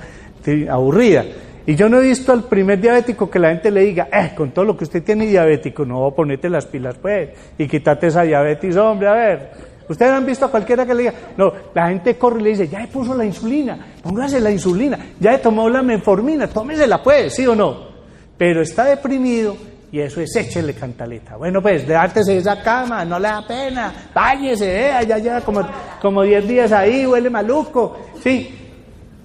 aburrida. 0.69 1.23
Y 1.65 1.75
yo 1.75 1.88
no 1.88 2.01
he 2.01 2.04
visto 2.04 2.34
al 2.34 2.43
primer 2.43 2.82
diabético 2.82 3.30
que 3.30 3.39
la 3.39 3.51
gente 3.51 3.71
le 3.71 3.86
diga, 3.86 4.10
eh, 4.12 4.34
con 4.36 4.51
todo 4.51 4.65
lo 4.65 4.75
que 4.75 4.84
usted 4.84 5.01
tiene 5.01 5.25
diabético, 5.28 5.86
no, 5.86 6.12
ponete 6.13 6.49
las 6.49 6.65
pilas 6.65 6.97
pues, 7.01 7.30
y 7.58 7.69
quítate 7.69 8.08
esa 8.08 8.23
diabetes, 8.23 8.75
hombre, 8.75 9.08
a 9.08 9.13
ver. 9.13 9.51
Ustedes 9.88 10.12
han 10.12 10.25
visto 10.25 10.43
a 10.43 10.51
cualquiera 10.51 10.86
que 10.86 10.93
le 10.93 11.04
diga, 11.04 11.13
no, 11.38 11.54
la 11.73 11.88
gente 11.88 12.17
corre 12.17 12.41
y 12.41 12.43
le 12.43 12.49
dice, 12.49 12.67
ya 12.67 12.82
le 12.82 12.88
puso 12.88 13.15
la 13.15 13.23
insulina, 13.23 13.78
póngase 14.04 14.41
la 14.41 14.51
insulina, 14.51 14.99
ya 15.21 15.32
le 15.32 15.38
tomó 15.38 15.69
la 15.69 15.82
menformina, 15.82 16.47
tómesela 16.47 17.01
pues, 17.01 17.34
¿sí 17.34 17.47
o 17.47 17.56
no? 17.56 17.94
Pero 18.38 18.62
está 18.62 18.86
deprimido 18.86 19.56
y 19.91 20.02
eso 20.02 20.19
es 20.19 20.36
échele 20.36 20.74
cantaleta. 20.74 21.38
Bueno, 21.38 21.62
pues, 21.62 21.88
de 21.88 22.38
esa 22.38 22.62
cama, 22.62 23.06
no 23.06 23.17
le 23.17 23.30
da 23.30 23.48
pena, 23.48 23.93
váyese, 24.13 24.89
eh, 24.89 25.06
ya 25.08 25.17
lleva 25.17 25.41
como, 25.41 25.65
como 26.02 26.21
10 26.21 26.48
días 26.48 26.71
ahí, 26.74 27.06
huele 27.06 27.30
maluco, 27.30 27.98
sí, 28.21 28.54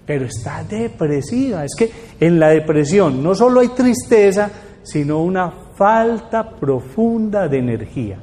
pero 0.07 0.27
está 0.27 0.63
depresiva. 0.63 1.65
Es 1.65 1.75
que 1.77 1.91
en 2.21 2.39
la 2.39 2.51
depresión 2.51 3.23
no 3.23 3.35
solo 3.35 3.61
hay 3.61 3.69
tristeza, 3.69 4.51
sino 4.83 5.21
una 5.23 5.51
falta 5.75 6.49
profunda 6.49 7.49
de 7.49 7.59
energía. 7.59 8.19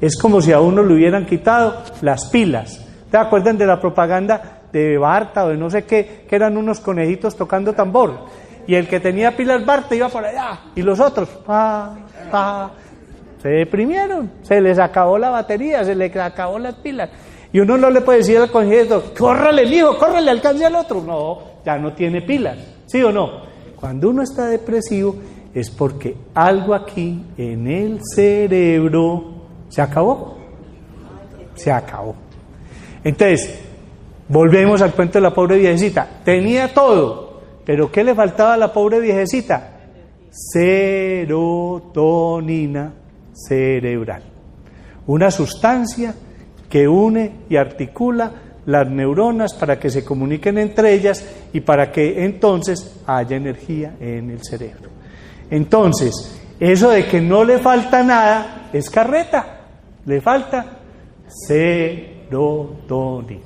Es 0.00 0.16
como 0.16 0.40
si 0.40 0.52
a 0.52 0.60
uno 0.60 0.82
le 0.82 0.94
hubieran 0.94 1.26
quitado 1.26 1.82
las 2.02 2.26
pilas. 2.26 2.84
¿Te 3.10 3.16
acuerdan 3.16 3.56
de 3.56 3.66
la 3.66 3.80
propaganda 3.80 4.62
de 4.72 4.98
Barta 4.98 5.44
o 5.44 5.48
de 5.50 5.56
no 5.56 5.70
sé 5.70 5.84
qué, 5.84 6.24
que 6.28 6.34
eran 6.34 6.56
unos 6.56 6.80
conejitos 6.80 7.36
tocando 7.36 7.72
tambor? 7.72 8.26
Y 8.66 8.74
el 8.74 8.88
que 8.88 9.00
tenía 9.00 9.36
pilas 9.36 9.64
Barta 9.64 9.94
iba 9.94 10.08
por 10.08 10.24
allá, 10.24 10.60
y 10.74 10.82
los 10.82 10.98
otros, 11.00 11.28
pa, 11.28 11.96
pa, 12.30 12.70
se 13.42 13.48
deprimieron, 13.48 14.30
se 14.42 14.60
les 14.60 14.78
acabó 14.78 15.18
la 15.18 15.30
batería, 15.30 15.84
se 15.84 15.94
les 15.94 16.16
acabó 16.16 16.58
las 16.58 16.74
pilas. 16.76 17.10
Y 17.52 17.60
uno 17.60 17.76
no 17.76 17.90
le 17.90 18.00
puede 18.00 18.18
decir 18.18 18.38
al 18.38 18.50
conejito, 18.50 19.12
córrale, 19.16 19.64
hijo, 19.64 19.98
córrele, 19.98 20.30
alcance 20.30 20.64
al 20.64 20.74
otro. 20.74 21.02
No, 21.02 21.38
ya 21.64 21.78
no 21.78 21.92
tiene 21.92 22.22
pilas, 22.22 22.56
¿sí 22.86 23.02
o 23.02 23.12
no? 23.12 23.42
Cuando 23.76 24.08
uno 24.08 24.22
está 24.22 24.46
depresivo 24.46 25.16
es 25.54 25.70
porque 25.70 26.16
algo 26.34 26.74
aquí 26.74 27.22
en 27.36 27.66
el 27.68 28.00
cerebro 28.14 29.34
se 29.68 29.82
acabó. 29.82 30.36
Se 31.54 31.70
acabó. 31.70 32.14
Entonces, 33.04 33.60
volvemos 34.28 34.82
al 34.82 34.92
cuento 34.92 35.18
de 35.18 35.22
la 35.22 35.34
pobre 35.34 35.58
viejecita. 35.58 36.08
Tenía 36.24 36.72
todo, 36.74 37.23
pero 37.64 37.90
¿qué 37.90 38.04
le 38.04 38.14
faltaba 38.14 38.54
a 38.54 38.58
la 38.58 38.72
pobre 38.72 39.00
viejecita? 39.00 39.70
Serotonina 40.30 41.34
cerebral. 43.32 44.22
Una 45.06 45.30
sustancia 45.30 46.14
que 46.68 46.88
une 46.88 47.32
y 47.48 47.56
articula 47.56 48.32
las 48.66 48.88
neuronas 48.88 49.54
para 49.54 49.78
que 49.78 49.90
se 49.90 50.04
comuniquen 50.04 50.58
entre 50.58 50.92
ellas 50.94 51.24
y 51.52 51.60
para 51.60 51.92
que 51.92 52.24
entonces 52.24 53.00
haya 53.06 53.36
energía 53.36 53.94
en 54.00 54.30
el 54.30 54.42
cerebro. 54.42 54.90
Entonces, 55.50 56.40
eso 56.58 56.90
de 56.90 57.06
que 57.06 57.20
no 57.20 57.44
le 57.44 57.58
falta 57.58 58.02
nada 58.02 58.70
es 58.72 58.88
carreta, 58.90 59.60
le 60.06 60.20
falta 60.20 60.78
serotonina. 61.46 63.42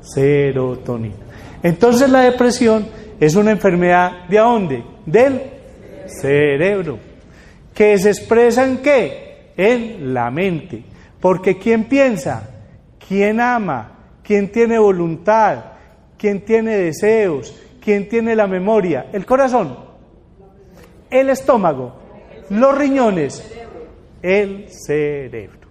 Serotonina. 0.00 1.14
Entonces 1.62 2.10
la 2.10 2.20
depresión 2.22 2.86
es 3.20 3.34
una 3.34 3.50
enfermedad 3.50 4.28
de 4.28 4.38
dónde? 4.38 4.84
Del 5.04 5.42
cerebro. 6.06 6.98
¿Que 7.74 7.98
se 7.98 8.10
expresa 8.10 8.64
en 8.64 8.78
qué? 8.78 9.52
En 9.56 10.14
la 10.14 10.30
mente. 10.30 10.82
Porque 11.20 11.58
¿quién 11.58 11.84
piensa? 11.84 12.48
¿Quién 13.06 13.40
ama? 13.40 13.92
¿Quién 14.22 14.50
tiene 14.52 14.78
voluntad? 14.78 15.64
¿Quién 16.16 16.44
tiene 16.44 16.76
deseos? 16.76 17.54
¿Quién 17.80 18.08
tiene 18.08 18.36
la 18.36 18.46
memoria? 18.46 19.06
El 19.12 19.24
corazón, 19.24 19.78
el 21.08 21.30
estómago, 21.30 21.94
los 22.50 22.76
riñones, 22.76 23.50
el 24.20 24.66
cerebro. 24.68 25.68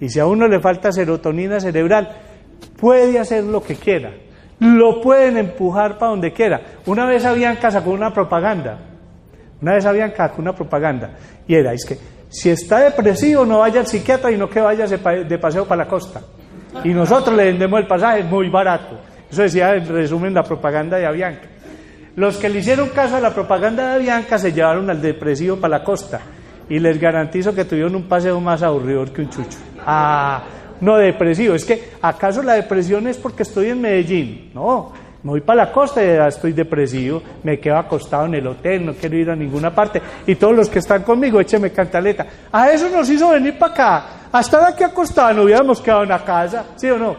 Y 0.00 0.08
si 0.08 0.20
a 0.20 0.26
uno 0.26 0.46
le 0.46 0.60
falta 0.60 0.92
serotonina 0.92 1.58
cerebral, 1.58 2.16
puede 2.78 3.18
hacer 3.18 3.44
lo 3.44 3.62
que 3.62 3.74
quiera. 3.74 4.12
Lo 4.62 5.00
pueden 5.00 5.38
empujar 5.38 5.98
para 5.98 6.12
donde 6.12 6.32
quiera. 6.32 6.60
Una 6.86 7.04
vez 7.04 7.24
habían 7.24 7.56
casa 7.56 7.82
con 7.82 7.94
una 7.94 8.14
propaganda. 8.14 8.78
Una 9.60 9.72
vez 9.72 9.84
habían 9.84 10.12
casa 10.12 10.34
con 10.34 10.42
una 10.42 10.54
propaganda. 10.54 11.10
Y 11.48 11.56
era, 11.56 11.72
es 11.72 11.84
que 11.84 11.98
si 12.28 12.48
está 12.48 12.78
depresivo, 12.78 13.44
no 13.44 13.58
vaya 13.58 13.80
al 13.80 13.88
psiquiatra 13.88 14.30
y 14.30 14.36
no 14.36 14.48
que 14.48 14.60
vaya 14.60 14.86
de 14.86 15.38
paseo 15.38 15.66
para 15.66 15.84
la 15.84 15.90
costa. 15.90 16.20
Y 16.84 16.90
nosotros 16.90 17.36
le 17.36 17.46
vendemos 17.46 17.80
el 17.80 17.88
pasaje 17.88 18.22
muy 18.22 18.48
barato. 18.50 19.00
Eso 19.28 19.42
decía 19.42 19.74
en 19.74 19.88
resumen 19.88 20.32
la 20.32 20.44
propaganda 20.44 20.96
de 20.96 21.06
Avianca. 21.06 21.48
Los 22.14 22.36
que 22.36 22.48
le 22.48 22.60
hicieron 22.60 22.90
caso 22.90 23.16
a 23.16 23.20
la 23.20 23.34
propaganda 23.34 23.88
de 23.88 23.94
Avianca 23.96 24.38
se 24.38 24.52
llevaron 24.52 24.88
al 24.90 25.02
depresivo 25.02 25.56
para 25.56 25.78
la 25.78 25.84
costa. 25.84 26.20
Y 26.68 26.78
les 26.78 27.00
garantizo 27.00 27.52
que 27.52 27.64
tuvieron 27.64 27.96
un 27.96 28.04
paseo 28.04 28.40
más 28.40 28.62
aburrido 28.62 29.04
que 29.12 29.22
un 29.22 29.30
chucho. 29.30 29.58
Ah, 29.84 30.44
no 30.82 30.96
depresivo. 30.96 31.54
Es 31.54 31.64
que, 31.64 31.90
¿acaso 32.02 32.42
la 32.42 32.54
depresión 32.54 33.06
es 33.06 33.16
porque 33.16 33.44
estoy 33.44 33.70
en 33.70 33.80
Medellín? 33.80 34.50
No, 34.52 34.92
me 35.22 35.30
voy 35.30 35.40
para 35.40 35.64
la 35.64 35.72
costa 35.72 36.02
y 36.02 36.06
ya 36.08 36.26
estoy 36.26 36.52
depresivo, 36.52 37.22
me 37.44 37.58
quedo 37.58 37.78
acostado 37.78 38.26
en 38.26 38.34
el 38.34 38.46
hotel, 38.46 38.84
no 38.84 38.92
quiero 38.92 39.16
ir 39.16 39.30
a 39.30 39.36
ninguna 39.36 39.72
parte. 39.72 40.02
Y 40.26 40.34
todos 40.34 40.54
los 40.54 40.68
que 40.68 40.80
están 40.80 41.04
conmigo, 41.04 41.40
écheme 41.40 41.70
cantaleta. 41.70 42.26
A 42.50 42.70
eso 42.70 42.90
nos 42.90 43.08
hizo 43.08 43.30
venir 43.30 43.56
para 43.58 43.72
acá. 43.72 44.06
Hasta 44.32 44.68
aquí 44.68 44.82
acostado, 44.82 45.32
no 45.34 45.42
hubiéramos 45.44 45.80
quedado 45.80 46.02
en 46.02 46.08
la 46.08 46.24
casa, 46.24 46.66
¿sí 46.74 46.90
o 46.90 46.98
no? 46.98 47.16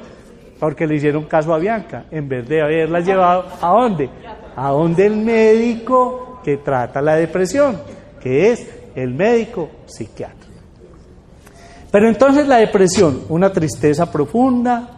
Porque 0.60 0.86
le 0.86 0.96
hicieron 0.96 1.24
caso 1.24 1.54
a 1.54 1.58
Bianca, 1.58 2.06
en 2.12 2.28
vez 2.28 2.48
de 2.48 2.62
haberla 2.62 3.00
llevado 3.00 3.46
a 3.62 3.70
dónde? 3.70 4.10
A 4.56 4.70
donde 4.70 5.06
el 5.06 5.16
médico 5.16 6.42
que 6.44 6.58
trata 6.58 7.02
la 7.02 7.16
depresión, 7.16 7.80
que 8.22 8.52
es 8.52 8.68
el 8.96 9.14
médico 9.14 9.70
psiquiatra. 9.86 10.43
Pero 11.94 12.10
entonces 12.10 12.48
la 12.48 12.58
depresión, 12.58 13.22
una 13.30 13.54
tristeza 13.54 14.12
profunda, 14.12 14.90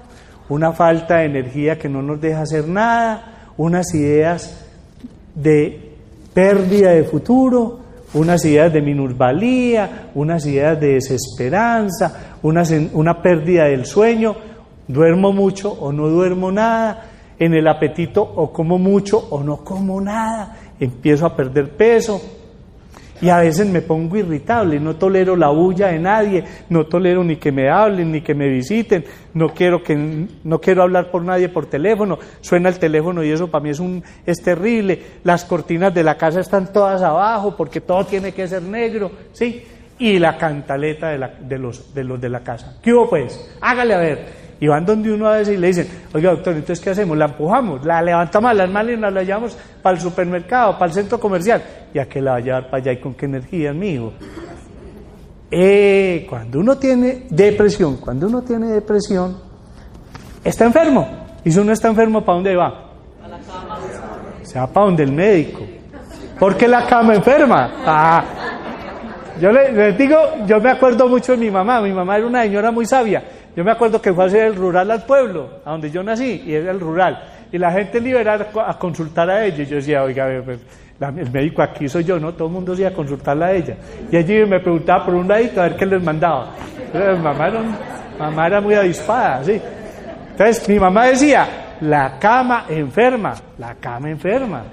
una 0.47 0.71
falta 0.71 1.17
de 1.17 1.25
energía 1.25 1.77
que 1.77 1.89
no 1.89 2.01
nos 2.01 2.21
deja 2.21 2.43
hacer 2.43 2.69
nada, 2.69 3.49
unas 3.58 3.93
ideas 3.93 4.65
de 5.36 5.91
pérdida 6.34 6.91
de 6.91 7.03
futuro, 7.03 7.81
unas 8.13 8.45
ideas 8.45 8.71
de 8.71 8.81
minusvalía, 8.81 10.12
unas 10.15 10.45
ideas 10.45 10.79
de 10.79 10.93
desesperanza, 10.93 12.38
una, 12.43 12.63
una 12.93 13.21
pérdida 13.21 13.65
del 13.65 13.86
sueño, 13.86 14.34
duermo 14.88 15.34
mucho 15.34 15.73
o 15.73 15.91
no 15.91 16.08
duermo 16.08 16.49
nada, 16.49 17.08
en 17.38 17.55
el 17.55 17.67
apetito 17.67 18.23
o 18.23 18.53
como 18.53 18.77
mucho 18.77 19.17
o 19.17 19.43
no 19.43 19.65
como 19.65 19.99
nada, 19.99 20.55
empiezo 20.79 21.25
a 21.25 21.36
perder 21.36 21.75
peso, 21.75 22.21
y 23.21 23.30
a 23.30 23.38
veces 23.38 23.67
me 23.67 23.82
pongo 23.82 24.17
irritable, 24.17 24.80
no 24.80 24.95
tolero 24.95 25.36
la 25.36 25.49
bulla 25.49 25.88
de 25.88 25.99
nadie, 25.99 26.43
no 26.69 26.86
tolero 26.86 27.23
ni 27.23 27.38
que 27.38 27.51
me 27.51 27.69
hablen, 27.69 28.12
ni 28.12 28.21
que 28.21 28.34
me 28.34 28.49
visiten, 28.49 29.06
no 29.34 29.54
quiero, 29.54 29.82
que, 29.82 29.95
no 30.43 30.60
quiero 30.60 30.84
hablar 30.84 31.12
por 31.12 31.23
nadie 31.23 31.49
por 31.49 31.65
teléfono, 31.67 32.19
suena 32.41 32.69
el 32.69 32.80
teléfono 32.80 33.23
y 33.23 33.32
eso 33.32 33.49
para 33.49 33.63
mí 33.63 33.69
es, 33.69 33.80
un, 33.80 34.04
es 34.25 34.41
terrible, 34.41 35.01
las 35.23 35.45
cortinas 35.45 35.93
de 35.93 36.04
la 36.04 36.17
casa 36.17 36.41
están 36.41 36.71
todas 36.73 37.01
abajo 37.01 37.56
porque 37.56 37.82
todo 37.82 38.06
tiene 38.06 38.34
que 38.34 38.47
ser 38.47 38.62
negro, 38.62 39.12
¿sí? 39.32 39.63
Y 39.97 40.19
la 40.19 40.38
cantaleta 40.38 41.10
de, 41.10 41.17
la, 41.17 41.30
de, 41.39 41.58
los, 41.58 41.93
de 41.93 42.04
los 42.04 42.19
de 42.19 42.30
la 42.30 42.41
casa. 42.41 42.78
¿Qué 42.82 42.93
hubo 42.93 43.10
pues? 43.10 43.49
Hágale 43.62 43.93
a 43.93 43.97
ver. 43.97 44.44
Y 44.59 44.67
van 44.67 44.85
donde 44.85 45.11
uno 45.11 45.27
a 45.27 45.37
veces 45.37 45.55
y 45.55 45.57
le 45.57 45.67
dicen, 45.67 45.87
oiga 46.13 46.31
doctor, 46.31 46.53
entonces 46.53 46.79
¿qué 46.79 46.91
hacemos? 46.91 47.17
La 47.17 47.25
empujamos, 47.25 47.85
la 47.85 48.01
levantamos 48.01 48.55
las 48.55 48.69
manos 48.69 48.93
y 48.93 48.97
la 48.97 49.23
llevamos 49.23 49.57
para 49.81 49.95
el 49.95 50.01
supermercado, 50.01 50.73
para 50.73 50.85
el 50.85 50.93
centro 50.93 51.19
comercial. 51.19 51.61
¿Y 51.93 51.99
a 51.99 52.05
qué 52.07 52.21
la 52.21 52.31
va 52.31 52.37
a 52.37 52.41
llevar 52.41 52.69
para 52.69 52.77
allá 52.77 52.91
y 52.93 53.01
con 53.01 53.13
qué 53.15 53.25
energía, 53.25 53.71
amigo? 53.71 54.13
Eh, 55.51 56.25
cuando 56.29 56.59
uno 56.59 56.77
tiene 56.77 57.27
depresión, 57.29 57.97
cuando 57.97 58.27
uno 58.27 58.41
tiene 58.41 58.67
depresión, 58.67 59.37
está 60.43 60.65
enfermo. 60.65 61.25
Y 61.43 61.51
si 61.51 61.59
uno 61.59 61.71
está 61.71 61.89
enfermo, 61.89 62.23
¿para 62.23 62.35
dónde 62.35 62.55
va? 62.55 62.67
A. 62.67 64.43
Se 64.43 64.59
va 64.59 64.67
para 64.67 64.85
donde 64.87 65.03
el 65.03 65.11
médico. 65.11 65.61
Porque 66.39 66.67
la 66.67 66.85
cama 66.87 67.15
enferma. 67.15 67.71
Ah. 67.85 68.23
Yo 69.39 69.51
les 69.51 69.97
digo, 69.97 70.17
yo 70.45 70.59
me 70.59 70.71
acuerdo 70.71 71.07
mucho 71.07 71.33
de 71.33 71.37
mi 71.37 71.51
mamá. 71.51 71.81
Mi 71.81 71.91
mamá 71.91 72.17
era 72.17 72.25
una 72.25 72.43
señora 72.43 72.71
muy 72.71 72.85
sabia. 72.85 73.23
Yo 73.55 73.63
me 73.63 73.71
acuerdo 73.71 74.01
que 74.01 74.13
fue 74.13 74.25
a 74.25 74.27
hacer 74.27 74.45
el 74.47 74.55
rural 74.55 74.91
al 74.91 75.03
pueblo, 75.03 75.61
a 75.63 75.71
donde 75.71 75.89
yo 75.89 76.03
nací, 76.03 76.43
y 76.45 76.53
era 76.53 76.71
el 76.71 76.79
rural. 76.79 77.23
Y 77.51 77.57
la 77.57 77.71
gente 77.71 77.99
iba 77.99 78.21
a, 78.67 78.77
consultar 78.77 79.29
a 79.29 79.45
ella. 79.45 79.63
Y 79.63 79.65
yo 79.65 79.77
decía, 79.77 80.03
oiga, 80.03 80.27
pues, 80.43 80.59
el 80.99 81.31
médico 81.31 81.61
aquí 81.61 81.87
soy 81.87 82.03
yo, 82.03 82.19
¿no? 82.19 82.33
Todo 82.33 82.49
el 82.49 82.53
mundo 82.53 82.73
iba 82.73 82.89
a 82.89 82.93
consultarla 82.93 83.47
a 83.47 83.53
ella. 83.53 83.77
Y 84.11 84.17
allí 84.17 84.45
me 84.45 84.59
preguntaba 84.59 85.05
por 85.05 85.15
un 85.15 85.27
ladito 85.27 85.61
a 85.61 85.69
ver 85.69 85.77
qué 85.77 85.85
les 85.85 86.03
mandaba. 86.03 86.53
Entonces, 86.85 87.19
mamá, 87.23 87.47
era, 87.47 87.63
mamá 88.19 88.47
era 88.47 88.59
muy 88.59 88.73
avispada, 88.73 89.43
¿sí? 89.43 89.61
Entonces, 90.31 90.67
mi 90.67 90.77
mamá 90.77 91.05
decía, 91.05 91.77
la 91.79 92.19
cama 92.19 92.65
enferma, 92.67 93.35
la 93.57 93.75
cama 93.75 94.09
enferma. 94.09 94.63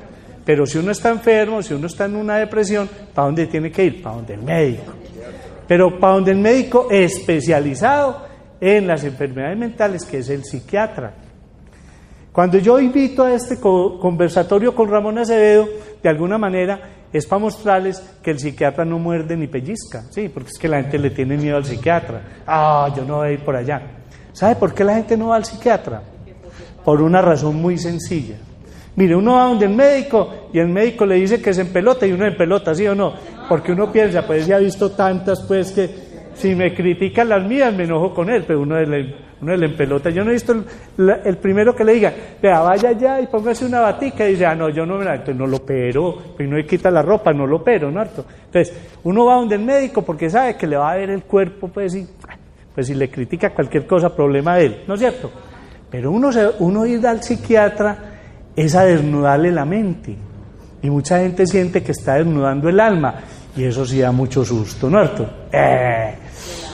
Pero 0.44 0.66
si 0.66 0.78
uno 0.78 0.90
está 0.90 1.10
enfermo, 1.10 1.62
si 1.62 1.74
uno 1.74 1.86
está 1.86 2.06
en 2.06 2.16
una 2.16 2.36
depresión, 2.38 2.88
¿para 3.14 3.26
dónde 3.26 3.46
tiene 3.46 3.70
que 3.70 3.84
ir? 3.84 4.02
Para 4.02 4.16
donde 4.16 4.34
el 4.34 4.42
médico. 4.42 4.92
pero 5.68 6.00
para 6.00 6.14
donde 6.14 6.32
el 6.32 6.38
médico 6.38 6.88
especializado 6.90 8.31
en 8.62 8.86
las 8.86 9.02
enfermedades 9.02 9.58
mentales, 9.58 10.04
que 10.04 10.18
es 10.18 10.30
el 10.30 10.44
psiquiatra. 10.44 11.12
Cuando 12.30 12.58
yo 12.58 12.78
invito 12.78 13.24
a 13.24 13.34
este 13.34 13.58
conversatorio 13.58 14.72
con 14.72 14.88
Ramón 14.88 15.18
Acevedo, 15.18 15.68
de 16.00 16.08
alguna 16.08 16.38
manera 16.38 16.80
es 17.12 17.26
para 17.26 17.40
mostrarles 17.40 18.00
que 18.22 18.30
el 18.30 18.38
psiquiatra 18.38 18.84
no 18.84 19.00
muerde 19.00 19.36
ni 19.36 19.48
pellizca, 19.48 20.04
sí, 20.10 20.28
porque 20.28 20.50
es 20.50 20.58
que 20.60 20.68
la 20.68 20.80
gente 20.80 20.96
le 21.00 21.10
tiene 21.10 21.36
miedo 21.36 21.56
al 21.56 21.64
psiquiatra. 21.64 22.22
Ah, 22.46 22.88
yo 22.96 23.04
no 23.04 23.16
voy 23.16 23.28
a 23.28 23.32
ir 23.32 23.40
por 23.40 23.56
allá. 23.56 23.82
¿Sabe 24.32 24.54
por 24.54 24.72
qué 24.72 24.84
la 24.84 24.94
gente 24.94 25.16
no 25.16 25.28
va 25.28 25.36
al 25.36 25.44
psiquiatra? 25.44 26.00
Por 26.84 27.02
una 27.02 27.20
razón 27.20 27.56
muy 27.56 27.76
sencilla. 27.78 28.36
Mire, 28.94 29.16
uno 29.16 29.34
va 29.34 29.46
donde 29.46 29.66
el 29.66 29.74
médico 29.74 30.48
y 30.52 30.60
el 30.60 30.68
médico 30.68 31.04
le 31.04 31.16
dice 31.16 31.42
que 31.42 31.52
se 31.52 31.64
pelota 31.64 32.06
y 32.06 32.12
uno 32.12 32.26
en 32.26 32.36
pelota, 32.36 32.76
¿sí 32.76 32.86
o 32.86 32.94
no? 32.94 33.12
Porque 33.48 33.72
uno 33.72 33.90
piensa, 33.90 34.24
pues 34.24 34.46
ya 34.46 34.56
ha 34.56 34.60
visto 34.60 34.92
tantas, 34.92 35.42
pues 35.42 35.72
que 35.72 36.01
si 36.34 36.54
me 36.54 36.74
critican 36.74 37.28
las 37.28 37.44
mías 37.44 37.74
me 37.74 37.84
enojo 37.84 38.14
con 38.14 38.30
él, 38.30 38.44
pero 38.46 38.60
uno 38.60 38.80
le, 38.80 39.14
uno 39.40 39.56
le 39.56 39.66
empelota. 39.66 40.10
Yo 40.10 40.24
no 40.24 40.30
he 40.30 40.34
visto 40.34 40.54
el, 40.98 41.36
primero 41.38 41.74
que 41.74 41.84
le 41.84 41.94
diga, 41.94 42.12
vea, 42.40 42.60
vaya 42.60 42.90
allá 42.90 43.20
y 43.20 43.26
póngase 43.26 43.66
una 43.66 43.80
batica 43.80 44.26
y 44.26 44.32
dice, 44.32 44.46
ah, 44.46 44.54
no, 44.54 44.68
yo 44.68 44.86
no 44.86 44.98
me 44.98 45.04
la, 45.04 45.14
entonces 45.14 45.36
no 45.36 45.46
lo 45.46 45.64
pero, 45.64 46.16
pues 46.36 46.48
no 46.48 46.56
le 46.56 46.66
quita 46.66 46.90
la 46.90 47.02
ropa, 47.02 47.32
no 47.32 47.46
lo 47.46 47.62
pero, 47.62 47.90
¿no? 47.90 48.02
Entonces, 48.02 48.72
uno 49.04 49.26
va 49.26 49.34
donde 49.34 49.56
el 49.56 49.62
médico 49.62 50.02
porque 50.02 50.30
sabe 50.30 50.56
que 50.56 50.66
le 50.66 50.76
va 50.76 50.92
a 50.92 50.96
ver 50.96 51.10
el 51.10 51.24
cuerpo, 51.24 51.68
pues, 51.68 51.94
y, 51.94 52.06
pues 52.74 52.86
si 52.86 52.94
le 52.94 53.10
critica 53.10 53.50
cualquier 53.50 53.86
cosa, 53.86 54.14
problema 54.14 54.56
de 54.56 54.66
él, 54.66 54.82
¿no 54.86 54.94
es 54.94 55.00
cierto? 55.00 55.30
Pero 55.90 56.10
uno, 56.10 56.30
uno 56.60 56.86
ir 56.86 57.06
al 57.06 57.22
psiquiatra 57.22 57.98
es 58.56 58.74
a 58.74 58.84
desnudarle 58.84 59.50
la 59.50 59.64
mente. 59.64 60.16
Y 60.82 60.90
mucha 60.90 61.18
gente 61.20 61.46
siente 61.46 61.82
que 61.82 61.92
está 61.92 62.14
desnudando 62.14 62.68
el 62.68 62.80
alma. 62.80 63.14
Y 63.56 63.64
eso 63.64 63.84
sí 63.84 64.00
da 64.00 64.10
mucho 64.10 64.44
susto, 64.44 64.88
¿no? 64.88 65.02
Eh, 65.52 66.14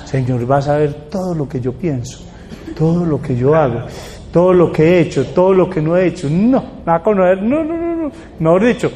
Señor, 0.08 0.46
vas 0.46 0.66
a 0.68 0.78
ver 0.78 0.94
todo 1.10 1.34
lo 1.34 1.46
que 1.46 1.60
yo 1.60 1.74
pienso, 1.74 2.24
todo 2.74 3.04
lo 3.04 3.20
que 3.20 3.36
yo 3.36 3.54
hago, 3.54 3.82
todo 4.32 4.54
lo 4.54 4.72
que 4.72 4.82
he 4.82 5.00
hecho, 5.00 5.26
todo 5.26 5.52
lo 5.52 5.68
que 5.68 5.82
no 5.82 5.98
he 5.98 6.06
hecho. 6.06 6.30
No, 6.30 6.80
nada 6.86 7.02
con 7.02 7.18
no, 7.18 7.34
no, 7.36 7.62
no, 7.62 7.94
no. 7.94 8.10
Mejor 8.38 8.64
dicho, 8.64 8.90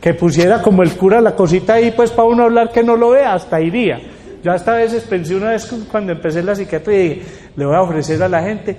que 0.00 0.14
pusiera 0.14 0.62
como 0.62 0.84
el 0.84 0.92
cura 0.92 1.20
la 1.20 1.34
cosita 1.34 1.74
ahí, 1.74 1.90
pues 1.90 2.12
para 2.12 2.28
uno 2.28 2.44
hablar 2.44 2.70
que 2.70 2.84
no 2.84 2.96
lo 2.96 3.10
vea, 3.10 3.34
hasta 3.34 3.60
iría. 3.60 3.98
Yo 4.44 4.52
hasta 4.52 4.74
a 4.74 4.76
veces 4.76 5.02
pensé 5.02 5.34
una 5.34 5.50
vez 5.50 5.66
cuando 5.90 6.12
empecé 6.12 6.44
la 6.44 6.54
psiquiatría 6.54 6.98
dije, 6.98 7.22
le 7.56 7.66
voy 7.66 7.74
a 7.74 7.82
ofrecer 7.82 8.22
a 8.22 8.28
la 8.28 8.40
gente 8.42 8.76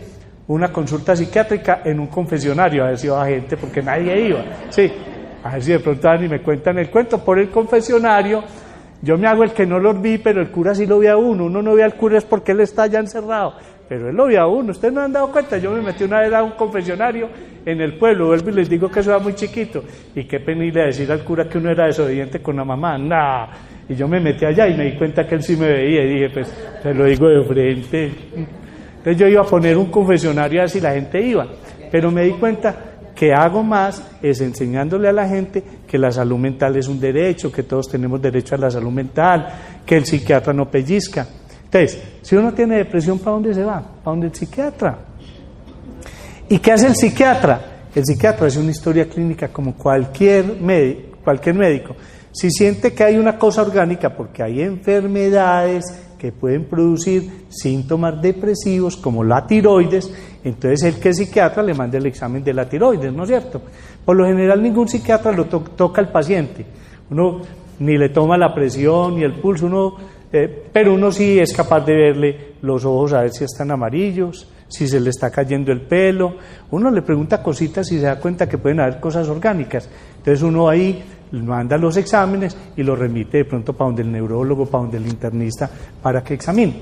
una 0.48 0.72
consulta 0.72 1.18
psiquiátrica 1.18 1.82
en 1.84 2.00
un 2.00 2.08
confesionario, 2.08 2.86
a 2.86 2.88
ver 2.88 2.98
si 2.98 3.08
iba 3.08 3.26
gente, 3.26 3.58
porque 3.58 3.82
nadie 3.82 4.28
iba. 4.28 4.40
Sí, 4.70 4.90
a 5.44 5.52
ver 5.52 5.62
si 5.62 5.72
de 5.74 5.80
pronto 5.80 6.08
van 6.08 6.24
y 6.24 6.30
me 6.30 6.42
cuentan 6.42 6.80
el 6.80 6.90
cuento. 6.90 7.18
Por 7.18 7.40
el 7.40 7.50
confesionario, 7.50 8.42
yo 9.04 9.18
me 9.18 9.28
hago 9.28 9.44
el 9.44 9.52
que 9.52 9.66
no 9.66 9.80
lo 9.80 9.94
vi, 9.94 10.18
pero 10.18 10.40
el 10.40 10.50
cura 10.50 10.74
sí 10.74 10.86
lo 10.86 11.00
ve 11.00 11.10
a 11.10 11.18
uno. 11.18 11.46
Uno 11.46 11.62
no 11.62 11.76
ve 11.76 11.84
al 11.84 11.96
cura 11.96 12.18
es 12.18 12.24
porque 12.24 12.54
él 12.54 12.62
está 12.62 12.88
ya 12.88 13.00
encerrado, 13.00 13.56
pero 13.90 14.10
él 14.10 14.16
lo 14.16 14.28
ve 14.28 14.38
a 14.38 14.48
uno. 14.48 14.72
Ustedes 14.72 14.94
no 14.94 15.02
han 15.02 15.12
dado 15.12 15.30
cuenta. 15.30 15.58
Yo 15.58 15.72
me 15.72 15.82
metí 15.82 16.06
una 16.06 16.22
vez 16.22 16.32
a 16.32 16.42
un 16.42 16.52
confesionario 16.52 17.28
en 17.66 17.82
el 17.82 17.98
pueblo, 17.98 18.28
vuelvo 18.28 18.50
y 18.50 18.54
les 18.54 18.70
digo 18.70 18.90
que 18.90 19.02
eso 19.02 19.10
era 19.10 19.20
muy 19.20 19.34
chiquito. 19.36 19.84
Y 20.16 20.24
qué 20.24 20.40
penible 20.40 20.86
decir 20.86 21.12
al 21.12 21.22
cura 21.26 21.50
que 21.50 21.58
uno 21.58 21.70
era 21.70 21.88
desobediente 21.88 22.42
con 22.42 22.56
la 22.56 22.64
mamá. 22.64 22.98
Nah. 22.98 23.48
Y 23.90 23.96
yo 23.96 24.08
me 24.08 24.22
metí 24.22 24.46
allá 24.46 24.70
y 24.70 24.78
me 24.78 24.86
di 24.86 24.98
cuenta 24.98 25.28
que 25.28 25.36
él 25.36 25.44
sí 25.44 25.58
me 25.58 25.68
veía 25.68 26.06
y 26.06 26.14
dije, 26.14 26.30
pues, 26.30 26.80
te 26.82 26.94
lo 26.94 27.04
digo 27.04 27.28
de 27.28 27.44
frente. 27.44 28.12
Entonces 29.00 29.18
yo 29.18 29.28
iba 29.28 29.42
a 29.42 29.46
poner 29.46 29.76
un 29.76 29.88
confesionario 29.88 30.64
así 30.64 30.80
la 30.80 30.94
gente 30.94 31.22
iba, 31.22 31.46
pero 31.92 32.10
me 32.10 32.24
di 32.24 32.32
cuenta 32.32 32.93
que 33.16 33.34
hago 33.34 33.64
más 33.64 34.02
es 34.22 34.42
enseñándole 34.42 35.08
a 35.08 35.14
la 35.14 35.28
gente 35.28 35.64
que 35.88 35.98
la 35.98 36.12
salud 36.12 36.38
mental 36.38 36.76
es 36.76 36.88
un 36.88 37.00
derecho, 37.00 37.52
que 37.52 37.64
todos 37.64 37.88
tenemos 37.88 38.22
derecho 38.22 38.56
a 38.56 38.58
la 38.58 38.72
salud 38.72 38.92
mental, 38.92 39.48
que 39.86 39.96
el 39.96 40.06
psiquiatra 40.06 40.54
no 40.54 40.70
pellizca. 40.70 41.28
Entonces, 41.66 42.02
si 42.22 42.36
uno 42.36 42.54
tiene 42.54 42.78
depresión, 42.78 43.20
¿para 43.20 43.32
dónde 43.32 43.54
se 43.54 43.64
va? 43.64 43.82
¿Para 43.82 44.12
dónde 44.12 44.28
el 44.28 44.36
psiquiatra? 44.36 44.98
¿Y 46.50 46.60
qué 46.60 46.72
hace 46.72 46.88
el 46.88 46.96
psiquiatra? 46.96 47.62
El 47.96 48.06
psiquiatra 48.06 48.48
es 48.48 48.58
una 48.58 48.72
historia 48.72 49.08
clínica 49.08 49.48
como 49.50 49.76
cualquier, 49.76 50.58
cualquier 51.24 51.56
médico. 51.56 51.96
Si 52.32 52.50
siente 52.50 52.94
que 52.94 53.04
hay 53.04 53.18
una 53.18 53.38
cosa 53.38 53.62
orgánica, 53.62 54.10
porque 54.10 54.42
hay 54.42 54.62
enfermedades 54.62 55.86
que 56.24 56.32
pueden 56.32 56.64
producir 56.64 57.48
síntomas 57.50 58.22
depresivos 58.22 58.96
como 58.96 59.26
la 59.26 59.46
tiroides, 59.46 60.10
entonces 60.42 60.84
el 60.84 61.02
que 61.02 61.10
es 61.10 61.18
psiquiatra 61.18 61.62
le 61.62 61.74
manda 61.74 61.98
el 61.98 62.06
examen 62.06 62.42
de 62.42 62.54
la 62.54 62.64
tiroides, 62.64 63.12
¿no 63.12 63.24
es 63.24 63.30
cierto? 63.30 63.62
Por 64.06 64.16
lo 64.16 64.26
general 64.26 64.64
ningún 64.64 64.88
psiquiatra 64.88 65.34
lo 65.34 65.48
toca 65.48 66.00
al 66.00 66.14
paciente, 66.14 66.66
uno 67.10 67.42
ni 67.80 67.98
le 67.98 68.08
toma 68.08 68.38
la 68.38 68.56
presión 68.56 69.18
ni 69.18 69.24
el 69.24 69.34
pulso, 69.34 69.66
uno, 69.66 69.98
eh, 70.32 70.64
pero 70.72 70.94
uno 70.94 71.12
sí 71.12 71.40
es 71.40 71.52
capaz 71.52 71.82
de 71.82 71.94
verle 71.94 72.54
los 72.62 72.86
ojos 72.86 73.12
a 73.12 73.24
ver 73.24 73.32
si 73.32 73.44
están 73.44 73.72
amarillos, 73.72 74.48
si 74.70 74.88
se 74.88 75.02
le 75.02 75.10
está 75.10 75.30
cayendo 75.30 75.74
el 75.74 75.82
pelo, 75.82 76.36
uno 76.72 76.90
le 76.90 77.02
pregunta 77.02 77.44
cositas 77.44 77.92
y 77.92 78.00
se 78.00 78.06
da 78.06 78.18
cuenta 78.18 78.48
que 78.48 78.58
pueden 78.58 78.80
haber 78.80 79.02
cosas 79.02 79.28
orgánicas, 79.28 79.90
entonces 80.20 80.42
uno 80.42 80.70
ahí 80.70 81.04
manda 81.42 81.78
los 81.78 81.98
exámenes 81.98 82.56
y 82.78 82.84
los 82.84 82.98
remite 82.98 83.40
de 83.40 83.46
pronto 83.46 83.74
para 83.74 83.88
donde 83.88 84.04
el 84.04 84.12
neurólogo, 84.12 84.66
para 84.66 84.84
donde 84.84 84.98
el 84.98 85.08
internista, 85.08 85.70
para 86.02 86.24
que 86.24 86.36
examine. 86.36 86.74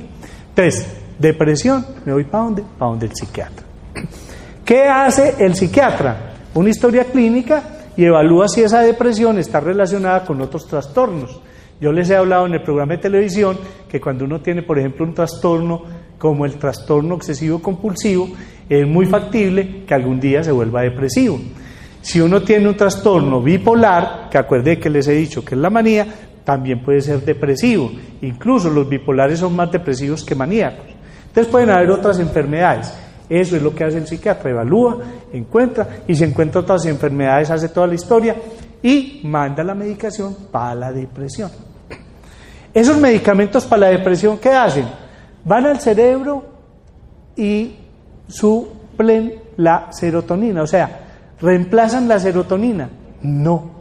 Entonces, 0.49 0.87
depresión, 1.17 1.85
me 2.05 2.13
voy 2.13 2.25
para 2.25 2.43
donde, 2.43 2.63
para 2.77 2.91
donde 2.91 3.05
el 3.05 3.15
psiquiatra. 3.15 3.65
¿Qué 4.65 4.83
hace 4.83 5.35
el 5.39 5.55
psiquiatra? 5.55 6.33
Una 6.53 6.69
historia 6.69 7.05
clínica 7.05 7.63
y 7.95 8.03
evalúa 8.03 8.47
si 8.47 8.61
esa 8.61 8.81
depresión 8.81 9.39
está 9.39 9.59
relacionada 9.59 10.25
con 10.25 10.41
otros 10.41 10.67
trastornos. 10.67 11.39
Yo 11.79 11.91
les 11.91 12.09
he 12.09 12.15
hablado 12.15 12.45
en 12.45 12.53
el 12.53 12.61
programa 12.61 12.93
de 12.93 12.99
televisión 12.99 13.57
que 13.89 13.99
cuando 13.99 14.25
uno 14.25 14.41
tiene, 14.41 14.61
por 14.61 14.77
ejemplo, 14.77 15.05
un 15.05 15.13
trastorno 15.13 15.83
como 16.17 16.45
el 16.45 16.55
trastorno 16.55 17.15
obsesivo 17.15 17.61
compulsivo, 17.61 18.29
es 18.69 18.87
muy 18.87 19.07
factible 19.07 19.83
que 19.85 19.93
algún 19.93 20.19
día 20.19 20.43
se 20.43 20.51
vuelva 20.51 20.83
depresivo. 20.83 21.39
Si 22.01 22.19
uno 22.19 22.41
tiene 22.41 22.67
un 22.67 22.75
trastorno 22.75 23.41
bipolar, 23.41 24.27
que 24.29 24.37
acuerde 24.37 24.79
que 24.79 24.89
les 24.89 25.07
he 25.07 25.13
dicho 25.13 25.45
que 25.45 25.55
es 25.55 25.61
la 25.61 25.69
manía, 25.69 26.07
también 26.43 26.83
puede 26.83 27.01
ser 27.01 27.23
depresivo. 27.23 27.91
Incluso 28.21 28.69
los 28.69 28.89
bipolares 28.89 29.39
son 29.39 29.55
más 29.55 29.71
depresivos 29.71 30.23
que 30.23 30.35
maníacos. 30.35 30.85
Entonces 31.27 31.51
pueden 31.51 31.69
haber 31.69 31.91
otras 31.91 32.19
enfermedades. 32.19 32.93
Eso 33.29 33.55
es 33.55 33.61
lo 33.61 33.73
que 33.73 33.85
hace 33.85 33.99
el 33.99 34.07
psiquiatra, 34.07 34.49
evalúa, 34.49 34.97
encuentra 35.31 35.87
y 36.07 36.15
si 36.15 36.23
encuentra 36.25 36.61
otras 36.61 36.85
enfermedades 36.85 37.49
hace 37.49 37.69
toda 37.69 37.87
la 37.87 37.95
historia 37.95 38.35
y 38.83 39.21
manda 39.23 39.63
la 39.63 39.73
medicación 39.73 40.35
para 40.51 40.75
la 40.75 40.91
depresión. 40.91 41.49
Esos 42.73 42.97
medicamentos 42.97 43.65
para 43.65 43.81
la 43.81 43.89
depresión, 43.89 44.37
¿qué 44.37 44.49
hacen? 44.49 44.85
Van 45.45 45.65
al 45.65 45.79
cerebro 45.79 46.43
y 47.35 47.75
suplen 48.27 49.35
la 49.57 49.87
serotonina, 49.91 50.63
o 50.63 50.67
sea, 50.67 51.10
¿Reemplazan 51.41 52.07
la 52.07 52.19
serotonina? 52.19 52.89
No. 53.21 53.71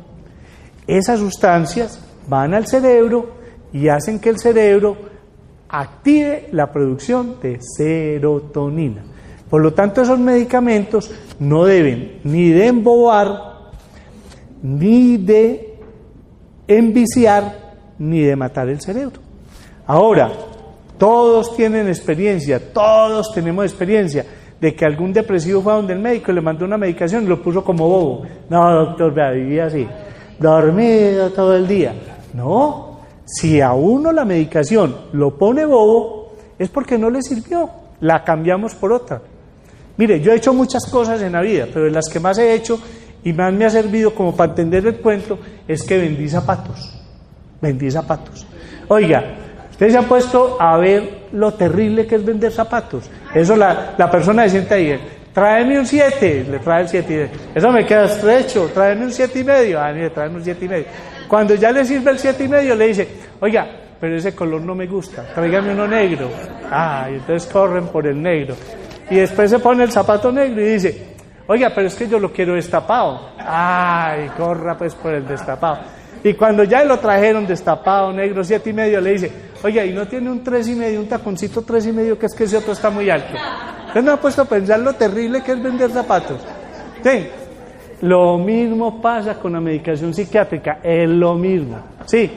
Esas 0.87 1.20
sustancias 1.20 2.01
van 2.27 2.55
al 2.55 2.66
cerebro 2.66 3.35
y 3.73 3.88
hacen 3.88 4.18
que 4.18 4.31
el 4.31 4.38
cerebro 4.38 4.96
active 5.68 6.49
la 6.53 6.73
producción 6.73 7.37
de 7.40 7.59
serotonina. 7.61 9.03
Por 9.49 9.62
lo 9.62 9.75
tanto, 9.75 10.03
esos 10.03 10.18
medicamentos 10.18 11.11
no 11.38 11.64
deben 11.64 12.20
ni 12.25 12.51
de 12.51 12.68
embobar, 12.68 13.70
ni 14.62 15.16
de 15.16 15.79
enviciar, 16.66 17.75
ni 17.99 18.20
de 18.20 18.37
matar 18.37 18.68
el 18.68 18.81
cerebro. 18.81 19.20
Ahora, 19.87 20.31
todos 20.99 21.57
tienen 21.57 21.88
experiencia, 21.88 22.73
todos 22.73 23.33
tenemos 23.35 23.64
experiencia 23.64 24.25
de 24.61 24.75
que 24.75 24.85
algún 24.85 25.12
depresivo 25.12 25.62
fue 25.62 25.73
a 25.73 25.77
donde 25.77 25.94
el 25.94 26.01
médico 26.01 26.33
le 26.33 26.40
mandó 26.40 26.64
una 26.64 26.77
medicación 26.77 27.25
y 27.25 27.27
lo 27.27 27.42
puso 27.42 27.64
como 27.64 27.88
bobo. 27.88 28.27
No, 28.49 28.70
doctor, 28.73 29.14
vea, 29.14 29.31
vivía 29.31 29.66
así, 29.66 29.87
dormido 30.38 31.31
todo 31.31 31.57
el 31.57 31.66
día. 31.66 31.94
No, 32.35 33.01
si 33.25 33.61
a 33.61 33.73
uno 33.73 34.12
la 34.12 34.25
medicación 34.25 34.94
lo 35.12 35.37
pone 35.37 35.64
bobo, 35.64 36.33
es 36.59 36.68
porque 36.68 36.99
no 36.99 37.11
le 37.11 37.23
sirvió. 37.23 37.70
La 38.01 38.25
cambiamos 38.25 38.75
por 38.75 38.92
otra. 38.92 39.20
Mire, 39.96 40.20
yo 40.20 40.33
he 40.33 40.37
hecho 40.37 40.55
muchas 40.55 40.87
cosas 40.87 41.20
en 41.20 41.33
la 41.33 41.42
vida, 41.42 41.66
pero 41.73 41.85
de 41.85 41.90
las 41.90 42.09
que 42.09 42.20
más 42.20 42.38
he 42.38 42.55
hecho 42.55 42.81
y 43.23 43.33
más 43.33 43.53
me 43.53 43.66
ha 43.66 43.70
servido 43.70 44.14
como 44.14 44.35
para 44.35 44.53
entender 44.53 44.87
el 44.87 44.96
cuento 44.96 45.38
es 45.68 45.83
que 45.83 45.99
vendí 45.99 46.29
zapatos. 46.29 46.99
Vendí 47.61 47.90
zapatos. 47.90 48.46
Oiga, 48.88 49.37
Usted 49.81 49.92
se 49.92 49.96
ha 49.96 50.07
puesto 50.07 50.61
a 50.61 50.77
ver 50.77 51.29
lo 51.33 51.55
terrible 51.55 52.07
que 52.07 52.16
es 52.16 52.23
vender 52.23 52.53
zapatos. 52.53 53.09
Eso 53.35 53.57
la, 53.57 53.95
la 53.97 54.11
persona 54.11 54.45
se 54.45 54.51
siente 54.51 54.75
ahí, 54.75 55.01
tráeme 55.33 55.79
un 55.79 55.87
7, 55.87 56.47
le 56.51 56.59
trae 56.59 56.83
el 56.83 56.88
7 56.88 57.31
eso 57.55 57.71
me 57.71 57.85
queda 57.87 58.05
estrecho, 58.05 58.69
tráeme 58.75 59.05
un 59.05 59.12
7 59.12 59.38
y 59.38 59.45
medio, 59.45 59.81
ah, 59.81 59.93
le 59.93 60.11
trae 60.11 60.29
un 60.29 60.43
7 60.43 60.64
y 60.64 60.69
medio. 60.69 60.87
Cuando 61.29 61.55
ya 61.55 61.71
le 61.71 61.85
sirve 61.85 62.11
el 62.11 62.19
7 62.19 62.45
y 62.45 62.49
medio, 62.49 62.75
le 62.75 62.88
dice, 62.88 63.09
oiga, 63.40 63.66
pero 64.01 64.16
ese 64.16 64.35
color 64.35 64.62
no 64.62 64.75
me 64.75 64.87
gusta, 64.87 65.25
tráigame 65.35 65.73
uno 65.73 65.87
negro. 65.87 66.31
Ah, 66.71 67.07
y 67.11 67.14
entonces 67.14 67.51
corren 67.53 67.87
por 67.88 68.07
el 68.07 68.21
negro. 68.21 68.57
Y 69.11 69.16
después 69.16 69.51
se 69.51 69.59
pone 69.59 69.85
el 69.85 69.93
zapato 69.93 70.33
negro 70.33 70.61
y 70.61 70.64
dice, 70.64 71.14
oiga, 71.47 71.71
pero 71.75 71.87
es 71.87 71.95
que 71.95 72.09
yo 72.09 72.19
lo 72.19 72.33
quiero 72.33 72.55
destapado. 72.55 73.31
Ay, 73.38 74.29
corra 74.37 74.77
pues 74.77 74.95
por 74.95 75.12
el 75.12 75.27
destapado. 75.27 75.81
Y 76.22 76.35
cuando 76.35 76.64
ya 76.64 76.85
lo 76.85 76.98
trajeron 76.98 77.46
destapado, 77.46 78.12
negro, 78.12 78.44
siete 78.44 78.70
y 78.70 78.72
medio, 78.72 79.00
le 79.00 79.12
dice, 79.12 79.33
oye, 79.62 79.87
¿y 79.87 79.92
no 79.92 80.06
tiene 80.06 80.30
un 80.30 80.44
tres 80.44 80.68
y 80.68 80.74
medio, 80.74 81.00
un 81.00 81.09
taconcito 81.09 81.62
tres 81.62 81.87
y 81.87 81.92
medio, 81.92 82.18
que 82.18 82.26
es 82.26 82.35
que 82.35 82.44
ese 82.44 82.59
otro 82.59 82.72
está 82.72 82.90
muy 82.90 83.09
alto? 83.09 83.35
Usted 83.88 84.02
no 84.02 84.12
ha 84.12 84.16
puesto 84.20 84.42
a 84.42 84.44
pensar 84.44 84.80
lo 84.80 84.92
terrible 84.92 85.42
que 85.42 85.52
es 85.52 85.62
vender 85.62 85.90
zapatos. 85.90 86.40
Sí. 87.02 87.26
Lo 88.02 88.38
mismo 88.38 89.00
pasa 89.00 89.35
con 89.35 89.52
la 89.52 89.61
medicación 89.61 90.14
psiquiátrica, 90.14 90.78
es 90.83 91.09
lo 91.09 91.35
mismo. 91.35 91.78
Sí. 92.06 92.30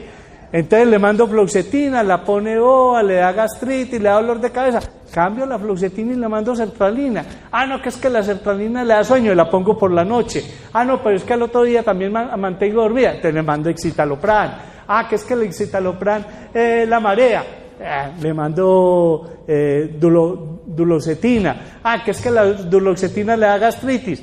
Entonces 0.54 0.86
le 0.86 1.00
mando 1.00 1.26
fluoxetina, 1.26 2.04
la 2.04 2.22
pone 2.22 2.56
boa, 2.56 3.02
le 3.02 3.14
da 3.14 3.32
gastritis, 3.32 4.00
le 4.00 4.08
da 4.08 4.20
dolor 4.20 4.38
de 4.38 4.52
cabeza. 4.52 4.78
Cambio 5.10 5.46
la 5.46 5.58
fluoxetina 5.58 6.12
y 6.12 6.16
le 6.16 6.28
mando 6.28 6.54
sertralina. 6.54 7.24
Ah, 7.50 7.66
no, 7.66 7.82
que 7.82 7.88
es 7.88 7.96
que 7.96 8.08
la 8.08 8.22
sertralina 8.22 8.84
le 8.84 8.94
da 8.94 9.02
sueño 9.02 9.32
y 9.32 9.34
la 9.34 9.50
pongo 9.50 9.76
por 9.76 9.90
la 9.90 10.04
noche. 10.04 10.44
Ah, 10.72 10.84
no, 10.84 11.02
pero 11.02 11.16
es 11.16 11.24
que 11.24 11.32
al 11.32 11.42
otro 11.42 11.64
día 11.64 11.82
también 11.82 12.12
mantengo 12.12 12.82
dormida. 12.82 13.08
Entonces 13.08 13.34
le 13.34 13.42
mando 13.42 13.68
excitalopran. 13.68 14.58
Ah, 14.86 15.08
que 15.08 15.16
es 15.16 15.24
que 15.24 15.34
el 15.34 15.42
excitalopran 15.42 16.24
eh, 16.54 16.86
la 16.88 17.00
marea. 17.00 17.44
Eh, 17.80 18.12
le 18.22 18.32
mando 18.32 19.42
eh, 19.48 19.98
duloxetina. 19.98 21.80
Ah, 21.82 22.04
que 22.04 22.12
es 22.12 22.20
que 22.20 22.30
la 22.30 22.44
duloxetina 22.44 23.36
le 23.36 23.46
da 23.46 23.58
gastritis 23.58 24.22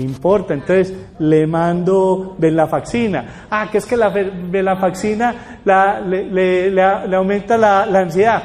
importa? 0.00 0.54
Entonces 0.54 0.92
le 1.18 1.46
mando 1.46 2.34
velafaxina. 2.38 3.46
Ah, 3.50 3.68
que 3.70 3.78
es 3.78 3.86
que 3.86 3.96
la 3.96 4.08
velafaxina 4.08 5.58
la, 5.64 6.00
le, 6.00 7.14
aumenta 7.14 7.56
la, 7.56 7.82
ansiedad. 7.82 8.42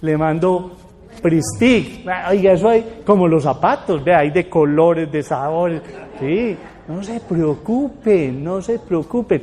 Le 0.00 0.16
mando 0.16 0.76
Pristic. 1.20 2.06
Oiga, 2.30 2.52
eso 2.52 2.68
hay 2.68 3.00
como 3.04 3.26
los 3.26 3.42
zapatos, 3.42 4.02
ve, 4.02 4.14
hay 4.14 4.30
de 4.30 4.48
colores, 4.48 5.10
de 5.10 5.22
sabores. 5.22 5.82
Sí, 6.20 6.56
no 6.88 7.02
se 7.02 7.20
preocupen, 7.20 8.42
no 8.42 8.60
se 8.60 8.78
preocupen. 8.78 9.42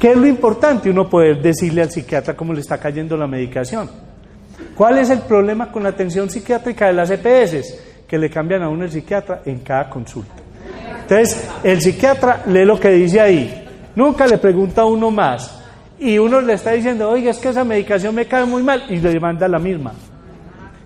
¿Qué 0.00 0.12
es 0.12 0.16
lo 0.16 0.26
importante? 0.26 0.90
Uno 0.90 1.08
poder 1.08 1.42
decirle 1.42 1.82
al 1.82 1.90
psiquiatra 1.90 2.34
cómo 2.34 2.52
le 2.52 2.60
está 2.60 2.78
cayendo 2.78 3.16
la 3.16 3.26
medicación. 3.26 3.90
¿Cuál 4.74 4.98
es 4.98 5.10
el 5.10 5.20
problema 5.20 5.70
con 5.70 5.82
la 5.82 5.90
atención 5.90 6.30
psiquiátrica 6.30 6.86
de 6.86 6.94
las 6.94 7.10
EPS? 7.10 8.06
Que 8.08 8.18
le 8.18 8.30
cambian 8.30 8.62
a 8.62 8.68
uno 8.68 8.84
el 8.84 8.90
psiquiatra 8.90 9.42
en 9.44 9.58
cada 9.58 9.90
consulta. 9.90 10.39
Entonces, 11.10 11.50
el 11.64 11.80
psiquiatra 11.80 12.44
lee 12.46 12.64
lo 12.64 12.78
que 12.78 12.90
dice 12.90 13.20
ahí, 13.20 13.64
nunca 13.96 14.28
le 14.28 14.38
pregunta 14.38 14.82
a 14.82 14.84
uno 14.84 15.10
más. 15.10 15.60
Y 15.98 16.16
uno 16.18 16.40
le 16.40 16.52
está 16.52 16.70
diciendo, 16.70 17.10
oiga, 17.10 17.32
es 17.32 17.38
que 17.38 17.48
esa 17.48 17.64
medicación 17.64 18.14
me 18.14 18.26
cae 18.26 18.44
muy 18.44 18.62
mal, 18.62 18.84
y 18.88 18.98
le 18.98 19.18
manda 19.18 19.48
la 19.48 19.58
misma. 19.58 19.92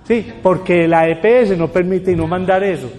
Sí, 0.08 0.26
porque 0.42 0.88
la 0.88 1.06
EPS 1.10 1.58
no 1.58 1.68
permite 1.68 2.12
y 2.12 2.16
no 2.16 2.26
mandar 2.26 2.64
eso. 2.64 2.90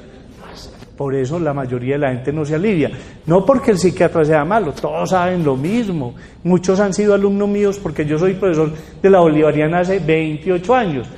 Por 0.95 1.15
eso 1.15 1.39
la 1.39 1.51
mayoría 1.51 1.95
de 1.95 1.99
la 1.99 2.11
gente 2.11 2.31
no 2.31 2.45
se 2.45 2.55
alivia. 2.55 2.91
No 3.25 3.43
porque 3.43 3.71
el 3.71 3.79
psiquiatra 3.79 4.23
sea 4.23 4.45
malo, 4.45 4.71
todos 4.73 5.09
saben 5.09 5.43
lo 5.43 5.55
mismo. 5.55 6.13
Muchos 6.43 6.79
han 6.79 6.93
sido 6.93 7.15
alumnos 7.15 7.49
míos 7.49 7.79
porque 7.81 8.05
yo 8.05 8.19
soy 8.19 8.35
profesor 8.35 8.71
de 9.01 9.09
la 9.09 9.19
Bolivariana 9.19 9.79
hace 9.79 9.97
28 9.97 10.75
años. 10.75 11.09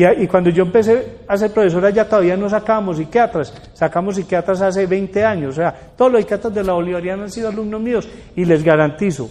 Y, 0.00 0.26
cuando 0.26 0.48
yo 0.48 0.62
empecé 0.62 1.18
a 1.28 1.36
ser 1.36 1.52
profesora 1.52 1.90
ya 1.90 2.06
todavía 2.06 2.36
no 2.36 2.48
sacábamos 2.48 2.96
psiquiatras, 2.96 3.52
sacamos 3.74 4.16
psiquiatras 4.16 4.62
hace 4.62 4.86
20 4.86 5.24
años, 5.24 5.50
o 5.50 5.60
sea, 5.60 5.74
todos 5.96 6.12
los 6.12 6.22
psiquiatras 6.22 6.54
de 6.54 6.64
la 6.64 6.72
Bolivariana 6.72 7.24
han 7.24 7.30
sido 7.30 7.48
alumnos 7.48 7.80
míos 7.80 8.08
y 8.34 8.46
les 8.46 8.64
garantizo, 8.64 9.28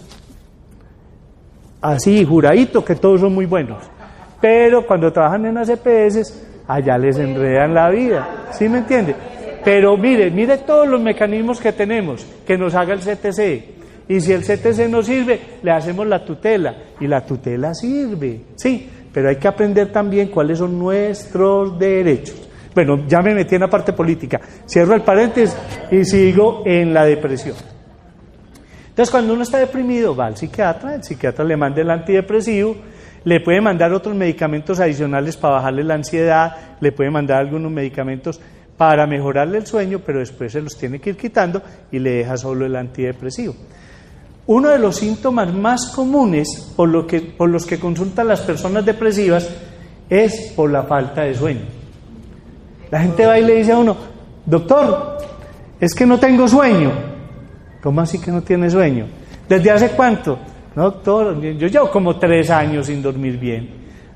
así, 1.80 2.24
juradito, 2.24 2.84
que 2.84 2.94
todos 2.94 3.20
son 3.20 3.34
muy 3.34 3.46
buenos. 3.46 3.82
Pero 4.40 4.86
cuando 4.86 5.12
trabajan 5.12 5.46
en 5.46 5.54
las 5.56 5.68
EPS, 5.68 6.62
allá 6.68 6.96
les 6.98 7.18
enredan 7.18 7.74
la 7.74 7.90
vida, 7.90 8.46
¿sí 8.52 8.68
me 8.68 8.78
entiende? 8.78 9.16
Pero 9.64 9.96
mire, 9.96 10.30
mire 10.30 10.58
todos 10.58 10.88
los 10.88 11.00
mecanismos 11.00 11.60
que 11.60 11.72
tenemos, 11.72 12.24
que 12.46 12.56
nos 12.56 12.74
haga 12.74 12.94
el 12.94 13.00
CTC. 13.00 13.80
Y 14.08 14.20
si 14.20 14.32
el 14.32 14.42
CTC 14.42 14.88
no 14.88 15.02
sirve, 15.02 15.40
le 15.62 15.70
hacemos 15.70 16.06
la 16.06 16.24
tutela. 16.24 16.74
Y 16.98 17.06
la 17.06 17.24
tutela 17.24 17.74
sirve, 17.74 18.40
¿sí? 18.56 18.88
Pero 19.12 19.28
hay 19.28 19.36
que 19.36 19.48
aprender 19.48 19.90
también 19.92 20.28
cuáles 20.28 20.58
son 20.58 20.78
nuestros 20.78 21.78
derechos. 21.78 22.48
Bueno, 22.74 23.06
ya 23.08 23.20
me 23.20 23.34
metí 23.34 23.56
en 23.56 23.62
la 23.62 23.70
parte 23.70 23.92
política. 23.92 24.40
Cierro 24.66 24.94
el 24.94 25.02
paréntesis 25.02 25.56
y 25.90 26.04
sigo 26.04 26.62
en 26.64 26.94
la 26.94 27.04
depresión. 27.04 27.56
Entonces, 28.88 29.10
cuando 29.10 29.32
uno 29.34 29.42
está 29.42 29.58
deprimido, 29.58 30.14
va 30.14 30.26
al 30.26 30.36
psiquiatra, 30.36 30.94
el 30.94 31.02
psiquiatra 31.02 31.44
le 31.44 31.56
manda 31.56 31.80
el 31.80 31.90
antidepresivo, 31.90 32.76
le 33.24 33.40
puede 33.40 33.60
mandar 33.60 33.92
otros 33.92 34.14
medicamentos 34.14 34.78
adicionales 34.78 35.36
para 35.36 35.54
bajarle 35.54 35.84
la 35.84 35.94
ansiedad, 35.94 36.76
le 36.80 36.92
puede 36.92 37.10
mandar 37.10 37.38
algunos 37.38 37.72
medicamentos 37.72 38.40
para 38.76 39.06
mejorarle 39.06 39.58
el 39.58 39.66
sueño, 39.66 40.00
pero 40.04 40.20
después 40.20 40.52
se 40.52 40.62
los 40.62 40.76
tiene 40.76 41.00
que 41.00 41.10
ir 41.10 41.16
quitando 41.16 41.62
y 41.90 41.98
le 41.98 42.10
deja 42.10 42.36
solo 42.36 42.66
el 42.66 42.76
antidepresivo. 42.76 43.54
Uno 44.46 44.70
de 44.70 44.78
los 44.78 44.96
síntomas 44.96 45.52
más 45.54 45.92
comunes 45.94 46.72
por, 46.76 46.88
los 46.88 47.66
que 47.66 47.78
consultan 47.78 48.28
las 48.28 48.40
personas 48.40 48.84
depresivas 48.84 49.48
es 50.08 50.52
por 50.56 50.70
la 50.70 50.82
falta 50.82 51.22
de 51.22 51.34
sueño. 51.34 51.60
La 52.90 53.00
gente 53.00 53.26
va 53.26 53.38
y 53.38 53.44
le 53.44 53.56
dice 53.56 53.72
a 53.72 53.78
uno, 53.78 53.96
doctor, 54.44 55.18
es 55.78 55.94
que 55.94 56.04
no 56.04 56.18
tengo 56.18 56.48
sueño. 56.48 56.90
¿Cómo 57.80 58.00
así 58.00 58.20
que 58.20 58.32
no 58.32 58.42
tiene 58.42 58.68
sueño? 58.68 59.06
¿Desde 59.48 59.70
hace 59.70 59.90
cuánto? 59.90 60.38
No, 60.74 60.84
doctor, 60.84 61.40
yo 61.40 61.68
llevo 61.68 61.90
como 61.90 62.16
tres 62.16 62.50
años 62.50 62.86
sin 62.86 63.02
dormir 63.02 63.38
bien. 63.38 63.70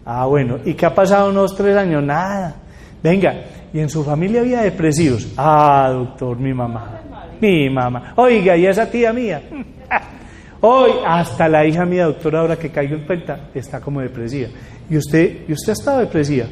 Ah, 0.05 0.27
bueno, 0.27 0.59
¿y 0.65 0.75
qué 0.75 0.87
ha 0.87 0.95
pasado 0.95 1.31
unos 1.31 1.57
tres 1.57 1.77
años? 1.77 2.03
Nada. 2.03 2.57
Venga, 3.03 3.35
¿y 3.73 3.81
en 3.81 3.89
su 3.89 4.05
familia 4.05 4.41
había 4.41 4.63
depresivos? 4.63 5.29
Ah, 5.37 5.91
doctor, 5.93 6.39
mi 6.39 6.53
mamá. 6.53 7.01
Mi 7.41 7.71
mamá. 7.71 8.13
Oiga, 8.17 8.57
¿y 8.57 8.67
esa 8.67 8.91
tía 8.91 9.13
mía? 9.13 9.43
Hoy 10.61 10.93
hasta 11.07 11.49
la 11.49 11.67
hija 11.67 11.85
mía, 11.85 12.07
doctora, 12.07 12.41
ahora 12.41 12.57
que 12.57 12.71
caigo 12.71 12.95
en 12.95 13.05
cuenta, 13.05 13.51
está 13.55 13.81
como 13.81 14.01
depresiva. 14.01 14.49
¿Y 14.89 14.97
usted, 14.97 15.41
¿y 15.47 15.53
usted 15.53 15.71
ha 15.71 15.73
estado 15.73 16.01
depresiva? 16.01 16.47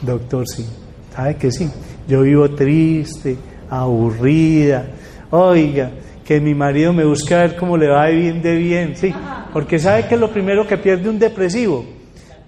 Doctor, 0.00 0.48
sí. 0.48 0.66
¿Sabe 1.14 1.36
que 1.36 1.52
sí? 1.52 1.70
Yo 2.08 2.22
vivo 2.22 2.50
triste, 2.50 3.36
aburrida. 3.70 4.86
Oiga, 5.30 5.90
que 6.24 6.40
mi 6.40 6.54
marido 6.54 6.92
me 6.92 7.04
busque 7.04 7.34
a 7.34 7.42
ver 7.42 7.56
cómo 7.56 7.76
le 7.76 7.88
va 7.88 8.06
de 8.06 8.16
bien, 8.16 8.42
de 8.42 8.56
bien. 8.56 8.96
Sí, 8.96 9.14
porque 9.52 9.78
¿sabe 9.78 10.06
que 10.06 10.16
lo 10.16 10.30
primero 10.30 10.66
que 10.66 10.78
pierde 10.78 11.08
un 11.08 11.18
depresivo? 11.18 11.84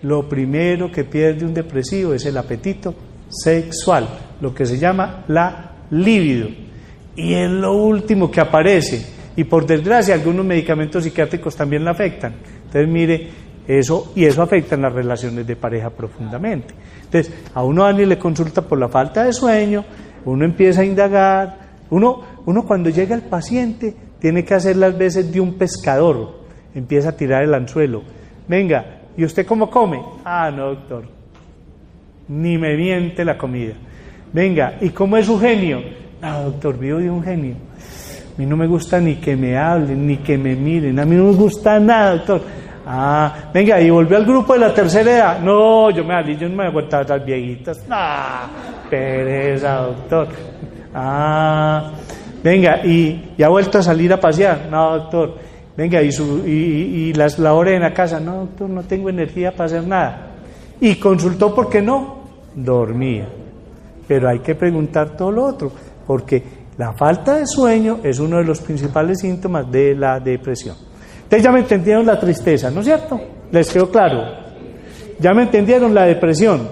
Lo 0.03 0.29
primero 0.29 0.91
que 0.91 1.05
pierde 1.05 1.45
un 1.45 1.55
depresivo 1.55 2.15
es 2.15 2.25
el 2.27 2.37
apetito 2.37 2.95
sexual, 3.29 4.09
lo 4.41 4.55
que 4.55 4.67
se 4.67 4.79
llama 4.79 5.25
la 5.29 5.73
libido. 5.91 6.49
Y 7.17 7.35
es 7.35 7.51
lo 7.51 7.77
último 7.77 8.31
que 8.31 8.41
aparece. 8.41 9.16
Y 9.37 9.45
por 9.45 9.67
desgracia, 9.67 10.15
algunos 10.15 10.45
medicamentos 10.45 11.05
psiquiátricos 11.05 11.55
también 11.55 11.85
la 11.85 11.91
afectan. 11.91 12.35
Entonces, 12.65 12.89
mire, 12.89 13.29
eso, 13.67 14.13
y 14.15 14.25
eso 14.25 14.43
afecta 14.43 14.75
en 14.77 14.83
las 14.83 14.93
relaciones 14.93 15.47
de 15.47 15.57
pareja 15.57 15.91
profundamente. 15.91 16.75
Entonces, 17.05 17.33
a 17.55 17.63
uno 17.63 17.91
ni 17.93 18.07
le 18.07 18.19
consulta 18.19 18.63
por 18.63 18.79
la 18.79 18.89
falta 18.89 19.25
de 19.25 19.33
sueño, 19.33 19.85
uno 20.25 20.45
empieza 20.45 20.81
a 20.81 20.85
indagar, 20.85 21.59
uno, 21.91 22.23
uno 22.47 22.65
cuando 22.65 22.91
llega 22.91 23.15
el 23.15 23.23
paciente 23.23 23.95
tiene 24.19 24.45
que 24.45 24.55
hacer 24.55 24.77
las 24.77 24.97
veces 24.97 25.33
de 25.33 25.41
un 25.41 25.55
pescador, 25.55 26.41
empieza 26.75 27.11
a 27.11 27.17
tirar 27.17 27.43
el 27.43 27.55
anzuelo. 27.55 28.03
Venga, 28.49 29.01
¿y 29.17 29.25
usted 29.25 29.47
cómo 29.47 29.71
come? 29.71 30.01
Ah, 30.25 30.51
no, 30.55 30.69
doctor, 30.69 31.05
ni 32.29 32.57
me 32.59 32.77
miente 32.77 33.25
la 33.25 33.37
comida. 33.37 33.75
Venga, 34.33 34.79
¿y 34.81 34.91
cómo 34.91 35.17
es 35.17 35.27
su 35.27 35.39
genio? 35.39 35.81
Ah, 36.23 36.43
doctor, 36.45 36.79
vivo 36.79 36.99
de 36.99 37.11
un 37.11 37.23
genio. 37.23 37.55
A 38.37 38.39
mí 38.39 38.45
no 38.45 38.55
me 38.55 38.67
gusta 38.67 39.01
ni 39.01 39.15
que 39.15 39.35
me 39.35 39.57
hablen, 39.57 40.07
ni 40.07 40.19
que 40.19 40.37
me 40.37 40.55
miren. 40.55 40.99
A 40.99 41.07
mí 41.07 41.17
no 41.17 41.25
me 41.25 41.33
gusta 41.33 41.81
nada, 41.81 42.17
doctor. 42.17 42.43
Ah, 42.87 43.35
venga, 43.53 43.81
y 43.81 43.89
volvió 43.89 44.19
al 44.19 44.27
grupo 44.27 44.53
de 44.53 44.59
la 44.59 44.75
tercera 44.75 45.11
edad. 45.11 45.41
No, 45.41 45.91
yo 45.91 46.05
me 46.05 46.15
alí, 46.15 46.37
yo 46.37 46.47
no 46.47 46.57
me 46.57 46.71
voy 46.71 46.85
a 46.93 47.03
las 47.03 47.25
viejitas. 47.25 47.83
Ah, 47.89 48.47
pereza, 48.91 49.77
doctor. 49.77 50.29
Ah, 50.95 51.93
venga, 52.45 52.85
y, 52.85 53.33
ya 53.39 53.47
ha 53.47 53.49
vuelto 53.49 53.79
a 53.79 53.83
salir 53.83 54.13
a 54.13 54.21
pasear. 54.21 54.69
No, 54.71 54.99
doctor. 54.99 55.39
Venga, 55.75 56.03
y, 56.03 56.11
y, 56.11 56.51
y 56.51 57.13
las 57.15 57.39
labores 57.39 57.75
en 57.75 57.83
la 57.83 57.95
casa. 57.95 58.21
No, 58.21 58.41
doctor, 58.41 58.69
no 58.69 58.83
tengo 58.83 59.09
energía 59.09 59.51
para 59.53 59.65
hacer 59.65 59.85
nada. 59.87 60.27
Y 60.79 60.97
consultó 60.97 61.55
por 61.55 61.71
qué 61.71 61.81
no. 61.81 62.19
Dormía. 62.55 63.27
Pero 64.07 64.29
hay 64.29 64.41
que 64.41 64.55
preguntar 64.55 65.17
todo 65.17 65.33
lo 65.33 65.45
otro, 65.45 65.73
porque 66.07 66.56
la 66.79 66.93
falta 66.93 67.37
de 67.37 67.47
sueño 67.47 68.01
es 68.03 68.19
uno 68.19 68.39
de 68.39 68.45
los 68.45 68.61
principales 68.61 69.21
síntomas 69.21 69.71
de 69.71 69.95
la 69.95 70.21
depresión. 70.21 70.77
Ustedes 71.23 71.43
ya 71.43 71.51
me 71.51 71.61
entendieron 71.61 72.05
la 72.05 72.21
tristeza, 72.21 72.71
¿no 72.71 72.81
es 72.81 72.87
cierto? 72.87 73.21
¿Les 73.51 73.71
quedó 73.71 73.91
claro? 73.91 74.23
Ya 75.19 75.33
me 75.33 75.45
entendieron 75.45 75.95
la 75.95 76.05
depresión. 76.05 76.69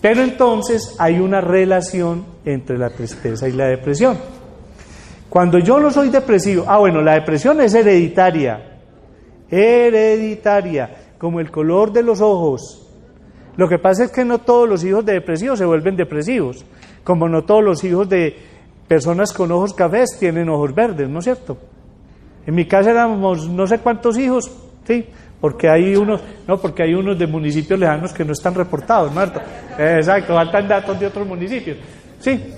Pero 0.00 0.22
entonces 0.22 0.96
hay 0.98 1.20
una 1.20 1.42
relación 1.42 2.24
entre 2.44 2.78
la 2.78 2.88
tristeza 2.88 3.46
y 3.48 3.52
la 3.52 3.66
depresión. 3.66 4.16
Cuando 5.28 5.58
yo 5.58 5.78
no 5.78 5.90
soy 5.90 6.08
depresivo, 6.08 6.64
ah 6.66 6.78
bueno, 6.78 7.02
la 7.02 7.14
depresión 7.14 7.60
es 7.60 7.74
hereditaria, 7.74 8.78
hereditaria, 9.50 10.90
como 11.18 11.38
el 11.38 11.50
color 11.50 11.92
de 11.92 12.02
los 12.02 12.20
ojos. 12.20 12.88
Lo 13.56 13.68
que 13.68 13.78
pasa 13.78 14.04
es 14.04 14.10
que 14.10 14.24
no 14.24 14.38
todos 14.38 14.68
los 14.68 14.82
hijos 14.82 15.04
de 15.04 15.12
depresivos 15.12 15.58
se 15.58 15.66
vuelven 15.66 15.94
depresivos, 15.96 16.64
como 17.04 17.28
no 17.28 17.44
todos 17.44 17.62
los 17.62 17.84
hijos 17.84 18.08
de 18.08 18.49
Personas 18.90 19.32
con 19.32 19.52
ojos 19.52 19.72
cafés 19.72 20.16
tienen 20.18 20.48
ojos 20.48 20.74
verdes, 20.74 21.08
¿no 21.08 21.20
es 21.20 21.24
cierto? 21.24 21.56
En 22.44 22.56
mi 22.56 22.64
casa 22.64 22.90
éramos 22.90 23.48
no 23.48 23.64
sé 23.64 23.78
cuántos 23.78 24.18
hijos, 24.18 24.50
¿sí? 24.84 25.06
Porque 25.40 25.68
hay 25.68 25.94
unos, 25.94 26.20
no, 26.48 26.58
porque 26.58 26.82
hay 26.82 26.94
unos 26.94 27.16
de 27.16 27.28
municipios 27.28 27.78
lejanos 27.78 28.12
que 28.12 28.24
no 28.24 28.32
están 28.32 28.52
reportados, 28.52 29.14
Marta. 29.14 29.44
Exacto, 29.78 30.34
faltan 30.34 30.66
datos 30.66 30.98
de 30.98 31.06
otros 31.06 31.24
municipios. 31.24 31.76
Sí, 32.18 32.52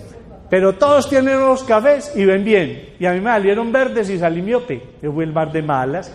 pero 0.48 0.72
todos 0.72 1.06
tienen 1.06 1.36
unos 1.36 1.64
cafés 1.64 2.10
y 2.16 2.24
ven 2.24 2.42
bien. 2.42 2.94
Y 2.98 3.04
a 3.04 3.12
mí 3.12 3.20
me 3.20 3.28
salieron 3.28 3.70
verdes 3.70 4.08
y 4.08 4.18
salí 4.18 4.40
miope. 4.40 4.82
Yo 5.02 5.12
fui 5.12 5.24
el 5.24 5.34
mar 5.34 5.52
de 5.52 5.60
malas. 5.60 6.10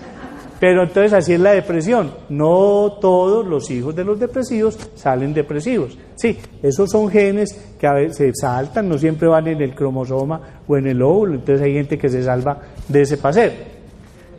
Pero 0.60 0.84
entonces 0.84 1.14
así 1.14 1.34
es 1.34 1.39
la 1.39 1.51
depresión. 1.51 2.12
No 2.30 2.97
todos 2.99 3.45
los 3.45 3.70
hijos 3.70 3.95
de 3.95 4.03
los 4.03 4.20
depresivos 4.20 4.78
salen 4.95 5.34
depresivos. 5.34 5.97
Sí, 6.16 6.38
esos 6.64 6.89
son 6.89 7.10
genes 7.10 7.53
que 7.80 7.86
a 7.86 7.93
veces 7.93 8.18
se 8.18 8.32
saltan, 8.34 8.89
no 8.89 8.97
siempre 8.97 9.28
van 9.28 9.47
en 9.47 9.62
el 9.62 9.76
cromosoma 9.76 10.41
o 10.68 10.78
en 10.78 10.88
el 10.88 11.01
óvulo. 11.01 11.36
Entonces 11.36 11.64
hay 11.64 11.74
gente 11.74 11.97
que 11.97 12.10
se 12.10 12.24
salva 12.24 12.60
de 12.88 13.01
ese 13.01 13.18
paseo. 13.18 13.51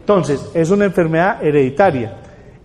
Entonces, 0.01 0.41
es 0.55 0.71
una 0.71 0.87
enfermedad 0.87 1.45
hereditaria. 1.45 2.17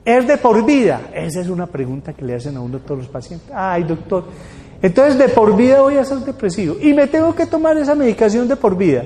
¿Es 0.05 0.27
de 0.27 0.37
por 0.37 0.65
vida? 0.65 1.09
Esa 1.13 1.41
es 1.41 1.49
una 1.49 1.67
pregunta 1.67 2.13
que 2.13 2.25
le 2.25 2.35
hacen 2.35 2.57
a 2.57 2.61
uno 2.61 2.79
todos 2.79 2.99
los 2.99 3.07
pacientes. 3.07 3.49
Ay, 3.53 3.83
doctor, 3.83 4.25
entonces 4.81 5.17
de 5.17 5.29
por 5.29 5.55
vida 5.55 5.81
voy 5.81 5.97
a 5.97 6.03
ser 6.03 6.19
depresivo 6.19 6.75
y 6.81 6.93
me 6.93 7.07
tengo 7.07 7.33
que 7.33 7.45
tomar 7.45 7.77
esa 7.77 7.95
medicación 7.95 8.47
de 8.47 8.55
por 8.55 8.75
vida. 8.75 9.03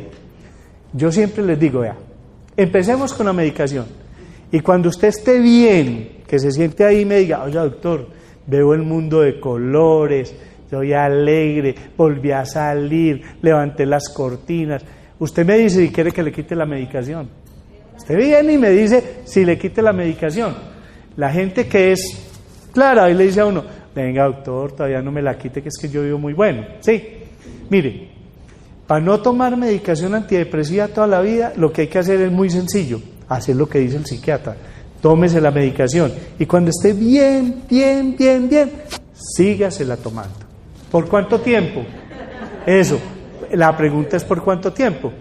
Yo 0.93 1.11
siempre 1.11 1.43
les 1.43 1.59
digo, 1.59 1.81
vea, 1.81 1.95
empecemos 2.55 3.13
con 3.13 3.25
la 3.27 3.33
medicación. 3.33 3.85
Y 4.51 4.59
cuando 4.61 4.89
usted 4.89 5.09
esté 5.09 5.39
bien, 5.39 6.17
que 6.27 6.39
se 6.39 6.51
siente 6.51 6.83
ahí 6.85 7.01
y 7.01 7.05
me 7.05 7.17
diga, 7.17 7.43
oye 7.43 7.57
doctor, 7.57 8.07
veo 8.45 8.73
el 8.73 8.83
mundo 8.83 9.21
de 9.21 9.39
colores, 9.39 10.33
soy 10.69 10.93
alegre, 10.93 11.75
volví 11.95 12.31
a 12.31 12.45
salir, 12.45 13.21
levanté 13.41 13.85
las 13.85 14.09
cortinas. 14.09 14.83
Usted 15.19 15.45
me 15.45 15.57
dice 15.57 15.85
si 15.85 15.91
quiere 15.91 16.11
que 16.11 16.23
le 16.23 16.31
quite 16.31 16.55
la 16.55 16.65
medicación. 16.65 17.29
Usted 17.97 18.17
viene 18.17 18.53
y 18.53 18.57
me 18.57 18.69
dice 18.69 19.21
si 19.25 19.43
le 19.43 19.57
quite 19.57 19.81
la 19.81 19.93
medicación. 19.93 20.55
La 21.15 21.31
gente 21.31 21.67
que 21.67 21.93
es 21.93 22.29
clara, 22.71 23.05
ahí 23.05 23.13
le 23.13 23.25
dice 23.25 23.41
a 23.41 23.45
uno, 23.45 23.63
venga 23.95 24.25
doctor, 24.25 24.73
todavía 24.73 25.01
no 25.01 25.11
me 25.11 25.21
la 25.21 25.37
quite, 25.37 25.61
que 25.61 25.69
es 25.69 25.77
que 25.81 25.89
yo 25.89 26.03
vivo 26.03 26.19
muy 26.19 26.33
bueno. 26.33 26.63
Sí, 26.81 27.03
mire, 27.69 28.09
para 28.85 29.01
no 29.01 29.19
tomar 29.19 29.57
medicación 29.57 30.13
antidepresiva 30.13 30.87
toda 30.87 31.07
la 31.07 31.21
vida, 31.21 31.53
lo 31.57 31.71
que 31.71 31.81
hay 31.81 31.87
que 31.87 31.99
hacer 31.99 32.21
es 32.21 32.31
muy 32.31 32.49
sencillo, 32.49 33.01
hacer 33.29 33.55
lo 33.55 33.67
que 33.67 33.79
dice 33.79 33.97
el 33.97 34.05
psiquiatra. 34.05 34.55
Tómese 35.01 35.39
la 35.39 35.51
medicación 35.51 36.11
y 36.39 36.45
cuando 36.45 36.71
esté 36.71 36.93
bien, 36.93 37.63
bien, 37.69 38.15
bien, 38.17 38.49
bien, 38.49 38.71
sígasela 39.13 39.95
tomando. 39.97 40.35
¿Por 40.91 41.07
cuánto 41.07 41.39
tiempo? 41.39 41.83
Eso, 42.65 42.99
la 43.53 43.75
pregunta 43.77 44.17
es 44.17 44.23
por 44.23 44.41
cuánto 44.41 44.73
tiempo. 44.73 45.11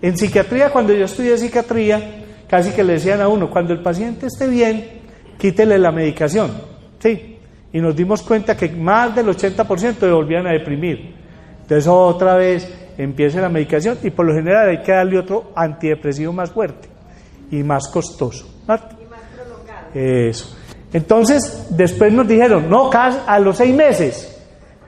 En 0.00 0.16
psiquiatría, 0.16 0.70
cuando 0.70 0.92
yo 0.92 1.04
estudié 1.04 1.36
psiquiatría, 1.36 2.24
casi 2.46 2.70
que 2.70 2.84
le 2.84 2.94
decían 2.94 3.20
a 3.20 3.28
uno, 3.28 3.50
cuando 3.50 3.72
el 3.72 3.80
paciente 3.80 4.26
esté 4.26 4.46
bien, 4.46 5.00
quítele 5.38 5.78
la 5.78 5.90
medicación. 5.90 6.52
Sí, 7.00 7.38
y 7.72 7.80
nos 7.80 7.96
dimos 7.96 8.22
cuenta 8.22 8.56
que 8.56 8.68
más 8.68 9.14
del 9.16 9.26
80% 9.26 9.98
se 9.98 10.10
volvían 10.10 10.46
a 10.46 10.52
deprimir. 10.52 11.14
Entonces 11.62 11.88
otra 11.88 12.36
vez 12.36 12.72
empieza 12.96 13.40
la 13.40 13.48
medicación 13.48 13.98
y 14.02 14.10
por 14.10 14.26
lo 14.26 14.34
general 14.34 14.68
hay 14.68 14.82
que 14.82 14.92
darle 14.92 15.18
otro 15.18 15.50
antidepresivo 15.56 16.32
más 16.32 16.50
fuerte 16.50 16.93
y 17.54 17.62
más 17.62 17.88
costoso. 17.88 18.46
Y 18.64 18.66
más 18.66 19.20
prolongado. 19.34 19.88
Eso. 19.94 20.56
Entonces 20.92 21.66
después 21.70 22.12
nos 22.12 22.26
dijeron, 22.26 22.68
no, 22.68 22.90
a 22.92 23.38
los 23.38 23.56
seis 23.56 23.74
meses 23.74 24.30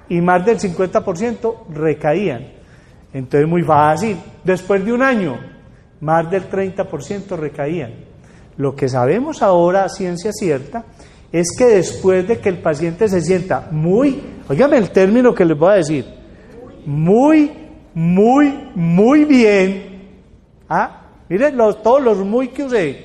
y 0.09 0.21
más 0.21 0.45
del 0.45 0.59
50% 0.59 1.67
recaían. 1.71 2.49
Entonces 3.13 3.49
muy 3.49 3.63
fácil. 3.63 4.17
Después 4.45 4.85
de 4.85 4.93
un 4.93 5.03
año, 5.03 5.39
más 6.01 6.31
del 6.31 6.49
30% 6.51 7.37
recaían. 7.37 7.93
Lo 8.57 8.75
que 8.75 8.89
sabemos 8.89 9.43
ahora, 9.43 9.89
ciencia 9.89 10.33
cierta, 10.33 10.85
es 11.33 11.49
que 11.57 11.67
después 11.67 12.27
de 12.27 12.39
que 12.39 12.49
el 12.49 12.59
paciente 12.59 13.09
se 13.09 13.21
sienta 13.21 13.69
muy, 13.71 14.23
oígame 14.49 14.79
el 14.79 14.91
término 14.91 15.35
que 15.35 15.45
les 15.45 15.59
voy 15.59 15.73
a 15.73 15.77
decir, 15.77 16.07
muy, 16.87 17.53
muy, 17.95 18.71
muy 18.75 19.25
bien, 19.25 20.09
¿ah? 20.69 21.06
Miren 21.29 21.57
los, 21.57 21.83
todos 21.83 22.03
los 22.03 22.19
muy 22.19 22.49
que 22.49 22.65
usé, 22.65 23.05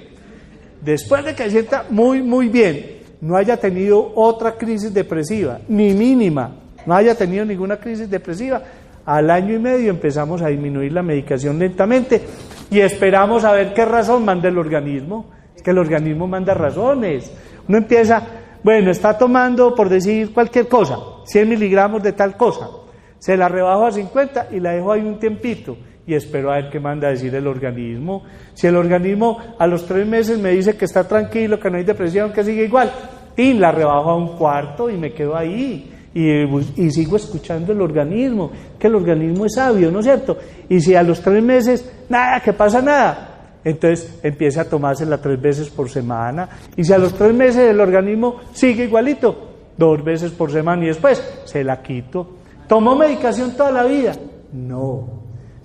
después 0.82 1.24
de 1.26 1.36
que 1.36 1.44
se 1.44 1.52
sienta 1.52 1.86
muy, 1.90 2.22
muy 2.22 2.50
bien, 2.50 3.02
no 3.22 3.38
haya 3.38 3.58
tenido 3.58 4.12
otra 4.16 4.54
crisis 4.54 4.94
depresiva, 4.94 5.60
ni 5.68 5.94
mínima, 5.94 6.56
no 6.86 6.96
haya 6.96 7.16
tenido 7.16 7.46
ninguna 7.46 7.78
crisis 7.78 8.10
depresiva, 8.10 8.62
al 9.06 9.30
año 9.30 9.56
y 9.56 9.60
medio 9.60 9.90
empezamos 9.90 10.42
a 10.42 10.48
disminuir 10.48 10.92
la 10.92 11.02
medicación 11.02 11.58
lentamente 11.58 12.22
y 12.70 12.80
esperamos 12.80 13.44
a 13.44 13.52
ver 13.52 13.74
qué 13.74 13.86
razón 13.86 14.24
manda 14.24 14.48
el 14.48 14.58
organismo. 14.58 15.26
Es 15.56 15.62
que 15.62 15.72
el 15.72 15.80
organismo 15.80 16.28
manda 16.28 16.54
razones. 16.54 17.32
Uno 17.68 17.80
empieza, 17.80 18.22
bueno, 18.64 18.92
está 18.92 19.18
tomando, 19.18 19.74
por 19.74 19.90
decir 19.90 20.34
cualquier 20.34 20.68
cosa, 20.68 20.98
100 21.26 21.50
miligramos 21.50 22.04
de 22.04 22.14
tal 22.14 22.38
cosa, 22.38 22.70
se 23.18 23.38
la 23.38 23.48
rebajo 23.50 23.86
a 23.86 23.92
50 23.92 24.50
y 24.52 24.60
la 24.60 24.72
dejo 24.72 24.92
ahí 24.92 25.02
un 25.02 25.20
tiempito 25.20 25.78
y 26.06 26.16
espero 26.16 26.52
a 26.52 26.56
ver 26.56 26.70
qué 26.70 26.80
manda 26.80 27.08
a 27.08 27.12
decir 27.12 27.34
el 27.36 27.48
organismo. 27.48 28.24
Si 28.54 28.68
el 28.68 28.76
organismo 28.76 29.38
a 29.58 29.68
los 29.68 29.86
tres 29.86 30.08
meses 30.08 30.40
me 30.40 30.52
dice 30.52 30.76
que 30.76 30.86
está 30.86 31.08
tranquilo, 31.08 31.60
que 31.60 31.70
no 31.70 31.78
hay 31.78 31.84
depresión, 31.84 32.34
que 32.34 32.44
sigue 32.44 32.66
igual, 32.66 32.92
y 33.36 33.54
la 33.54 33.72
rebajo 33.72 34.12
a 34.12 34.16
un 34.16 34.38
cuarto 34.38 34.90
y 34.90 34.98
me 34.98 35.14
quedo 35.14 35.36
ahí. 35.36 35.88
Y, 36.14 36.92
sigo 36.92 37.16
escuchando 37.16 37.72
el 37.72 37.80
organismo, 37.80 38.52
que 38.78 38.88
el 38.88 38.96
organismo 38.96 39.46
es 39.46 39.54
sabio, 39.56 39.90
¿no 39.92 40.00
es 40.00 40.06
cierto? 40.06 40.38
Y 40.68 40.82
si 40.82 40.94
a 40.94 41.04
los 41.04 41.22
tres 41.22 41.42
meses, 41.42 41.90
nada, 42.10 42.42
que 42.42 42.52
pasa 42.52 42.82
nada, 42.82 43.60
entonces 43.64 44.20
empieza 44.22 44.62
a 44.62 44.66
tomársela 44.66 45.22
tres 45.22 45.42
veces 45.42 45.70
por 45.70 45.90
semana. 45.90 46.50
Y 46.76 46.84
si 46.84 46.92
a 46.92 46.98
los 46.98 47.14
tres 47.14 47.34
meses 47.34 47.70
el 47.70 47.80
organismo 47.80 48.42
sigue 48.52 48.84
igualito, 48.84 49.52
dos 49.78 50.04
veces 50.04 50.32
por 50.32 50.52
semana 50.52 50.84
y 50.84 50.88
después 50.88 51.24
se 51.46 51.64
la 51.64 51.82
quito. 51.82 52.28
¿Tomó 52.68 52.96
medicación 52.96 53.56
toda 53.56 53.72
la 53.72 53.84
vida? 53.84 54.14
No. 54.52 55.21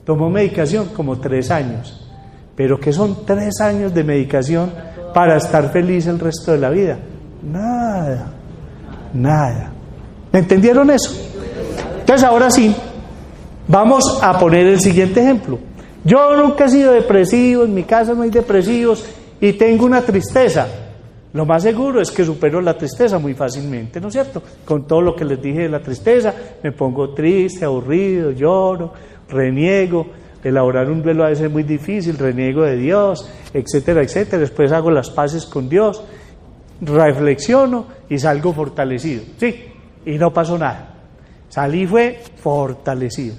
Tomó 0.06 0.30
medicación 0.30 0.90
como 0.94 1.18
tres 1.18 1.50
años. 1.50 2.00
Pero 2.54 2.78
¿qué 2.78 2.92
son 2.92 3.26
tres 3.26 3.60
años 3.60 3.92
de 3.92 4.04
medicación 4.04 4.70
para 5.12 5.36
estar 5.36 5.72
feliz 5.72 6.06
el 6.06 6.20
resto 6.20 6.52
de 6.52 6.58
la 6.58 6.70
vida? 6.70 6.96
Nada. 7.42 8.32
Nada. 9.12 9.72
¿Me 10.32 10.38
entendieron 10.38 10.90
eso? 10.90 11.12
Entonces 11.98 12.24
ahora 12.24 12.52
sí, 12.52 12.72
vamos 13.66 14.20
a 14.22 14.38
poner 14.38 14.68
el 14.68 14.80
siguiente 14.80 15.20
ejemplo. 15.20 15.58
Yo 16.04 16.36
nunca 16.36 16.66
he 16.66 16.70
sido 16.70 16.92
depresivo, 16.92 17.64
en 17.64 17.74
mi 17.74 17.82
casa 17.82 18.14
no 18.14 18.22
hay 18.22 18.30
depresivos 18.30 19.04
y 19.40 19.54
tengo 19.54 19.86
una 19.86 20.02
tristeza. 20.02 20.68
Lo 21.32 21.44
más 21.44 21.64
seguro 21.64 22.00
es 22.00 22.12
que 22.12 22.24
supero 22.24 22.60
la 22.60 22.78
tristeza 22.78 23.18
muy 23.18 23.34
fácilmente, 23.34 24.00
¿no 24.00 24.06
es 24.06 24.14
cierto? 24.14 24.40
Con 24.64 24.86
todo 24.86 25.02
lo 25.02 25.16
que 25.16 25.24
les 25.24 25.42
dije 25.42 25.62
de 25.62 25.68
la 25.68 25.80
tristeza, 25.80 26.32
me 26.62 26.70
pongo 26.70 27.12
triste, 27.12 27.64
aburrido, 27.64 28.30
lloro, 28.30 28.92
reniego. 29.28 30.06
Elaborar 30.44 30.90
un 30.90 31.02
duelo 31.02 31.24
a 31.24 31.28
veces 31.28 31.46
es 31.46 31.52
muy 31.52 31.64
difícil, 31.64 32.16
reniego 32.18 32.62
de 32.62 32.76
Dios, 32.76 33.28
etcétera, 33.52 34.02
etcétera. 34.02 34.38
Después 34.38 34.70
hago 34.70 34.90
las 34.90 35.10
paces 35.10 35.44
con 35.44 35.68
Dios, 35.68 36.04
reflexiono 36.80 37.86
y 38.08 38.18
salgo 38.18 38.52
fortalecido. 38.52 39.24
Sí, 39.38 39.64
y 40.04 40.18
no 40.18 40.32
pasó 40.32 40.56
nada. 40.56 40.94
Salí 41.48 41.86
fue 41.86 42.20
fortalecido. 42.36 43.34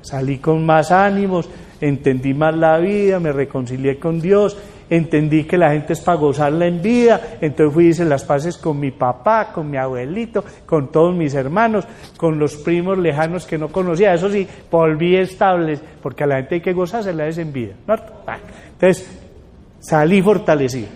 Salí 0.00 0.38
con 0.38 0.64
más 0.64 0.90
ánimos, 0.90 1.48
entendí 1.80 2.32
más 2.32 2.56
la 2.56 2.78
vida, 2.78 3.20
me 3.20 3.32
reconcilié 3.32 3.98
con 3.98 4.20
Dios, 4.20 4.56
entendí 4.90 5.44
que 5.44 5.58
la 5.58 5.72
gente 5.72 5.92
es 5.92 6.00
para 6.00 6.18
gozarla 6.18 6.66
en 6.66 6.80
vida, 6.80 7.38
entonces 7.40 7.74
fui 7.74 7.86
y 7.88 8.08
las 8.08 8.24
paces 8.24 8.56
con 8.56 8.78
mi 8.78 8.90
papá, 8.90 9.52
con 9.52 9.70
mi 9.70 9.76
abuelito, 9.76 10.44
con 10.66 10.90
todos 10.90 11.14
mis 11.14 11.34
hermanos, 11.34 11.84
con 12.16 12.38
los 12.38 12.56
primos 12.56 12.98
lejanos 12.98 13.46
que 13.46 13.58
no 13.58 13.68
conocía, 13.68 14.14
eso 14.14 14.30
sí, 14.30 14.46
volví 14.70 15.16
estable, 15.16 15.78
porque 16.02 16.24
a 16.24 16.26
la 16.26 16.36
gente 16.36 16.56
hay 16.56 16.60
que 16.60 16.74
la 17.12 17.28
es 17.28 17.38
en 17.38 17.52
vida. 17.52 17.74
Entonces, 18.72 19.08
salí 19.80 20.22
fortalecido. 20.22 20.88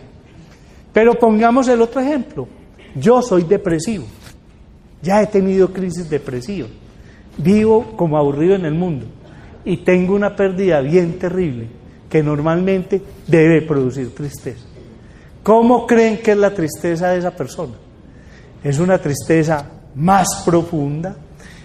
Pero 0.92 1.14
pongamos 1.14 1.68
el 1.68 1.80
otro 1.80 2.00
ejemplo, 2.00 2.46
yo 2.94 3.22
soy 3.22 3.44
depresivo, 3.44 4.04
ya 5.00 5.22
he 5.22 5.26
tenido 5.26 5.72
crisis 5.72 6.08
depresivas, 6.08 6.70
vivo 7.38 7.94
como 7.96 8.18
aburrido 8.18 8.54
en 8.54 8.66
el 8.66 8.74
mundo 8.74 9.06
y 9.64 9.78
tengo 9.78 10.14
una 10.14 10.36
pérdida 10.36 10.80
bien 10.80 11.18
terrible 11.18 11.81
que 12.12 12.22
normalmente 12.22 13.00
debe 13.26 13.62
producir 13.62 14.14
tristeza. 14.14 14.66
¿Cómo 15.42 15.86
creen 15.86 16.18
que 16.18 16.32
es 16.32 16.36
la 16.36 16.52
tristeza 16.52 17.08
de 17.08 17.20
esa 17.20 17.30
persona? 17.30 17.72
Es 18.62 18.78
una 18.78 18.98
tristeza 18.98 19.64
más 19.94 20.42
profunda, 20.44 21.16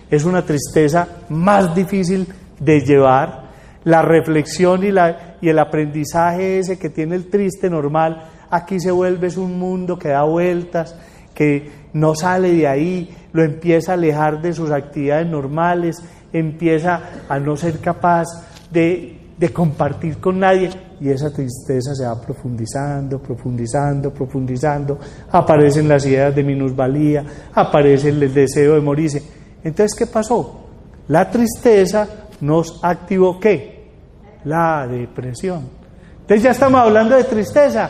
es 0.09 0.23
una 0.23 0.45
tristeza 0.45 1.05
más 1.27 1.75
difícil 1.75 2.25
de 2.61 2.79
llevar. 2.79 3.49
La 3.83 4.01
reflexión 4.01 4.85
y, 4.85 4.91
la, 4.91 5.35
y 5.41 5.49
el 5.49 5.59
aprendizaje 5.59 6.59
ese 6.59 6.79
que 6.79 6.89
tiene 6.91 7.15
el 7.15 7.29
triste 7.29 7.69
normal, 7.69 8.29
aquí 8.49 8.79
se 8.79 8.91
vuelve 8.91 9.27
es 9.27 9.35
un 9.35 9.59
mundo 9.59 9.99
que 9.99 10.07
da 10.07 10.23
vueltas, 10.23 10.95
que 11.35 11.69
no 11.91 12.15
sale 12.15 12.53
de 12.53 12.67
ahí, 12.69 13.13
lo 13.33 13.43
empieza 13.43 13.91
a 13.91 13.95
alejar 13.95 14.41
de 14.41 14.53
sus 14.53 14.71
actividades 14.71 15.27
normales, 15.27 16.01
empieza 16.31 17.01
a 17.27 17.37
no 17.37 17.57
ser 17.57 17.79
capaz 17.79 18.27
de 18.71 19.26
de 19.37 19.53
compartir 19.53 20.17
con 20.17 20.39
nadie 20.39 20.69
y 20.99 21.09
esa 21.09 21.31
tristeza 21.31 21.93
se 21.93 22.05
va 22.05 22.19
profundizando, 22.19 23.19
profundizando, 23.19 24.11
profundizando, 24.11 24.97
aparecen 25.31 25.87
las 25.87 26.05
ideas 26.05 26.35
de 26.35 26.43
minusvalía, 26.43 27.23
aparece 27.53 28.09
el 28.09 28.33
deseo 28.33 28.75
de 28.75 28.81
morirse. 28.81 29.21
Entonces, 29.63 29.97
¿qué 29.97 30.07
pasó? 30.07 30.67
La 31.07 31.29
tristeza 31.29 32.07
nos 32.41 32.83
activó 32.83 33.39
qué? 33.39 33.91
La 34.45 34.87
depresión. 34.87 35.69
Entonces 36.21 36.43
ya 36.43 36.51
estamos 36.51 36.81
hablando 36.81 37.15
de 37.15 37.23
tristeza. 37.23 37.89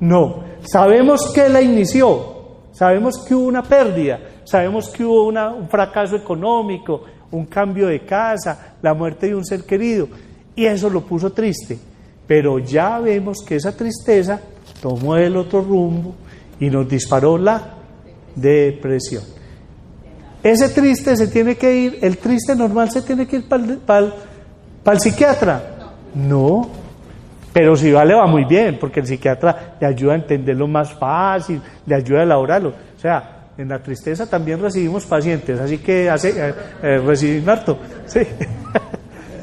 No, 0.00 0.44
sabemos 0.62 1.32
que 1.34 1.48
la 1.48 1.60
inició, 1.60 2.68
sabemos 2.72 3.24
que 3.24 3.34
hubo 3.34 3.46
una 3.46 3.62
pérdida, 3.62 4.20
sabemos 4.44 4.88
que 4.88 5.04
hubo 5.04 5.26
un 5.26 5.68
fracaso 5.68 6.16
económico, 6.16 7.02
un 7.32 7.46
cambio 7.46 7.88
de 7.88 8.04
casa, 8.04 8.76
la 8.80 8.94
muerte 8.94 9.28
de 9.28 9.34
un 9.34 9.44
ser 9.44 9.64
querido, 9.64 10.08
y 10.54 10.66
eso 10.66 10.90
lo 10.90 11.02
puso 11.02 11.30
triste. 11.30 11.78
Pero 12.26 12.58
ya 12.58 12.98
vemos 12.98 13.38
que 13.46 13.56
esa 13.56 13.76
tristeza 13.76 14.40
tomó 14.80 15.16
el 15.16 15.36
otro 15.36 15.60
rumbo 15.60 16.14
y 16.60 16.70
nos 16.70 16.88
disparó 16.88 17.36
la 17.38 17.74
depresión. 18.34 19.22
Ese 20.42 20.68
triste 20.70 21.16
se 21.16 21.28
tiene 21.28 21.56
que 21.56 21.74
ir, 21.74 21.98
el 22.02 22.18
triste 22.18 22.56
normal 22.56 22.90
se 22.90 23.02
tiene 23.02 23.26
que 23.26 23.36
ir 23.36 23.48
para 23.48 24.12
el, 24.92 25.00
psiquiatra. 25.00 25.94
No, 26.14 26.68
pero 27.52 27.76
si 27.76 27.92
va, 27.92 28.04
le 28.04 28.14
va 28.14 28.26
muy 28.26 28.44
bien, 28.44 28.76
porque 28.80 29.00
el 29.00 29.06
psiquiatra 29.06 29.76
le 29.80 29.86
ayuda 29.86 30.14
a 30.14 30.16
entenderlo 30.16 30.66
más 30.66 30.92
fácil, 30.92 31.60
le 31.86 31.94
ayuda 31.94 32.20
a 32.20 32.22
elaborarlo. 32.24 32.70
O 32.70 33.00
sea, 33.00 33.42
en 33.56 33.68
la 33.68 33.80
tristeza 33.80 34.28
también 34.28 34.60
recibimos 34.60 35.06
pacientes, 35.06 35.60
así 35.60 35.78
que 35.78 36.10
hace, 36.10 36.30
eh, 36.30 36.54
eh, 36.82 36.98
recibir 36.98 37.48
harto. 37.48 37.78
Sí. 38.06 38.20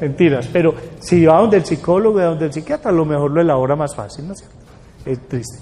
Mentiras. 0.00 0.48
Pero 0.52 0.74
si 1.00 1.24
va 1.24 1.38
donde 1.40 1.58
el 1.58 1.64
psicólogo, 1.64 2.20
donde 2.20 2.46
el 2.46 2.52
psiquiatra, 2.52 2.90
a 2.90 2.94
lo 2.94 3.04
mejor 3.04 3.30
lo 3.30 3.40
elabora 3.40 3.76
más 3.76 3.94
fácil, 3.94 4.26
¿no 4.26 4.32
es 4.32 4.40
cierto? 4.40 4.56
Es 5.04 5.28
triste. 5.28 5.58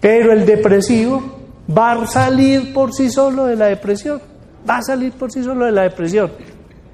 Pero 0.00 0.32
el 0.32 0.44
depresivo 0.46 1.22
va 1.76 1.92
a 1.92 2.06
salir 2.06 2.72
por 2.72 2.92
sí 2.92 3.10
solo 3.10 3.46
de 3.46 3.56
la 3.56 3.66
depresión. 3.66 4.20
Va 4.68 4.78
a 4.78 4.82
salir 4.82 5.12
por 5.12 5.32
sí 5.32 5.42
solo 5.42 5.66
de 5.66 5.72
la 5.72 5.82
depresión. 5.82 6.30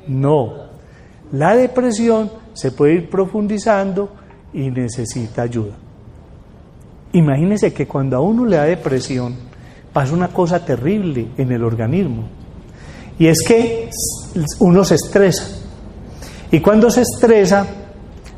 No. 0.09 0.70
La 1.33 1.55
depresión 1.55 2.31
se 2.53 2.72
puede 2.72 2.95
ir 2.95 3.11
profundizando 3.11 4.11
y 4.53 4.70
necesita 4.70 5.43
ayuda. 5.43 5.74
Imagínese 7.12 7.72
que 7.72 7.87
cuando 7.87 8.16
a 8.16 8.20
uno 8.20 8.45
le 8.45 8.57
da 8.57 8.64
depresión, 8.64 9.35
pasa 9.93 10.14
una 10.14 10.28
cosa 10.28 10.64
terrible 10.64 11.28
en 11.37 11.53
el 11.53 11.64
organismo. 11.64 12.28
Y 13.18 13.26
es 13.26 13.43
que 13.43 13.91
uno 14.61 14.85
se 14.85 14.95
estresa. 14.95 15.61
Y 16.53 16.61
cuando 16.61 16.90
se 16.90 17.03
estresa, 17.03 17.64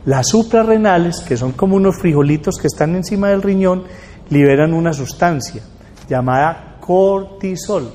las 0.04 0.28
suprarrenales, 0.28 1.20
que 1.20 1.36
son 1.36 1.52
como 1.52 1.76
unos 1.76 1.96
frijolitos 1.98 2.56
que 2.56 2.66
están 2.66 2.94
encima 2.94 3.28
del 3.28 3.40
riñón, 3.40 3.84
liberan 4.28 4.74
una 4.74 4.92
sustancia 4.92 5.62
llamada 6.08 6.76
cortisol. 6.80 7.90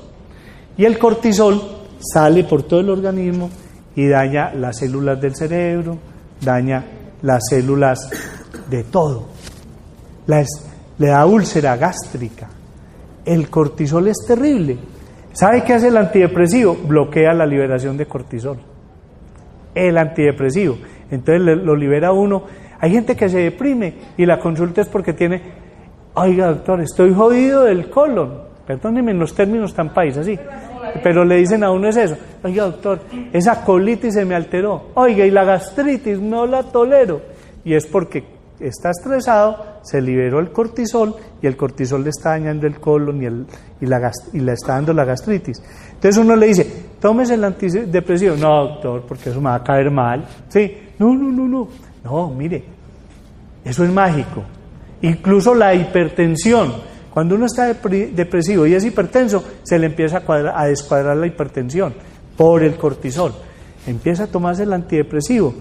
Y 0.76 0.84
el 0.84 0.98
cortisol 0.98 1.60
sale 2.00 2.44
por 2.44 2.64
todo 2.64 2.80
el 2.80 2.90
organismo 2.90 3.50
y 3.94 4.08
daña 4.08 4.52
las 4.54 4.78
células 4.78 5.20
del 5.20 5.36
cerebro, 5.36 5.98
daña 6.40 6.84
las 7.22 7.44
células 7.48 8.10
de 8.68 8.84
todo. 8.84 9.28
le 10.26 11.06
da 11.06 11.26
úlcera 11.26 11.76
gástrica. 11.76 12.48
El 13.24 13.48
cortisol 13.48 14.08
es 14.08 14.16
terrible. 14.26 14.78
¿Sabe 15.32 15.62
qué 15.62 15.74
hace 15.74 15.88
el 15.88 15.96
antidepresivo? 15.96 16.74
Bloquea 16.74 17.32
la 17.34 17.46
liberación 17.46 17.96
de 17.96 18.06
cortisol 18.06 18.58
el 19.86 19.98
antidepresivo. 19.98 20.76
Entonces 21.10 21.40
lo 21.40 21.76
libera 21.76 22.12
uno. 22.12 22.44
Hay 22.80 22.92
gente 22.92 23.16
que 23.16 23.28
se 23.28 23.38
deprime 23.38 23.94
y 24.16 24.26
la 24.26 24.38
consulta 24.38 24.80
es 24.80 24.88
porque 24.88 25.12
tiene, 25.12 25.42
oiga 26.14 26.48
doctor, 26.48 26.80
estoy 26.80 27.12
jodido 27.12 27.64
del 27.64 27.90
colon. 27.90 28.48
Perdóneme 28.66 29.12
en 29.12 29.18
los 29.18 29.34
términos 29.34 29.72
tan 29.74 29.94
países 29.94 30.18
así. 30.18 30.38
Pero 31.02 31.24
le 31.24 31.36
dicen 31.36 31.64
a 31.64 31.70
uno 31.70 31.88
es 31.88 31.96
eso. 31.96 32.16
Oiga 32.42 32.64
doctor, 32.64 33.00
esa 33.32 33.64
colitis 33.64 34.14
se 34.14 34.24
me 34.24 34.34
alteró. 34.34 34.90
Oiga, 34.94 35.24
y 35.24 35.30
la 35.30 35.44
gastritis 35.44 36.20
no 36.20 36.46
la 36.46 36.62
tolero. 36.64 37.22
Y 37.64 37.74
es 37.74 37.86
porque 37.86 38.24
está 38.60 38.90
estresado, 38.90 39.80
se 39.82 40.00
liberó 40.00 40.40
el 40.40 40.50
cortisol 40.50 41.14
y 41.40 41.46
el 41.46 41.56
cortisol 41.56 42.04
le 42.04 42.10
está 42.10 42.30
dañando 42.30 42.66
el 42.66 42.80
colon 42.80 43.22
y, 43.22 43.26
el, 43.26 43.46
y, 43.80 43.86
la, 43.86 44.10
y 44.32 44.40
le 44.40 44.52
está 44.52 44.74
dando 44.74 44.92
la 44.92 45.04
gastritis. 45.04 45.62
Entonces 45.94 46.16
uno 46.16 46.36
le 46.36 46.46
dice, 46.46 46.66
tómese 47.00 47.34
el 47.34 47.44
antidepresivo. 47.44 48.36
No, 48.36 48.68
doctor, 48.68 49.02
porque 49.06 49.30
eso 49.30 49.40
me 49.40 49.50
va 49.50 49.56
a 49.56 49.64
caer 49.64 49.90
mal. 49.90 50.26
Sí, 50.48 50.76
no, 50.98 51.14
no, 51.14 51.30
no, 51.30 51.48
no. 51.48 51.68
No, 52.04 52.30
mire, 52.30 52.64
eso 53.64 53.84
es 53.84 53.90
mágico. 53.90 54.44
Incluso 55.02 55.54
la 55.54 55.74
hipertensión. 55.74 56.72
Cuando 57.12 57.34
uno 57.34 57.46
está 57.46 57.72
depresivo 57.72 58.66
y 58.66 58.74
es 58.74 58.84
hipertenso, 58.84 59.42
se 59.62 59.78
le 59.78 59.86
empieza 59.86 60.22
a, 60.26 60.60
a 60.62 60.66
descuadrar 60.66 61.16
la 61.16 61.26
hipertensión 61.26 61.94
por 62.36 62.62
el 62.62 62.76
cortisol. 62.76 63.32
Empieza 63.86 64.24
a 64.24 64.26
tomarse 64.28 64.62
el 64.62 64.72
antidepresivo 64.72 65.54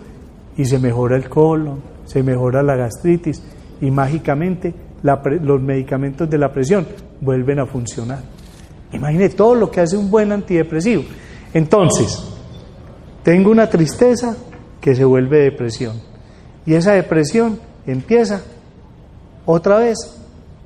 y 0.56 0.66
se 0.66 0.80
mejora 0.80 1.16
el 1.16 1.30
colon, 1.30 1.82
se 2.08 2.24
mejora 2.24 2.64
la 2.64 2.76
gastritis 2.76 3.44
y 3.80 3.92
mágicamente 3.92 4.74
los 5.04 5.62
medicamentos 5.62 6.30
de 6.30 6.38
la 6.38 6.52
presión 6.52 6.88
vuelven 7.22 7.60
a 7.60 7.66
funcionar. 7.66 8.20
Imagine 8.94 9.30
todo 9.30 9.54
lo 9.54 9.70
que 9.70 9.82
hace 9.82 9.96
un 9.96 10.10
buen 10.10 10.32
antidepresivo. 10.32 11.04
Entonces, 11.54 12.24
tengo 13.24 13.52
una 13.52 13.70
tristeza 13.70 14.36
que 14.82 14.96
se 14.96 15.06
vuelve 15.06 15.40
depresión. 15.40 16.02
Y 16.66 16.74
esa 16.74 16.94
depresión 16.94 17.60
empieza 17.86 18.42
otra 19.46 19.78
vez 19.80 19.98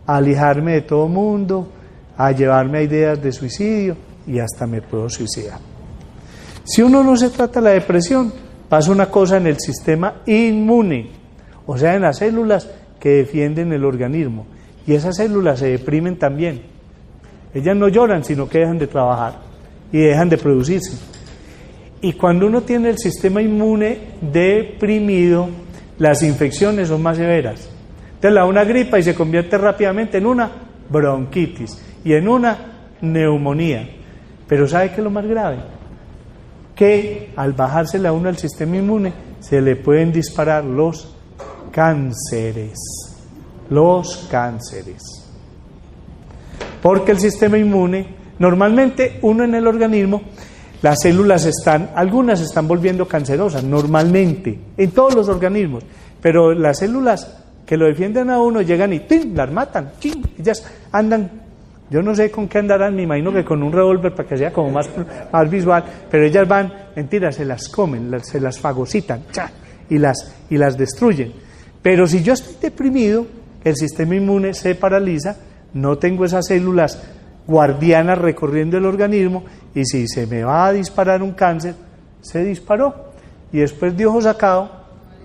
a 0.05 0.17
alejarme 0.17 0.73
de 0.73 0.81
todo 0.81 1.07
mundo, 1.07 1.67
a 2.17 2.31
llevarme 2.31 2.79
a 2.79 2.83
ideas 2.83 3.21
de 3.21 3.31
suicidio 3.31 3.95
y 4.27 4.39
hasta 4.39 4.67
me 4.67 4.81
puedo 4.81 5.09
suicidar. 5.09 5.59
Si 6.63 6.81
uno 6.81 7.03
no 7.03 7.17
se 7.17 7.29
trata 7.29 7.61
la 7.61 7.71
depresión, 7.71 8.31
pasa 8.69 8.91
una 8.91 9.09
cosa 9.09 9.37
en 9.37 9.47
el 9.47 9.59
sistema 9.59 10.21
inmune, 10.25 11.20
o 11.65 11.77
sea, 11.77 11.95
en 11.95 12.01
las 12.01 12.17
células 12.17 12.69
que 12.99 13.09
defienden 13.09 13.73
el 13.73 13.85
organismo. 13.85 14.45
Y 14.85 14.93
esas 14.93 15.17
células 15.17 15.59
se 15.59 15.67
deprimen 15.67 16.17
también. 16.17 16.61
Ellas 17.53 17.75
no 17.75 17.87
lloran, 17.87 18.23
sino 18.23 18.47
que 18.47 18.59
dejan 18.59 18.79
de 18.79 18.87
trabajar 18.87 19.39
y 19.91 19.99
dejan 19.99 20.29
de 20.29 20.37
producirse. 20.37 20.97
Y 22.01 22.13
cuando 22.13 22.47
uno 22.47 22.61
tiene 22.61 22.89
el 22.89 22.97
sistema 22.97 23.41
inmune 23.41 23.99
deprimido, 24.21 25.49
las 25.99 26.23
infecciones 26.23 26.87
son 26.87 27.01
más 27.01 27.17
severas. 27.17 27.69
Entonces 28.15 28.33
la 28.33 28.45
una 28.45 28.63
gripa 28.63 28.97
y 28.99 29.03
se 29.03 29.13
convierte 29.13 29.57
rápidamente 29.57 30.17
en 30.17 30.25
una 30.25 30.49
bronquitis 30.89 31.79
y 32.03 32.13
en 32.13 32.27
una 32.27 32.57
neumonía. 33.01 33.87
Pero 34.47 34.67
¿sabe 34.67 34.89
qué 34.89 34.97
es 34.97 35.03
lo 35.03 35.11
más 35.11 35.25
grave? 35.25 35.57
Que 36.75 37.31
al 37.35 37.53
bajársela 37.53 38.11
uno 38.13 38.29
al 38.29 38.37
sistema 38.37 38.77
inmune 38.77 39.13
se 39.39 39.61
le 39.61 39.75
pueden 39.75 40.11
disparar 40.11 40.63
los 40.63 41.15
cánceres. 41.71 42.77
Los 43.69 44.27
cánceres. 44.29 45.01
Porque 46.81 47.11
el 47.11 47.19
sistema 47.19 47.57
inmune, 47.57 48.07
normalmente 48.39 49.19
uno 49.21 49.43
en 49.43 49.55
el 49.55 49.67
organismo, 49.67 50.21
las 50.81 51.01
células 51.01 51.45
están, 51.45 51.91
algunas 51.95 52.41
están 52.41 52.67
volviendo 52.67 53.07
cancerosas, 53.07 53.63
normalmente, 53.63 54.59
en 54.77 54.91
todos 54.91 55.13
los 55.13 55.29
organismos, 55.29 55.83
pero 56.21 56.53
las 56.53 56.79
células 56.79 57.37
que 57.65 57.77
lo 57.77 57.85
defienden 57.85 58.31
a 58.31 58.39
uno 58.39 58.61
llegan 58.61 58.91
y 58.91 59.01
¡tim! 59.01 59.35
las 59.35 59.51
matan, 59.51 59.91
¡tim! 59.99 60.23
ellas 60.39 60.65
andan, 60.91 61.29
yo 61.89 62.01
no 62.01 62.15
sé 62.15 62.31
con 62.31 62.47
qué 62.47 62.57
andarán, 62.57 62.95
me 62.95 63.03
imagino 63.03 63.31
que 63.31 63.45
con 63.45 63.61
un 63.61 63.71
revólver 63.71 64.15
para 64.15 64.27
que 64.27 64.37
sea 64.37 64.51
como 64.51 64.71
más, 64.71 64.89
más 65.31 65.49
visual, 65.49 65.83
pero 66.09 66.25
ellas 66.25 66.47
van, 66.47 66.73
mentiras, 66.95 67.35
se 67.35 67.45
las 67.45 67.69
comen, 67.69 68.11
se 68.23 68.41
las 68.41 68.59
fagocitan, 68.59 69.23
y 69.87 69.99
las, 69.99 70.35
y 70.49 70.57
las 70.57 70.77
destruyen. 70.77 71.31
Pero 71.81 72.07
si 72.07 72.21
yo 72.21 72.33
estoy 72.33 72.55
deprimido, 72.61 73.25
el 73.63 73.75
sistema 73.75 74.15
inmune 74.15 74.53
se 74.53 74.75
paraliza, 74.75 75.37
no 75.73 75.97
tengo 75.97 76.25
esas 76.25 76.47
células 76.47 77.01
guardianas 77.47 78.17
recorriendo 78.17 78.77
el 78.77 78.85
organismo 78.85 79.43
y 79.73 79.85
si 79.85 80.07
se 80.07 80.27
me 80.27 80.43
va 80.43 80.67
a 80.67 80.73
disparar 80.73 81.23
un 81.23 81.31
cáncer, 81.31 81.75
se 82.21 82.43
disparó. 82.43 83.11
Y 83.51 83.59
después 83.59 83.95
de 83.97 84.05
ojo 84.05 84.21
sacado, 84.21 84.71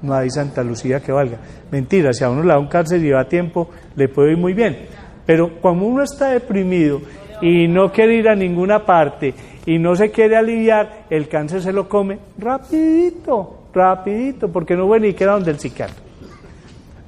no 0.03 0.15
hay 0.15 0.31
Santa 0.31 0.63
Lucía 0.63 1.01
que 1.01 1.13
valga. 1.13 1.39
Mentira, 1.71 2.13
si 2.13 2.25
a 2.25 2.31
uno 2.31 2.43
le 2.43 2.49
da 2.49 2.59
un 2.59 2.69
cáncer 2.69 3.01
y 3.01 3.05
lleva 3.05 3.29
tiempo, 3.29 3.69
le 3.95 4.09
puede 4.09 4.33
ir 4.33 4.39
muy 4.39 4.55
bien. 4.55 4.87
Pero 5.25 5.61
cuando 5.61 5.85
uno 5.85 6.03
está 6.03 6.31
deprimido 6.31 7.01
y 7.43 7.69
no 7.69 7.93
quiere 7.93 8.17
ir 8.17 8.29
a 8.29 8.35
ninguna 8.35 8.85
parte 8.85 9.35
y 9.67 9.79
no 9.79 9.95
se 9.95 10.11
quiere 10.11 10.37
aliviar, 10.37 11.07
el 11.11 11.29
cáncer 11.29 11.63
se 11.63 11.73
lo 11.73 11.89
come 11.89 12.19
rapidito, 12.39 13.69
rapidito, 13.75 14.49
porque 14.51 14.77
no 14.77 14.87
vuelve 14.87 15.09
ni 15.09 15.15
queda 15.15 15.33
donde 15.33 15.51
el 15.51 15.59
psiquiatra. 15.59 16.06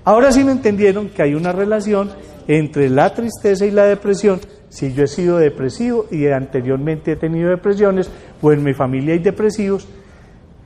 Ahora 0.09 0.33
sí 0.33 0.43
me 0.43 0.53
entendieron 0.53 1.11
que 1.11 1.21
hay 1.21 1.35
una 1.35 1.53
relación 1.53 2.09
entre 2.47 2.89
la 2.89 3.13
tristeza 3.13 3.67
y 3.67 3.71
la 3.71 3.85
depresión, 3.85 4.41
si 4.71 4.95
yo 4.95 5.05
he 5.05 5.07
sido 5.07 5.37
depresivo 5.37 6.07
y 6.11 6.27
anteriormente 6.29 7.13
he 7.13 7.17
tenido 7.17 7.51
depresiones, 7.51 8.11
o 8.41 8.51
en 8.51 8.65
mi 8.65 8.73
familia 8.73 9.13
hay 9.13 9.19
depresivos, 9.19 9.87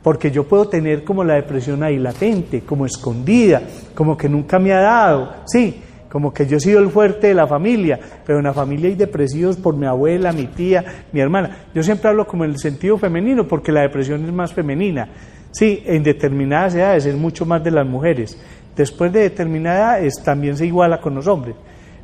porque 0.00 0.30
yo 0.30 0.44
puedo 0.44 0.68
tener 0.68 1.02
como 1.02 1.24
la 1.24 1.34
depresión 1.34 1.82
ahí 1.82 1.98
latente, 1.98 2.60
como 2.60 2.86
escondida, 2.86 3.62
como 3.96 4.16
que 4.16 4.28
nunca 4.28 4.60
me 4.60 4.72
ha 4.72 4.80
dado, 4.80 5.34
sí, 5.46 5.82
como 6.08 6.32
que 6.32 6.46
yo 6.46 6.58
he 6.58 6.60
sido 6.60 6.78
el 6.78 6.90
fuerte 6.90 7.26
de 7.26 7.34
la 7.34 7.48
familia, 7.48 7.98
pero 8.24 8.38
en 8.38 8.44
la 8.44 8.54
familia 8.54 8.90
hay 8.90 8.94
depresivos 8.94 9.56
por 9.56 9.74
mi 9.74 9.86
abuela, 9.86 10.30
mi 10.30 10.46
tía, 10.46 10.84
mi 11.10 11.18
hermana. 11.18 11.64
Yo 11.74 11.82
siempre 11.82 12.08
hablo 12.08 12.28
como 12.28 12.44
en 12.44 12.52
el 12.52 12.58
sentido 12.58 12.96
femenino, 12.96 13.48
porque 13.48 13.72
la 13.72 13.80
depresión 13.80 14.24
es 14.24 14.32
más 14.32 14.52
femenina. 14.52 15.08
Sí, 15.50 15.82
en 15.84 16.02
determinadas 16.02 16.74
edades 16.74 17.06
es 17.06 17.16
mucho 17.16 17.44
más 17.44 17.62
de 17.64 17.72
las 17.72 17.86
mujeres. 17.86 18.38
Después 18.76 19.12
de 19.12 19.20
determinada 19.20 19.98
edad 19.98 20.10
también 20.24 20.56
se 20.56 20.66
iguala 20.66 21.00
con 21.00 21.14
los 21.14 21.26
hombres. 21.26 21.54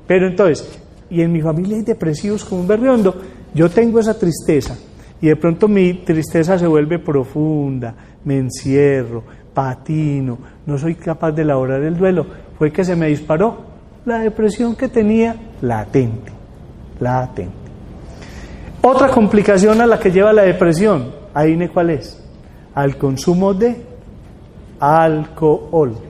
Pero 0.06 0.26
entonces, 0.26 0.78
y 1.10 1.22
en 1.22 1.32
mi 1.32 1.40
familia 1.40 1.76
hay 1.76 1.82
depresivos 1.82 2.44
como 2.44 2.62
un 2.62 2.68
berriondo, 2.68 3.16
yo 3.54 3.70
tengo 3.70 4.00
esa 4.00 4.18
tristeza 4.18 4.76
y 5.20 5.28
de 5.28 5.36
pronto 5.36 5.68
mi 5.68 5.94
tristeza 5.94 6.58
se 6.58 6.66
vuelve 6.66 6.98
profunda, 6.98 7.94
me 8.24 8.38
encierro, 8.38 9.22
patino, 9.52 10.38
no 10.66 10.78
soy 10.78 10.94
capaz 10.94 11.32
de 11.32 11.42
elaborar 11.42 11.82
el 11.82 11.96
duelo, 11.96 12.26
fue 12.58 12.70
que 12.70 12.84
se 12.84 12.94
me 12.94 13.08
disparó 13.08 13.66
la 14.04 14.20
depresión 14.20 14.76
que 14.76 14.88
tenía 14.88 15.36
latente, 15.60 16.32
latente. 17.00 17.68
Otra 18.82 19.08
complicación 19.08 19.80
a 19.80 19.86
la 19.86 19.98
que 19.98 20.10
lleva 20.10 20.32
la 20.32 20.42
depresión, 20.42 21.12
ahí 21.34 21.68
cuál 21.68 21.90
es, 21.90 22.22
al 22.74 22.96
consumo 22.96 23.52
de 23.52 23.82
alcohol. 24.78 26.07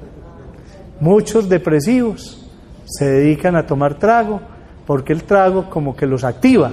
Muchos 1.01 1.49
depresivos 1.49 2.45
se 2.85 3.05
dedican 3.05 3.57
a 3.57 3.67
tomar 3.67 3.95
trago 3.95 4.41
porque 4.87 5.13
el 5.13 5.25
trago 5.25 5.69
como 5.69 5.95
que 5.95 6.07
los 6.07 6.25
activa 6.25 6.73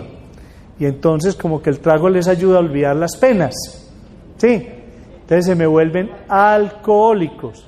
y 0.80 0.86
entonces 0.86 1.36
como 1.36 1.62
que 1.62 1.70
el 1.70 1.80
trago 1.80 2.10
les 2.10 2.28
ayuda 2.28 2.58
a 2.58 2.62
olvidar 2.62 2.96
las 2.96 3.16
penas. 3.18 3.54
¿Sí? 4.38 4.68
Entonces 5.22 5.46
se 5.46 5.56
me 5.56 5.68
vuelven 5.68 6.12
alcohólicos. 6.28 7.68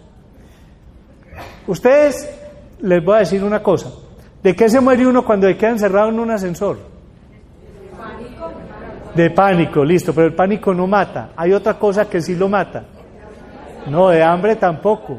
Ustedes 1.68 2.30
les 2.82 3.04
voy 3.04 3.16
a 3.16 3.20
decir 3.20 3.44
una 3.44 3.62
cosa. 3.62 3.90
¿De 4.44 4.56
qué 4.56 4.70
se 4.70 4.80
muere 4.80 5.06
uno 5.06 5.26
cuando 5.26 5.48
se 5.48 5.58
queda 5.58 5.72
encerrado 5.72 6.10
en 6.10 6.20
un 6.20 6.32
ascensor? 6.32 6.78
De 9.16 9.32
pánico, 9.32 9.84
listo, 9.84 10.14
pero 10.14 10.28
el 10.28 10.36
pánico 10.36 10.74
no 10.74 10.86
mata. 10.86 11.32
Hay 11.36 11.52
otra 11.52 11.80
cosa 11.80 12.08
que 12.08 12.22
sí 12.22 12.36
lo 12.36 12.48
mata. 12.48 12.84
No, 13.90 14.10
de 14.10 14.22
hambre 14.22 14.56
tampoco. 14.56 15.18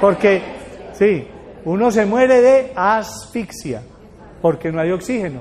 Porque, 0.00 0.42
sí, 0.92 1.26
uno 1.64 1.90
se 1.90 2.04
muere 2.06 2.40
de 2.40 2.72
asfixia, 2.74 3.82
porque 4.42 4.70
no 4.70 4.80
hay 4.80 4.90
oxígeno. 4.90 5.40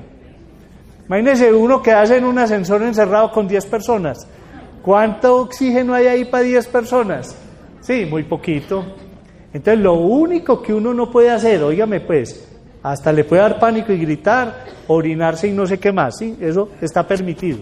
Imagínese 1.08 1.54
uno 1.54 1.82
que 1.82 1.92
hace 1.92 2.18
en 2.18 2.26
un 2.26 2.40
ascensor 2.40 2.82
encerrado 2.82 3.32
con 3.32 3.48
10 3.48 3.66
personas. 3.66 4.28
¿Cuánto 4.82 5.38
oxígeno 5.42 5.94
hay 5.94 6.08
ahí 6.08 6.26
para 6.26 6.44
10 6.44 6.68
personas? 6.68 7.36
Sí, 7.82 8.06
muy 8.10 8.24
poquito. 8.24 8.86
Entonces 9.54 9.84
lo 9.84 9.94
único 9.94 10.62
que 10.62 10.74
uno 10.74 10.94
no 10.94 11.12
puede 11.12 11.30
hacer, 11.30 11.62
óigame 11.62 12.00
pues, 12.00 12.48
hasta 12.82 13.12
le 13.12 13.24
puede 13.24 13.42
dar 13.42 13.60
pánico 13.60 13.94
y 13.94 14.00
gritar, 14.00 14.66
orinarse 14.88 15.48
y 15.48 15.52
no 15.52 15.66
sé 15.68 15.80
qué 15.80 15.92
más, 15.92 16.18
¿sí? 16.18 16.36
Eso 16.42 16.70
está 16.82 17.08
permitido, 17.08 17.60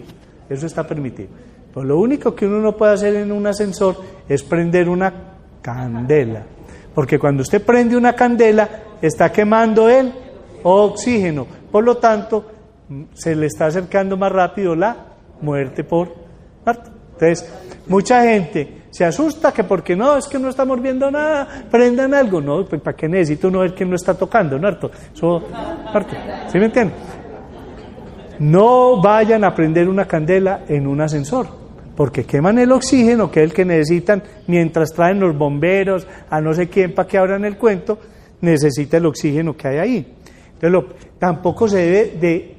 eso 0.48 0.66
está 0.66 0.86
permitido. 0.86 1.28
Pues 1.72 1.86
lo 1.86 1.98
único 1.98 2.34
que 2.34 2.46
uno 2.46 2.60
no 2.60 2.76
puede 2.76 2.94
hacer 2.94 3.14
en 3.16 3.30
un 3.32 3.46
ascensor 3.46 3.96
es 4.28 4.42
prender 4.42 4.88
una 4.88 5.12
candela. 5.60 6.44
Porque 6.94 7.18
cuando 7.18 7.42
usted 7.42 7.62
prende 7.62 7.96
una 7.96 8.14
candela, 8.14 8.68
está 9.00 9.32
quemando 9.32 9.88
el 9.88 10.12
oxígeno. 10.62 11.46
Por 11.70 11.84
lo 11.84 11.96
tanto, 11.96 12.44
se 13.14 13.34
le 13.34 13.46
está 13.46 13.66
acercando 13.66 14.16
más 14.16 14.32
rápido 14.32 14.74
la 14.74 14.96
muerte 15.40 15.84
por 15.84 16.14
parto. 16.64 16.90
Entonces, 17.14 17.50
mucha 17.88 18.22
gente 18.22 18.82
se 18.90 19.04
asusta 19.04 19.52
que 19.52 19.64
porque 19.64 19.96
no, 19.96 20.18
es 20.18 20.26
que 20.26 20.38
no 20.38 20.48
estamos 20.48 20.80
viendo 20.80 21.10
nada, 21.10 21.64
prendan 21.70 22.12
algo. 22.12 22.40
No, 22.40 22.64
pues 22.64 22.80
¿para 22.82 22.96
qué 22.96 23.08
necesito 23.08 23.48
uno 23.48 23.60
ver 23.60 23.74
quién 23.74 23.88
no 23.88 23.96
está 23.96 24.14
tocando? 24.14 24.58
¿No, 24.58 24.68
harto? 24.68 24.90
Eso. 25.14 25.42
¿Sí 26.48 26.58
me 26.58 26.66
entienden? 26.66 26.94
No 28.38 29.00
vayan 29.00 29.44
a 29.44 29.54
prender 29.54 29.88
una 29.88 30.06
candela 30.06 30.64
en 30.68 30.86
un 30.86 31.00
ascensor, 31.00 31.46
porque 31.96 32.24
queman 32.24 32.58
el 32.58 32.72
oxígeno, 32.72 33.30
que 33.30 33.40
es 33.40 33.50
el 33.50 33.54
que 33.54 33.64
necesitan 33.64 34.22
mientras 34.46 34.92
traen 34.92 35.20
los 35.20 35.36
bomberos, 35.36 36.06
a 36.30 36.40
no 36.40 36.54
sé 36.54 36.68
quién 36.68 36.94
para 36.94 37.08
que 37.08 37.18
abran 37.18 37.44
el 37.44 37.56
cuento, 37.56 37.98
necesita 38.40 38.96
el 38.96 39.06
oxígeno 39.06 39.56
que 39.56 39.68
hay 39.68 39.78
ahí. 39.78 40.14
Entonces, 40.60 40.96
tampoco 41.18 41.68
se 41.68 41.78
debe 41.78 42.56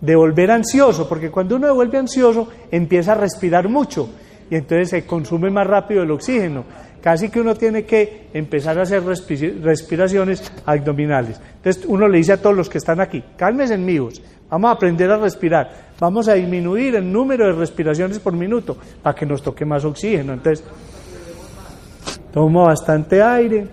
de 0.00 0.16
volver 0.16 0.50
ansioso, 0.50 1.08
porque 1.08 1.30
cuando 1.30 1.56
uno 1.56 1.66
se 1.66 1.72
vuelve 1.72 1.98
ansioso 1.98 2.48
empieza 2.70 3.12
a 3.12 3.16
respirar 3.16 3.68
mucho 3.68 4.08
y 4.50 4.54
entonces 4.56 4.90
se 4.90 5.06
consume 5.06 5.50
más 5.50 5.66
rápido 5.66 6.02
el 6.02 6.10
oxígeno. 6.10 6.64
Casi 7.00 7.28
que 7.28 7.40
uno 7.40 7.54
tiene 7.54 7.84
que 7.84 8.28
empezar 8.32 8.78
a 8.78 8.82
hacer 8.82 9.04
respiraciones 9.04 10.52
abdominales. 10.64 11.40
Entonces 11.56 11.84
uno 11.86 12.08
le 12.08 12.18
dice 12.18 12.32
a 12.32 12.42
todos 12.42 12.56
los 12.56 12.68
que 12.68 12.78
están 12.78 13.00
aquí, 13.00 13.22
cálmense 13.36 13.74
amigos, 13.74 14.20
vamos 14.50 14.68
a 14.70 14.74
aprender 14.74 15.10
a 15.10 15.16
respirar, 15.16 15.70
vamos 15.98 16.28
a 16.28 16.34
disminuir 16.34 16.96
el 16.96 17.10
número 17.10 17.46
de 17.46 17.52
respiraciones 17.52 18.18
por 18.18 18.32
minuto 18.32 18.76
para 19.02 19.14
que 19.14 19.26
nos 19.26 19.42
toque 19.42 19.64
más 19.64 19.84
oxígeno. 19.84 20.32
Entonces 20.32 20.64
tomo 22.32 22.64
bastante 22.64 23.22
aire, 23.22 23.66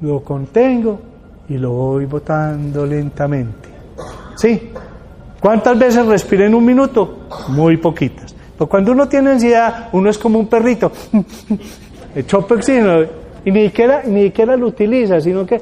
lo 0.00 0.22
contengo 0.22 1.00
y 1.48 1.58
lo 1.58 1.70
voy 1.72 2.06
botando 2.06 2.86
lentamente. 2.86 3.68
¿Sí? 4.36 4.70
¿Cuántas 5.40 5.78
veces 5.78 6.06
respiré 6.06 6.46
en 6.46 6.54
un 6.54 6.64
minuto? 6.64 7.26
Muy 7.48 7.76
poquitas. 7.76 8.34
Pero 8.56 8.68
cuando 8.68 8.92
uno 8.92 9.08
tiene 9.08 9.30
ansiedad, 9.30 9.88
uno 9.92 10.08
es 10.08 10.18
como 10.18 10.38
un 10.38 10.46
perrito. 10.46 10.92
Echó 12.14 12.38
oxígeno 12.38 13.02
y 13.44 13.50
ni 13.50 13.66
siquiera, 13.66 14.02
ni 14.06 14.24
siquiera 14.24 14.56
lo 14.56 14.68
utiliza, 14.68 15.20
sino 15.20 15.44
que. 15.44 15.60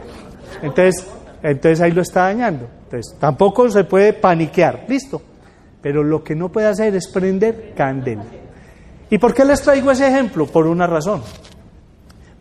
Entonces, 0.62 1.06
entonces 1.42 1.80
ahí 1.80 1.92
lo 1.92 2.02
está 2.02 2.24
dañando. 2.24 2.66
Entonces, 2.90 3.16
tampoco 3.20 3.70
se 3.70 3.84
puede 3.84 4.12
paniquear. 4.12 4.84
Listo. 4.88 5.22
Pero 5.80 6.02
lo 6.02 6.24
que 6.24 6.34
no 6.34 6.48
puede 6.48 6.66
hacer 6.66 6.94
es 6.96 7.06
prender 7.06 7.72
candela. 7.76 8.24
¿Y 9.08 9.16
por 9.18 9.32
qué 9.32 9.44
les 9.44 9.62
traigo 9.62 9.92
ese 9.92 10.08
ejemplo? 10.08 10.46
Por 10.46 10.66
una 10.66 10.88
razón. 10.88 11.22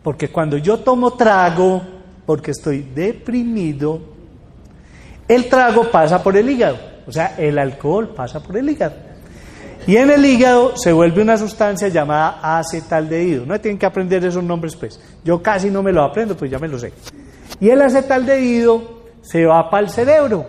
Porque 0.02 0.28
cuando 0.28 0.56
yo 0.56 0.80
tomo 0.80 1.12
trago, 1.12 1.80
porque 2.26 2.50
estoy 2.50 2.82
deprimido, 2.82 4.00
el 5.28 5.48
trago 5.48 5.88
pasa 5.88 6.20
por 6.20 6.36
el 6.36 6.50
hígado. 6.50 6.78
O 7.06 7.12
sea, 7.12 7.36
el 7.38 7.56
alcohol 7.56 8.08
pasa 8.08 8.42
por 8.42 8.56
el 8.56 8.68
hígado. 8.68 8.94
Y 9.86 9.96
en 9.96 10.10
el 10.10 10.24
hígado 10.24 10.76
se 10.76 10.92
vuelve 10.92 11.22
una 11.22 11.36
sustancia 11.36 11.86
llamada 11.88 12.58
acetaldehído. 12.58 13.46
No 13.46 13.58
tienen 13.60 13.78
que 13.78 13.86
aprender 13.86 14.24
esos 14.24 14.42
nombres, 14.42 14.74
pues. 14.74 15.00
Yo 15.24 15.40
casi 15.40 15.70
no 15.70 15.82
me 15.82 15.92
lo 15.92 16.02
aprendo, 16.02 16.36
pues 16.36 16.50
ya 16.50 16.58
me 16.58 16.66
lo 16.66 16.76
sé. 16.76 16.92
Y 17.60 17.70
el 17.70 17.80
acetaldehído 17.80 18.99
se 19.20 19.44
va 19.44 19.68
para 19.68 19.84
el 19.84 19.90
cerebro 19.90 20.46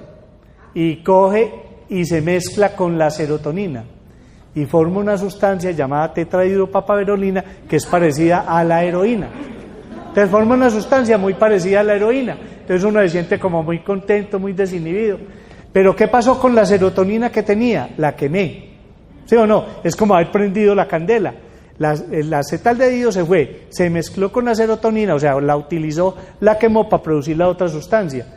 y 0.73 0.97
coge 1.03 1.51
y 1.89 2.05
se 2.05 2.21
mezcla 2.21 2.75
con 2.75 2.97
la 2.97 3.09
serotonina 3.09 3.83
y 4.53 4.65
forma 4.65 4.99
una 4.99 5.17
sustancia 5.17 5.71
llamada 5.71 6.13
tetrahidropapaverolina 6.13 7.43
que 7.67 7.77
es 7.77 7.85
parecida 7.85 8.45
a 8.47 8.63
la 8.63 8.83
heroína. 8.83 9.29
Entonces 10.07 10.29
forma 10.29 10.55
una 10.55 10.69
sustancia 10.69 11.17
muy 11.17 11.35
parecida 11.35 11.79
a 11.79 11.83
la 11.83 11.95
heroína. 11.95 12.37
Entonces 12.61 12.83
uno 12.83 12.99
se 13.01 13.09
siente 13.09 13.39
como 13.39 13.63
muy 13.63 13.79
contento, 13.79 14.39
muy 14.39 14.53
desinhibido. 14.53 15.17
Pero 15.71 15.95
¿qué 15.95 16.09
pasó 16.09 16.37
con 16.37 16.53
la 16.53 16.65
serotonina 16.65 17.31
que 17.31 17.43
tenía? 17.43 17.91
La 17.97 18.13
quemé. 18.13 18.71
¿Sí 19.25 19.35
o 19.35 19.47
no? 19.47 19.65
Es 19.83 19.95
como 19.95 20.15
haber 20.15 20.31
prendido 20.31 20.75
la 20.75 20.87
candela. 20.87 21.33
La, 21.77 21.93
el 22.11 22.33
acetaldehído 22.33 23.11
se 23.11 23.23
fue, 23.23 23.67
se 23.69 23.89
mezcló 23.89 24.31
con 24.31 24.45
la 24.45 24.53
serotonina, 24.53 25.15
o 25.15 25.19
sea, 25.19 25.39
la 25.39 25.55
utilizó, 25.55 26.15
la 26.41 26.59
quemó 26.59 26.87
para 26.87 27.01
producir 27.01 27.37
la 27.37 27.47
otra 27.47 27.69
sustancia. 27.69 28.27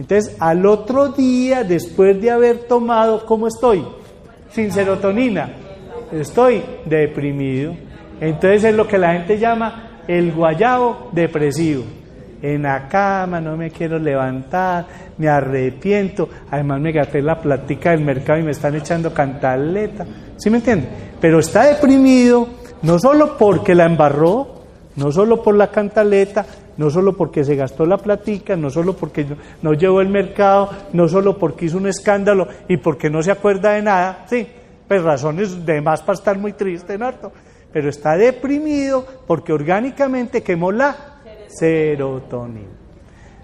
Entonces, 0.00 0.34
al 0.40 0.64
otro 0.64 1.08
día, 1.08 1.62
después 1.62 2.18
de 2.22 2.30
haber 2.30 2.60
tomado, 2.60 3.26
¿cómo 3.26 3.48
estoy? 3.48 3.84
Sin 4.50 4.72
serotonina. 4.72 5.52
Estoy 6.10 6.62
deprimido. 6.86 7.74
Entonces 8.18 8.64
es 8.64 8.74
lo 8.74 8.88
que 8.88 8.96
la 8.96 9.12
gente 9.12 9.38
llama 9.38 10.00
el 10.08 10.32
guayabo 10.32 11.10
depresivo 11.12 11.84
en 12.40 12.62
la 12.62 12.88
cama, 12.88 13.42
no 13.42 13.58
me 13.58 13.70
quiero 13.70 13.98
levantar, 13.98 14.86
me 15.18 15.28
arrepiento, 15.28 16.30
además 16.50 16.80
me 16.80 16.92
gasté 16.92 17.20
la 17.20 17.38
plática 17.38 17.90
del 17.90 18.00
mercado 18.00 18.38
y 18.38 18.42
me 18.42 18.52
están 18.52 18.74
echando 18.76 19.12
cantaleta, 19.12 20.06
¿sí 20.38 20.48
me 20.48 20.56
entiende? 20.56 20.88
Pero 21.20 21.40
está 21.40 21.64
deprimido 21.64 22.48
no 22.80 22.98
solo 22.98 23.36
porque 23.36 23.74
la 23.74 23.84
embarró, 23.84 24.62
no 24.96 25.12
solo 25.12 25.42
por 25.42 25.54
la 25.54 25.70
cantaleta, 25.70 26.46
no 26.80 26.88
solo 26.88 27.14
porque 27.14 27.44
se 27.44 27.56
gastó 27.56 27.84
la 27.84 27.98
platica, 27.98 28.56
no 28.56 28.70
solo 28.70 28.96
porque 28.96 29.26
no 29.60 29.74
llevó 29.74 30.00
el 30.00 30.08
mercado, 30.08 30.70
no 30.94 31.08
solo 31.08 31.36
porque 31.36 31.66
hizo 31.66 31.76
un 31.76 31.86
escándalo 31.86 32.48
y 32.68 32.78
porque 32.78 33.10
no 33.10 33.22
se 33.22 33.30
acuerda 33.30 33.72
de 33.72 33.82
nada, 33.82 34.24
sí, 34.30 34.46
pues 34.88 35.02
razones 35.02 35.66
de 35.66 35.82
más 35.82 36.00
para 36.00 36.14
estar 36.14 36.38
muy 36.38 36.54
triste, 36.54 36.96
¿no? 36.96 37.12
Pero 37.70 37.90
está 37.90 38.16
deprimido 38.16 39.06
porque 39.26 39.52
orgánicamente 39.52 40.42
quemó 40.42 40.72
la 40.72 41.20
serotonina. 41.48 42.70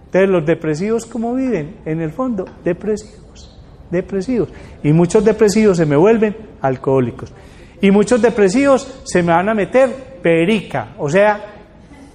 Entonces, 0.06 0.30
los 0.30 0.46
depresivos, 0.46 1.04
¿cómo 1.04 1.34
viven? 1.34 1.80
En 1.84 2.00
el 2.00 2.12
fondo, 2.12 2.46
depresivos, 2.64 3.60
depresivos. 3.90 4.48
Y 4.82 4.94
muchos 4.94 5.22
depresivos 5.22 5.76
se 5.76 5.84
me 5.84 5.96
vuelven 5.96 6.34
alcohólicos. 6.62 7.34
Y 7.82 7.90
muchos 7.90 8.22
depresivos 8.22 9.02
se 9.04 9.22
me 9.22 9.34
van 9.34 9.50
a 9.50 9.54
meter 9.54 9.90
perica, 10.22 10.94
o 10.96 11.10
sea, 11.10 11.38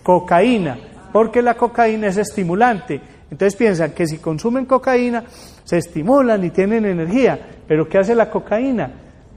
cocaína, 0.01 0.79
porque 1.11 1.41
la 1.41 1.55
cocaína 1.55 2.07
es 2.07 2.17
estimulante. 2.17 3.01
Entonces 3.29 3.55
piensan 3.55 3.91
que 3.91 4.05
si 4.07 4.17
consumen 4.17 4.65
cocaína 4.65 5.23
se 5.63 5.77
estimulan 5.77 6.43
y 6.43 6.49
tienen 6.49 6.85
energía, 6.85 7.39
pero 7.67 7.87
¿qué 7.87 7.97
hace 7.97 8.13
la 8.13 8.29
cocaína? 8.29 8.91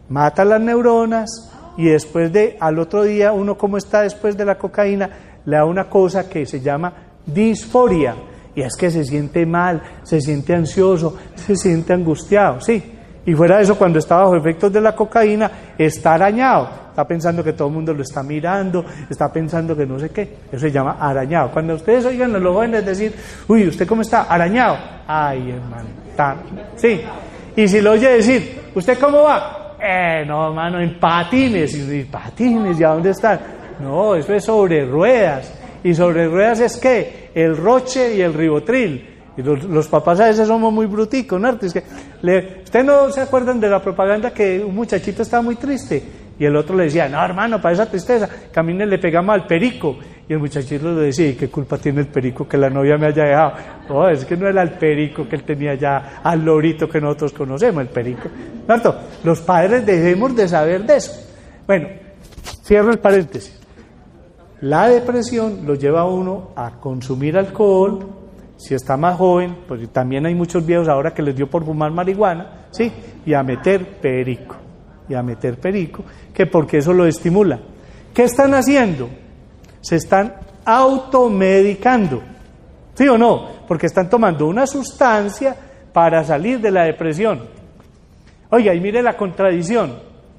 Mata 0.08 0.44
las 0.44 0.60
neuronas 0.60 1.30
y 1.76 1.86
después 1.86 2.32
de 2.32 2.56
al 2.60 2.78
otro 2.78 3.04
día 3.04 3.32
uno 3.32 3.56
como 3.56 3.76
está 3.76 4.02
después 4.02 4.36
de 4.36 4.44
la 4.44 4.56
cocaína 4.56 5.10
le 5.44 5.56
da 5.56 5.64
una 5.64 5.88
cosa 5.88 6.28
que 6.28 6.46
se 6.46 6.60
llama 6.60 6.92
disforia 7.26 8.14
y 8.54 8.62
es 8.62 8.76
que 8.76 8.90
se 8.90 9.04
siente 9.04 9.44
mal, 9.46 9.82
se 10.02 10.20
siente 10.20 10.54
ansioso, 10.54 11.16
se 11.34 11.56
siente 11.56 11.92
angustiado, 11.92 12.60
sí. 12.60 12.93
Y 13.26 13.34
fuera 13.34 13.56
de 13.56 13.62
eso, 13.62 13.76
cuando 13.76 13.98
está 13.98 14.16
bajo 14.16 14.36
efectos 14.36 14.72
de 14.72 14.80
la 14.80 14.94
cocaína, 14.94 15.50
está 15.78 16.14
arañado. 16.14 16.84
Está 16.90 17.08
pensando 17.08 17.42
que 17.42 17.54
todo 17.54 17.68
el 17.68 17.74
mundo 17.74 17.92
lo 17.92 18.02
está 18.02 18.22
mirando, 18.22 18.84
está 19.10 19.32
pensando 19.32 19.76
que 19.76 19.86
no 19.86 19.98
sé 19.98 20.10
qué. 20.10 20.36
Eso 20.52 20.60
se 20.60 20.70
llama 20.70 20.96
arañado. 21.00 21.50
Cuando 21.50 21.74
ustedes 21.74 22.04
oigan 22.04 22.34
a 22.36 22.38
los 22.38 22.54
jóvenes 22.54 22.84
decir, 22.84 23.14
uy, 23.48 23.66
¿usted 23.66 23.86
cómo 23.86 24.02
está? 24.02 24.22
Arañado. 24.22 24.78
Ay, 25.06 25.50
hermano. 25.50 25.88
Sí. 26.76 27.00
Y 27.56 27.68
si 27.68 27.80
lo 27.80 27.92
oye 27.92 28.10
decir, 28.10 28.60
¿usted 28.74 28.98
cómo 28.98 29.22
va? 29.22 29.76
Eh, 29.80 30.24
no, 30.26 30.48
hermano, 30.48 30.80
en 30.80 30.98
patines. 30.98 31.74
Y 31.74 32.04
patines, 32.04 32.78
¿y 32.78 32.84
a 32.84 32.90
dónde 32.90 33.10
están? 33.10 33.40
No, 33.80 34.14
eso 34.14 34.32
es 34.34 34.44
sobre 34.44 34.84
ruedas. 34.84 35.52
Y 35.82 35.94
sobre 35.94 36.26
ruedas 36.26 36.60
es 36.60 36.76
que 36.76 37.30
el 37.34 37.56
roche 37.56 38.14
y 38.14 38.20
el 38.20 38.32
ribotril. 38.32 39.13
Y 39.36 39.42
los, 39.42 39.88
papás 39.88 40.20
a 40.20 40.26
veces 40.26 40.46
somos 40.46 40.72
muy 40.72 40.86
bruticos, 40.86 41.40
¿no? 41.40 41.50
Es 41.60 41.72
que 41.72 41.82
le, 42.22 42.62
¿Ustedes 42.64 42.84
no 42.84 43.10
se 43.10 43.20
acuerdan 43.20 43.60
de 43.60 43.68
la 43.68 43.82
propaganda 43.82 44.32
que 44.32 44.62
un 44.64 44.74
muchachito 44.74 45.22
estaba 45.22 45.42
muy 45.42 45.56
triste? 45.56 46.02
Y 46.38 46.44
el 46.44 46.56
otro 46.56 46.76
le 46.76 46.84
decía, 46.84 47.08
no, 47.08 47.24
hermano, 47.24 47.60
para 47.60 47.74
esa 47.74 47.86
tristeza, 47.86 48.28
camine 48.52 48.86
le 48.86 48.98
pegamos 48.98 49.34
al 49.34 49.46
perico. 49.46 49.96
Y 50.28 50.32
el 50.32 50.38
muchachito 50.38 50.92
le 50.92 51.02
decía, 51.02 51.28
¿y 51.28 51.34
qué 51.34 51.48
culpa 51.48 51.78
tiene 51.78 52.00
el 52.00 52.06
perico 52.08 52.48
que 52.48 52.56
la 52.56 52.70
novia 52.70 52.96
me 52.96 53.06
haya 53.06 53.24
dejado? 53.24 53.52
Oh, 53.90 54.08
es 54.08 54.24
que 54.24 54.36
no 54.36 54.48
era 54.48 54.62
el 54.62 54.70
perico 54.70 55.28
que 55.28 55.36
él 55.36 55.44
tenía 55.44 55.74
ya 55.74 56.20
al 56.22 56.44
lorito 56.44 56.88
que 56.88 57.00
nosotros 57.00 57.32
conocemos, 57.32 57.82
el 57.82 57.88
perico. 57.88 58.28
¿Cierto? 58.66 58.96
Los 59.22 59.40
padres 59.40 59.84
debemos 59.84 60.34
de 60.34 60.48
saber 60.48 60.84
de 60.84 60.96
eso. 60.96 61.12
Bueno, 61.66 61.88
cierro 62.64 62.90
el 62.90 62.98
paréntesis. 62.98 63.60
La 64.62 64.88
depresión 64.88 65.60
lo 65.66 65.74
lleva 65.74 66.00
a 66.00 66.06
uno 66.06 66.52
a 66.56 66.80
consumir 66.80 67.36
alcohol, 67.36 68.23
si 68.64 68.74
está 68.74 68.96
más 68.96 69.18
joven, 69.18 69.58
pues 69.68 69.86
también 69.90 70.24
hay 70.24 70.34
muchos 70.34 70.64
viejos 70.64 70.88
ahora 70.88 71.12
que 71.12 71.20
les 71.20 71.36
dio 71.36 71.50
por 71.50 71.66
fumar 71.66 71.90
marihuana, 71.90 72.68
¿sí? 72.70 72.90
Y 73.26 73.34
a 73.34 73.42
meter 73.42 74.00
perico, 74.00 74.56
y 75.06 75.12
a 75.12 75.22
meter 75.22 75.60
perico, 75.60 76.02
que 76.32 76.46
porque 76.46 76.78
eso 76.78 76.94
lo 76.94 77.04
estimula. 77.04 77.60
¿Qué 78.14 78.22
están 78.22 78.54
haciendo? 78.54 79.10
Se 79.82 79.96
están 79.96 80.36
automedicando, 80.64 82.22
¿sí 82.94 83.06
o 83.06 83.18
no? 83.18 83.48
Porque 83.68 83.84
están 83.84 84.08
tomando 84.08 84.46
una 84.46 84.66
sustancia 84.66 85.54
para 85.92 86.24
salir 86.24 86.58
de 86.58 86.70
la 86.70 86.84
depresión. 86.84 87.42
Oiga, 88.48 88.72
y 88.72 88.80
mire 88.80 89.02
la 89.02 89.14
contradicción. 89.14 89.92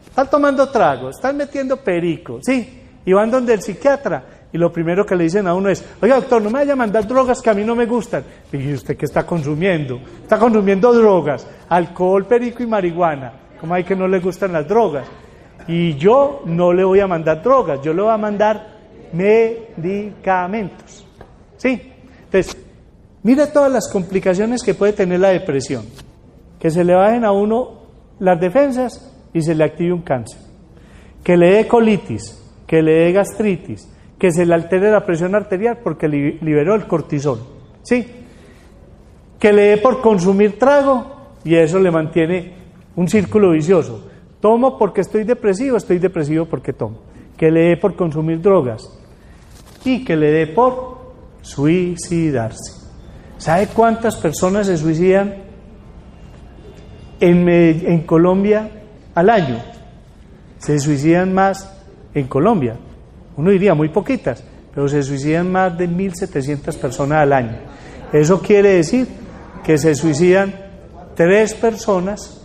Están 0.08 0.32
tomando 0.32 0.68
trago, 0.70 1.12
están 1.12 1.38
metiendo 1.38 1.78
perico, 1.78 2.40
¿sí? 2.42 2.82
Y 3.06 3.14
van 3.14 3.30
donde 3.30 3.54
el 3.54 3.62
psiquiatra 3.62 4.35
y 4.56 4.58
lo 4.58 4.72
primero 4.72 5.06
que 5.06 5.18
le 5.18 5.26
dicen 5.26 5.48
a 5.48 5.54
uno 5.54 5.68
es, 5.68 5.84
oiga 6.02 6.16
doctor, 6.16 6.42
no 6.42 6.50
me 6.50 6.60
vaya 6.60 6.72
a 6.72 6.78
mandar 6.78 7.06
drogas 7.06 7.42
que 7.42 7.50
a 7.50 7.54
mí 7.54 7.66
no 7.66 7.76
me 7.76 7.86
gustan. 7.86 8.24
Y 8.54 8.72
usted 8.72 8.96
qué 8.96 9.04
está 9.04 9.26
consumiendo? 9.26 10.00
Está 10.22 10.40
consumiendo 10.40 10.94
drogas, 10.94 11.46
alcohol, 11.68 12.26
perico 12.26 12.64
y 12.64 12.66
marihuana. 12.66 13.34
¿Cómo 13.60 13.74
hay 13.74 13.84
que 13.84 13.98
no 13.98 14.08
le 14.08 14.22
gustan 14.22 14.54
las 14.54 14.66
drogas? 14.66 15.06
Y 15.68 15.96
yo 15.96 16.44
no 16.46 16.72
le 16.72 16.86
voy 16.86 17.02
a 17.02 17.08
mandar 17.08 17.44
drogas, 17.44 17.82
yo 17.84 17.94
le 17.94 18.04
voy 18.04 18.14
a 18.14 18.18
mandar 18.18 18.78
medicamentos. 19.12 21.06
¿Sí? 21.58 21.92
Entonces, 22.24 22.56
mire 23.24 23.48
todas 23.48 23.70
las 23.70 23.92
complicaciones 23.92 24.64
que 24.64 24.74
puede 24.74 24.94
tener 24.94 25.20
la 25.20 25.32
depresión. 25.32 25.84
Que 26.62 26.70
se 26.70 26.86
le 26.86 26.96
bajen 26.96 27.26
a 27.26 27.34
uno 27.34 27.82
las 28.20 28.40
defensas 28.40 29.14
y 29.34 29.42
se 29.42 29.54
le 29.54 29.66
active 29.66 29.92
un 29.92 30.04
cáncer. 30.04 30.40
Que 31.26 31.36
le 31.36 31.56
dé 31.56 31.68
colitis, 31.68 32.42
que 32.66 32.82
le 32.82 32.94
dé 32.94 33.12
gastritis, 33.12 33.90
que 34.26 34.32
se 34.32 34.44
le 34.44 34.56
altere 34.56 34.90
la 34.90 35.06
presión 35.06 35.36
arterial 35.36 35.78
porque 35.84 36.08
liberó 36.08 36.74
el 36.74 36.88
cortisol. 36.88 37.42
¿Sí? 37.84 38.08
Que 39.38 39.54
le 39.54 39.62
dé 39.68 39.78
por 39.78 40.02
consumir 40.02 40.58
trago 40.58 41.06
y 41.44 41.54
eso 41.54 41.78
le 41.78 41.92
mantiene 41.92 42.56
un 42.96 43.08
círculo 43.08 43.52
vicioso. 43.52 44.10
Tomo 44.40 44.80
porque 44.80 45.02
estoy 45.02 45.26
depresivo, 45.26 45.78
estoy 45.78 46.00
depresivo 46.00 46.46
porque 46.46 46.74
tomo. 46.74 47.02
Que 47.38 47.52
le 47.52 47.70
dé 47.70 47.78
por 47.78 47.96
consumir 47.96 48.42
drogas 48.42 48.90
y 49.84 50.04
que 50.04 50.16
le 50.16 50.32
dé 50.32 50.48
por 50.48 51.14
suicidarse. 51.42 52.90
¿Sabe 53.38 53.68
cuántas 53.68 54.16
personas 54.16 54.66
se 54.66 54.78
suicidan 54.78 55.36
en, 57.20 57.48
en 57.48 58.02
Colombia 58.08 58.72
al 59.14 59.30
año? 59.30 59.60
Se 60.58 60.80
suicidan 60.80 61.32
más 61.32 61.72
en 62.16 62.26
Colombia 62.26 62.80
uno 63.38 63.52
diría 63.52 63.74
muy 63.74 63.90
poquitas, 63.90 64.44
pero 64.74 64.88
se 64.88 65.04
suicidan 65.04 65.52
más 65.52 65.78
de 65.78 65.90
1.700 65.90 66.78
personas 66.78 67.20
al 67.20 67.34
año. 67.34 67.58
Eso 68.12 68.42
quiere 68.42 68.70
decir 68.76 69.08
que 69.64 69.78
se 69.78 69.96
suicidan 69.96 70.54
tres 71.16 71.54
personas, 71.54 72.42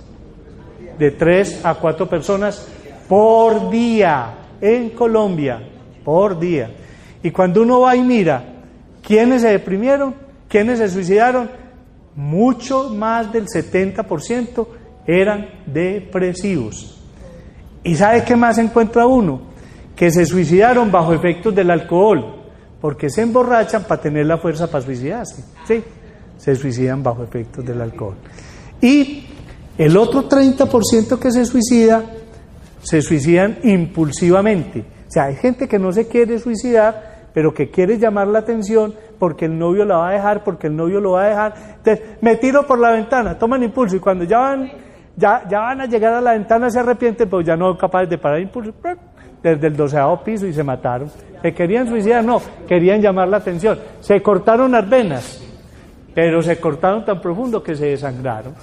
de 0.99 1.11
tres 1.11 1.65
a 1.65 1.75
cuatro 1.75 2.09
personas 2.09 2.67
por 3.09 3.71
día 3.71 4.35
en 4.61 4.91
Colombia, 4.91 5.61
por 6.05 6.39
día. 6.39 6.71
Y 7.23 7.31
cuando 7.31 7.63
uno 7.63 7.81
va 7.81 7.97
y 7.97 8.03
mira 8.03 8.45
quiénes 9.03 9.43
se 9.43 9.49
deprimieron, 9.49 10.15
quiénes 10.49 10.79
se 10.79 10.89
suicidaron, 10.89 11.51
mucho 12.15 12.91
más 12.91 13.33
del 13.33 13.47
70% 13.47 14.67
eran 15.07 15.49
depresivos. 15.67 17.01
¿Y 17.83 17.95
sabe 17.97 18.25
qué 18.25 18.37
más 18.37 18.59
encuentra 18.59 19.07
uno? 19.07 19.50
Que 20.01 20.11
se 20.11 20.25
suicidaron 20.25 20.91
bajo 20.91 21.13
efectos 21.13 21.55
del 21.55 21.71
alcohol, 21.71 22.25
porque 22.81 23.11
se 23.11 23.21
emborrachan 23.21 23.85
para 23.85 24.01
tener 24.01 24.25
la 24.25 24.39
fuerza 24.39 24.67
para 24.67 24.83
suicidarse. 24.83 25.45
¿sí? 25.67 25.85
Se 26.39 26.55
suicidan 26.55 27.03
bajo 27.03 27.23
efectos 27.23 27.63
del 27.67 27.83
alcohol. 27.83 28.15
Y 28.81 29.27
el 29.77 29.95
otro 29.99 30.27
30% 30.27 31.19
que 31.19 31.31
se 31.31 31.45
suicida, 31.45 32.03
se 32.81 33.03
suicidan 33.03 33.59
impulsivamente. 33.63 34.81
O 34.81 35.11
sea, 35.11 35.25
hay 35.25 35.37
gente 35.37 35.69
que 35.69 35.79
no 35.79 35.93
se 35.93 36.09
quiere 36.09 36.39
suicidar, 36.39 37.29
pero 37.35 37.53
que 37.53 37.69
quiere 37.69 37.99
llamar 37.99 38.29
la 38.29 38.39
atención 38.39 38.95
porque 39.19 39.45
el 39.45 39.59
novio 39.59 39.85
la 39.85 39.99
va 39.99 40.09
a 40.09 40.13
dejar, 40.13 40.43
porque 40.43 40.69
el 40.69 40.77
novio 40.77 40.99
lo 40.99 41.13
va 41.13 41.25
a 41.25 41.29
dejar. 41.29 41.55
Entonces, 41.77 42.01
me 42.23 42.37
tiro 42.37 42.67
por 42.67 42.79
la 42.79 42.93
ventana, 42.93 43.39
toman 43.39 43.63
impulso 43.63 43.97
y 43.97 44.01
cuando 44.01 44.25
ya 44.25 44.39
van, 44.39 44.67
ya, 45.15 45.47
ya 45.47 45.61
van 45.61 45.83
a 45.83 45.85
llegar 45.85 46.15
a 46.15 46.23
la 46.23 46.33
ventana 46.33 46.71
se 46.71 46.81
arrepienten, 46.81 47.29
pues 47.29 47.47
ya 47.47 47.55
no 47.55 47.67
son 47.67 47.77
capaces 47.77 48.09
de 48.09 48.17
parar 48.17 48.41
impulso 48.41 48.73
desde 49.43 49.69
el 49.69 49.77
doceavo 49.77 50.23
piso 50.23 50.47
y 50.47 50.53
se 50.53 50.63
mataron. 50.63 51.11
¿Se 51.43 51.55
querían 51.55 51.89
suicidar? 51.89 52.25
No, 52.25 52.41
querían 52.69 53.01
llamar 53.01 53.29
la 53.29 53.39
atención. 53.39 53.79
Se 54.01 54.21
cortaron 54.23 54.73
las 54.73 54.89
venas, 54.89 55.41
pero 56.15 56.43
se 56.43 56.59
cortaron 56.61 57.05
tan 57.05 57.21
profundo 57.21 57.63
que 57.63 57.75
se 57.75 57.87
desangraron. 57.87 58.55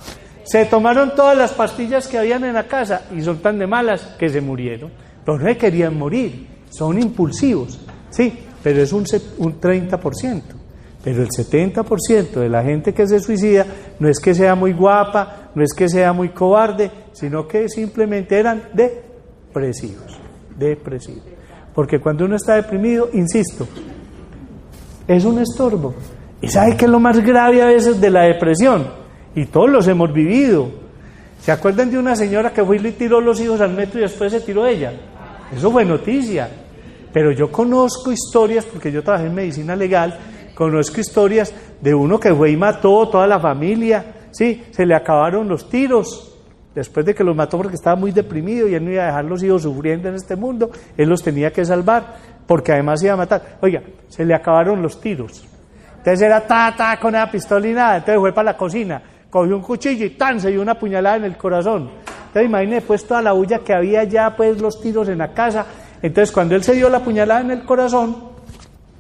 Se 0.44 0.66
tomaron 0.66 1.14
todas 1.16 1.38
las 1.38 1.52
pastillas 1.54 2.08
que 2.08 2.18
habían 2.18 2.46
en 2.46 2.54
la 2.54 2.68
casa 2.68 3.04
y 3.16 3.22
son 3.22 3.40
tan 3.40 3.60
de 3.60 3.68
malas 3.68 4.16
que 4.18 4.30
se 4.30 4.40
murieron. 4.40 4.92
Pero 5.26 5.40
no 5.40 5.58
querían 5.58 5.98
morir, 5.98 6.48
son 6.70 7.02
impulsivos, 7.02 7.82
sí, 8.10 8.34
pero 8.64 8.82
es 8.82 8.94
un, 8.94 9.04
un 9.40 9.60
30%. 9.60 10.42
Pero 11.04 11.22
el 11.22 11.30
70% 11.30 12.32
de 12.32 12.50
la 12.50 12.64
gente 12.64 12.94
que 12.94 13.08
se 13.08 13.20
suicida 13.20 13.66
no 14.00 14.08
es 14.08 14.20
que 14.20 14.34
sea 14.34 14.56
muy 14.56 14.74
guapa, 14.74 15.52
no 15.54 15.64
es 15.64 15.74
que 15.74 15.90
sea 15.90 16.14
muy 16.14 16.30
cobarde, 16.30 16.92
sino 17.12 17.48
que 17.48 17.68
simplemente 17.68 18.40
eran 18.40 18.70
depresivos 18.74 20.27
depresivo. 20.58 21.22
Porque 21.74 22.00
cuando 22.00 22.26
uno 22.26 22.36
está 22.36 22.56
deprimido, 22.56 23.10
insisto, 23.14 23.68
es 25.08 25.24
un 25.26 25.40
estorbo. 25.40 25.94
¿Y 26.42 26.48
sabe 26.48 26.76
qué 26.76 26.86
es 26.86 26.92
lo 26.92 27.00
más 27.00 27.20
grave 27.20 27.62
a 27.62 27.68
veces 27.68 28.00
de 28.02 28.10
la 28.10 28.24
depresión? 28.24 28.88
Y 29.36 29.46
todos 29.46 29.70
los 29.70 29.88
hemos 29.88 30.12
vivido. 30.12 30.70
¿Se 31.42 31.52
acuerdan 31.52 31.92
de 31.92 31.98
una 31.98 32.16
señora 32.16 32.52
que 32.52 32.64
fue 32.64 32.78
y 32.78 32.92
tiró 32.92 33.22
los 33.22 33.40
hijos 33.40 33.62
al 33.62 33.74
metro 33.74 34.00
y 34.00 34.04
después 34.04 34.32
se 34.32 34.42
tiró 34.42 34.66
ella? 34.66 34.92
Eso 35.56 35.72
fue 35.72 35.86
noticia. 35.86 36.50
Pero 37.14 37.32
yo 37.32 37.52
conozco 37.52 38.12
historias, 38.12 38.66
porque 38.66 38.92
yo 38.92 39.04
trabajé 39.04 39.28
en 39.28 39.36
medicina 39.36 39.76
legal, 39.76 40.18
conozco 40.54 41.00
historias 41.00 41.54
de 41.82 41.94
uno 41.94 42.20
que 42.20 42.34
fue 42.34 42.52
y 42.52 42.58
mató 42.58 43.08
toda 43.08 43.28
la 43.28 43.40
familia, 43.40 44.30
¿sí? 44.32 44.64
Se 44.72 44.86
le 44.86 44.96
acabaron 44.96 45.48
los 45.48 45.70
tiros, 45.70 46.37
después 46.78 47.04
de 47.08 47.16
que 47.16 47.24
los 47.24 47.36
mató 47.36 47.58
porque 47.58 47.74
estaba 47.74 47.96
muy 47.96 48.12
deprimido 48.12 48.68
y 48.68 48.76
él 48.76 48.86
no 48.86 48.92
iba 48.92 49.02
a 49.02 49.08
dejar 49.08 49.26
los 49.26 49.42
hijos 49.42 49.64
sufriendo 49.64 50.10
en 50.10 50.16
este 50.16 50.36
mundo, 50.36 50.70
él 50.96 51.10
los 51.10 51.24
tenía 51.24 51.52
que 51.52 51.66
salvar, 51.66 52.18
porque 52.46 52.72
además 52.72 53.02
iba 53.02 53.14
a 53.14 53.18
matar. 53.18 53.58
Oiga, 53.62 53.82
se 54.08 54.24
le 54.24 54.36
acabaron 54.36 54.80
los 54.84 55.02
tiros. 55.02 55.44
Entonces 55.98 56.22
era 56.22 56.46
ta, 56.46 56.76
ta, 56.78 57.00
con 57.00 57.16
esa 57.16 57.32
pistola 57.32 57.68
y 57.68 57.74
nada. 57.74 57.98
Entonces 57.98 58.20
fue 58.20 58.32
para 58.32 58.52
la 58.52 58.58
cocina, 58.58 59.02
cogió 59.28 59.56
un 59.56 59.64
cuchillo 59.64 60.06
y 60.06 60.12
tan, 60.12 60.40
se 60.40 60.52
dio 60.52 60.62
una 60.62 60.78
puñalada 60.78 61.16
en 61.16 61.24
el 61.24 61.36
corazón. 61.36 61.90
Entonces 61.90 62.28
Entonces 62.28 62.46
imagínese 62.46 62.86
pues 62.86 63.08
toda 63.08 63.24
la 63.24 63.32
bulla 63.32 63.60
que 63.60 63.74
había 63.74 64.04
ya, 64.04 64.36
pues 64.36 64.62
los 64.62 64.80
tiros 64.80 65.10
en 65.10 65.18
la 65.18 65.34
casa. 65.34 65.66
Entonces 66.00 66.32
cuando 66.32 66.56
él 66.56 66.62
se 66.62 66.76
dio 66.76 66.90
la 66.90 67.00
puñalada 67.00 67.42
en 67.42 67.50
el 67.50 67.66
corazón, 67.66 68.18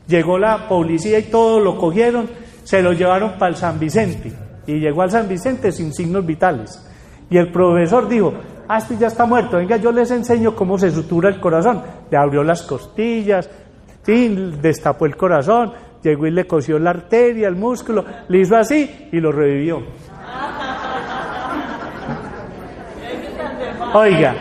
llegó 0.08 0.40
la 0.40 0.68
policía 0.68 1.20
y 1.20 1.24
todo 1.24 1.60
lo 1.60 1.78
cogieron, 1.78 2.28
se 2.64 2.82
lo 2.82 2.92
llevaron 2.94 3.34
para 3.38 3.52
el 3.52 3.56
San 3.56 3.78
Vicente. 3.78 4.34
Y 4.66 4.80
llegó 4.80 5.04
al 5.04 5.12
San 5.12 5.30
Vicente 5.30 5.72
sin 5.72 5.94
signos 5.94 6.26
vitales. 6.26 6.87
Y 7.30 7.38
el 7.38 7.52
profesor 7.52 8.08
dijo, 8.08 8.34
ah, 8.68 8.78
este 8.78 8.98
ya 8.98 9.08
está 9.08 9.26
muerto, 9.26 9.58
venga, 9.58 9.78
yo 9.78 9.92
les 9.92 10.12
enseño 10.12 10.56
cómo 10.56 10.78
se 10.78 10.92
sutura 10.92 11.30
el 11.30 11.40
corazón. 11.40 11.82
Le 12.10 12.18
abrió 12.18 12.44
las 12.44 12.64
costillas, 12.64 13.50
sí, 14.04 14.54
destapó 14.62 15.06
el 15.06 15.18
corazón, 15.18 15.74
llegó 16.04 16.28
y 16.28 16.32
le 16.32 16.48
cosió 16.48 16.80
la 16.80 16.92
arteria, 16.92 17.48
el 17.48 17.56
músculo, 17.56 18.06
le 18.28 18.40
hizo 18.40 18.56
así 18.56 19.10
y 19.12 19.20
lo 19.20 19.32
revivió. 19.32 19.84
Oiga, 23.94 24.36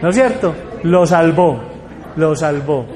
¿no 0.00 0.08
es 0.08 0.14
cierto? 0.14 0.54
Lo 0.84 1.06
salvó, 1.06 1.60
lo 2.16 2.34
salvó. 2.34 2.86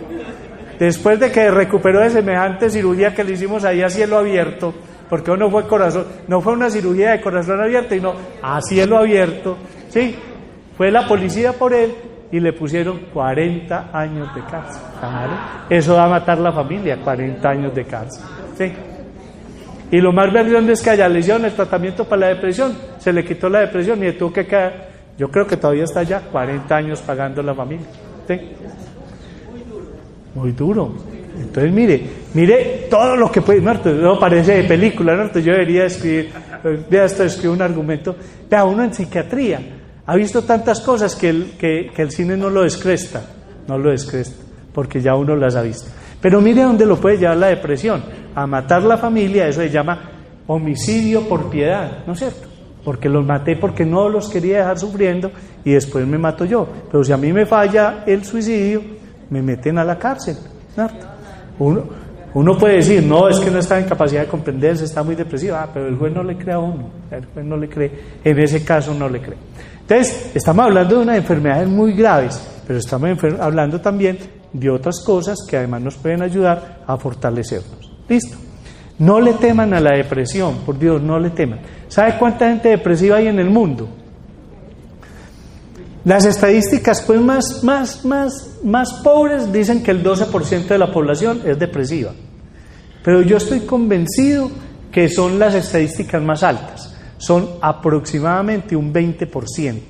Después 0.78 1.18
de 1.18 1.32
que 1.32 1.51
recuperó 1.51 2.01
de 2.01 2.11
semejante 2.11 2.70
cirugía 2.70 3.14
que 3.14 3.24
le 3.24 3.32
hicimos 3.32 3.64
ahí 3.64 3.82
a 3.82 3.90
cielo 3.90 4.18
abierto, 4.18 4.72
porque 5.09 5.37
no 5.37 5.51
fue 5.51 5.67
corazón, 5.67 6.07
no 6.27 6.41
fue 6.41 6.53
una 6.53 6.71
cirugía 6.71 7.13
de 7.13 7.21
corazón 7.21 7.61
abierto, 7.61 7.95
sino 7.95 8.15
a 8.43 8.61
cielo 8.61 8.99
abierto, 8.99 9.57
¿sí? 9.89 10.17
Fue 10.77 10.91
la 10.91 11.07
policía 11.07 11.53
por 11.53 11.75
él 11.75 11.95
y 12.31 12.41
le 12.41 12.53
pusieron 12.53 13.07
40 13.13 13.91
años 13.93 14.35
de 14.35 14.43
cárcel. 14.43 14.83
Eso 15.71 15.95
va 15.95 16.05
a 16.05 16.09
matar 16.09 16.39
la 16.39 16.53
familia, 16.53 16.99
40 17.03 17.49
años 17.49 17.75
de 17.75 17.85
cárcel. 17.85 18.25
¿sí? 18.57 18.73
Y 19.91 20.01
lo 20.01 20.13
más 20.13 20.33
vergonzoso 20.33 20.73
es 20.73 20.83
que 20.83 20.91
allá 20.91 21.09
le 21.09 21.21
el 21.21 21.53
tratamiento 21.55 22.05
para 22.05 22.21
la 22.21 22.29
depresión, 22.29 22.77
se 22.99 23.13
le 23.13 23.25
quitó 23.25 23.49
la 23.49 23.61
depresión 23.61 23.99
y 23.99 24.03
le 24.03 24.13
tuvo 24.13 24.33
que 24.33 24.47
quedar, 24.47 24.89
yo 25.17 25.31
creo 25.31 25.47
que 25.47 25.57
todavía 25.57 25.85
está 25.85 26.01
allá, 26.01 26.21
40 26.31 26.77
años 26.77 27.01
pagando 27.01 27.43
la 27.43 27.55
familia. 27.55 27.87
¿sí? 28.27 28.39
Muy 30.35 30.53
duro. 30.53 30.93
Entonces, 31.41 31.72
mire, 31.72 32.03
mire 32.34 32.86
todo 32.91 33.16
lo 33.16 33.30
que 33.30 33.43
puede. 33.43 33.61
No, 33.61 34.18
parece 34.18 34.62
de 34.62 34.64
película, 34.64 35.14
¿no? 35.14 35.32
Yo 35.32 35.53
debería 35.53 35.86
escribir, 35.86 36.30
vea 36.91 37.05
esto, 37.05 37.24
escribir 37.24 37.51
un 37.51 37.62
argumento. 37.62 38.16
Vea, 38.51 38.64
uno 38.64 38.84
en 38.84 38.93
psiquiatría 38.93 39.61
ha 40.09 40.16
visto 40.16 40.43
tantas 40.43 40.80
cosas 40.80 41.14
que 41.14 41.28
el, 41.28 41.51
que, 41.59 41.91
el 41.95 42.11
cine 42.11 42.34
no 42.34 42.49
lo 42.49 42.62
descresta, 42.62 43.22
no 43.66 43.76
lo 43.76 43.91
descresta, 43.91 44.43
porque 44.72 45.03
ya 45.03 45.14
uno 45.14 45.36
las 45.36 45.55
ha 45.55 45.61
visto. 45.61 45.91
Pero 46.18 46.41
mire 46.41 46.62
dónde 46.62 46.86
lo 46.86 46.97
puede 46.97 47.18
llevar 47.18 47.36
la 47.36 47.49
depresión, 47.49 48.03
a 48.34 48.47
matar 48.47 48.82
la 48.84 48.97
familia, 48.97 49.47
eso 49.47 49.61
se 49.61 49.68
llama 49.68 50.11
homicidio 50.47 51.28
por 51.28 51.51
piedad, 51.51 52.05
¿no 52.07 52.14
es 52.14 52.20
cierto? 52.20 52.49
Porque 52.82 53.11
los 53.11 53.26
maté 53.26 53.57
porque 53.57 53.84
no 53.84 54.09
los 54.09 54.30
quería 54.30 54.59
dejar 54.61 54.78
sufriendo 54.78 55.30
y 55.62 55.72
después 55.72 56.07
me 56.07 56.16
mato 56.16 56.47
yo. 56.47 56.66
Pero 56.91 57.05
si 57.05 57.12
a 57.12 57.18
mí 57.18 57.30
me 57.30 57.45
falla 57.45 58.05
el 58.07 58.24
suicidio, 58.24 58.82
me 59.28 59.43
meten 59.43 59.76
a 59.76 59.84
la 59.84 59.99
cárcel, 59.99 60.39
¿cierto? 60.74 61.07
Uno, 61.59 62.57
puede 62.59 62.77
decir, 62.77 63.03
no, 63.03 63.29
es 63.29 63.41
que 63.41 63.51
no 63.51 63.59
está 63.59 63.79
en 63.79 63.87
capacidad 63.87 64.23
de 64.23 64.29
comprenderse, 64.29 64.85
está 64.85 65.03
muy 65.03 65.15
depresiva, 65.15 65.63
ah, 65.63 65.71
pero 65.73 65.89
el 65.89 65.97
juez 65.97 66.13
no 66.13 66.23
le 66.23 66.37
cree 66.37 66.55
a 66.55 66.59
uno, 66.59 66.91
el 67.11 67.27
juez 67.27 67.45
no 67.45 67.57
le 67.57 67.69
cree, 67.69 67.91
en 68.23 68.39
ese 68.39 68.65
caso 68.65 68.95
no 68.95 69.09
le 69.09 69.21
cree. 69.21 69.39
Entonces, 69.81 70.33
estamos 70.35 70.67
hablando 70.67 70.97
de 70.97 71.03
unas 71.03 71.17
enfermedades 71.17 71.69
muy 71.69 71.95
graves, 71.95 72.41
pero 72.67 72.79
estamos 72.79 73.11
hablando 73.41 73.81
también 73.81 74.19
de 74.53 74.71
otras 74.71 75.01
cosas 75.01 75.39
que 75.49 75.57
además 75.57 75.83
nos 75.83 75.97
pueden 75.97 76.23
ayudar 76.23 76.83
a 76.87 76.97
fortalecernos. 76.97 77.93
¿Listo? 78.09 78.37
No 78.99 79.21
le 79.21 79.35
teman 79.35 79.73
a 79.75 79.81
la 79.81 79.97
depresión, 79.97 80.59
por 80.67 80.79
Dios, 80.79 81.01
no 81.01 81.19
le 81.19 81.31
teman. 81.31 81.61
¿Sabe 81.89 82.17
cuánta 82.19 82.49
gente 82.49 82.69
depresiva 82.69 83.17
hay 83.17 83.29
en 83.29 83.39
el 83.39 83.49
mundo? 83.49 83.89
Las 86.05 86.24
estadísticas 86.24 87.03
pues 87.03 87.20
más, 87.20 87.62
más, 87.64 88.05
más, 88.05 88.59
más 88.62 88.92
pobres 89.03 89.53
dicen 89.53 89.82
que 89.82 89.90
el 89.90 90.03
12% 90.03 90.66
de 90.66 90.78
la 90.78 90.92
población 90.92 91.42
es 91.44 91.59
depresiva. 91.59 92.12
Pero 93.03 93.22
yo 93.22 93.36
estoy 93.36 93.61
convencido 93.61 94.51
que 94.92 95.09
son 95.09 95.38
las 95.38 95.55
estadísticas 95.55 96.22
más 96.22 96.42
altas. 96.42 96.94
Son 97.18 97.49
aproximadamente 97.61 98.76
un 98.76 98.92
20% 98.92 99.80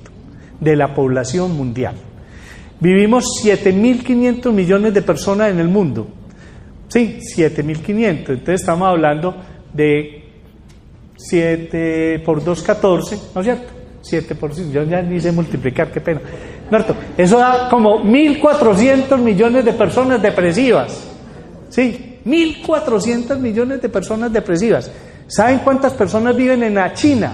de 0.59 0.75
la 0.75 0.93
población 0.93 1.55
mundial. 1.55 1.95
Vivimos 2.79 3.25
7.500 3.43 4.51
millones 4.51 4.93
de 4.93 5.01
personas 5.01 5.51
en 5.51 5.59
el 5.59 5.67
mundo. 5.67 6.07
Sí, 6.87 7.19
7.500. 7.35 8.29
Entonces 8.29 8.61
estamos 8.61 8.87
hablando 8.87 9.35
de 9.73 10.23
7 11.17 12.21
por 12.25 12.43
2, 12.43 12.63
14, 12.63 13.19
¿no 13.35 13.41
es 13.41 13.45
cierto? 13.45 13.78
7 14.09 14.35
por 14.35 14.53
5, 14.53 14.71
yo 14.71 14.83
ya 14.83 15.01
ni 15.01 15.19
sé 15.19 15.31
multiplicar, 15.31 15.91
qué 15.91 16.01
pena. 16.01 16.21
Eso 17.17 17.37
da 17.37 17.67
como 17.69 18.03
1.400 18.03 19.17
millones 19.17 19.65
de 19.65 19.73
personas 19.73 20.21
depresivas. 20.21 21.07
Sí, 21.69 22.19
1.400 22.25 23.37
millones 23.39 23.81
de 23.81 23.89
personas 23.89 24.31
depresivas. 24.31 24.91
¿Saben 25.27 25.59
cuántas 25.59 25.93
personas 25.93 26.35
viven 26.35 26.63
en 26.63 26.75
la 26.75 26.93
China? 26.93 27.33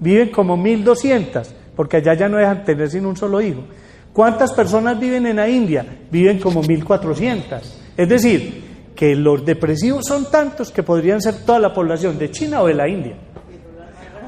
Viven 0.00 0.30
como 0.30 0.56
1.200, 0.56 1.46
porque 1.76 1.98
allá 1.98 2.14
ya 2.14 2.28
no 2.28 2.38
dejan 2.38 2.64
tener 2.64 2.90
sin 2.90 3.06
un 3.06 3.16
solo 3.16 3.40
hijo. 3.40 3.62
¿Cuántas 4.12 4.52
personas 4.52 4.98
viven 4.98 5.26
en 5.26 5.36
la 5.36 5.48
India? 5.48 5.86
Viven 6.10 6.38
como 6.38 6.62
1.400. 6.62 7.60
Es 7.96 8.08
decir, 8.08 8.92
que 8.94 9.14
los 9.16 9.44
depresivos 9.44 10.04
son 10.06 10.30
tantos 10.30 10.70
que 10.70 10.82
podrían 10.82 11.20
ser 11.20 11.44
toda 11.46 11.58
la 11.58 11.72
población 11.72 12.18
de 12.18 12.30
China 12.30 12.62
o 12.62 12.66
de 12.66 12.74
la 12.74 12.88
India. 12.88 13.16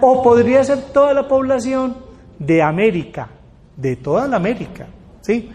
O 0.01 0.23
podría 0.23 0.65
ser 0.65 0.79
toda 0.93 1.15
la 1.15 1.27
población 1.27 1.97
de 2.39 2.63
América, 2.63 3.29
de 3.77 3.97
toda 3.97 4.27
la 4.29 4.37
América, 4.37 4.87
¿sí? 5.21 5.51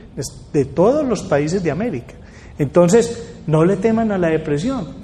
de 0.53 0.65
todos 0.65 1.05
los 1.05 1.23
países 1.23 1.63
de 1.63 1.71
América. 1.71 2.13
Entonces, 2.57 3.41
no 3.47 3.63
le 3.65 3.77
teman 3.77 4.11
a 4.11 4.17
la 4.17 4.29
depresión. 4.29 4.99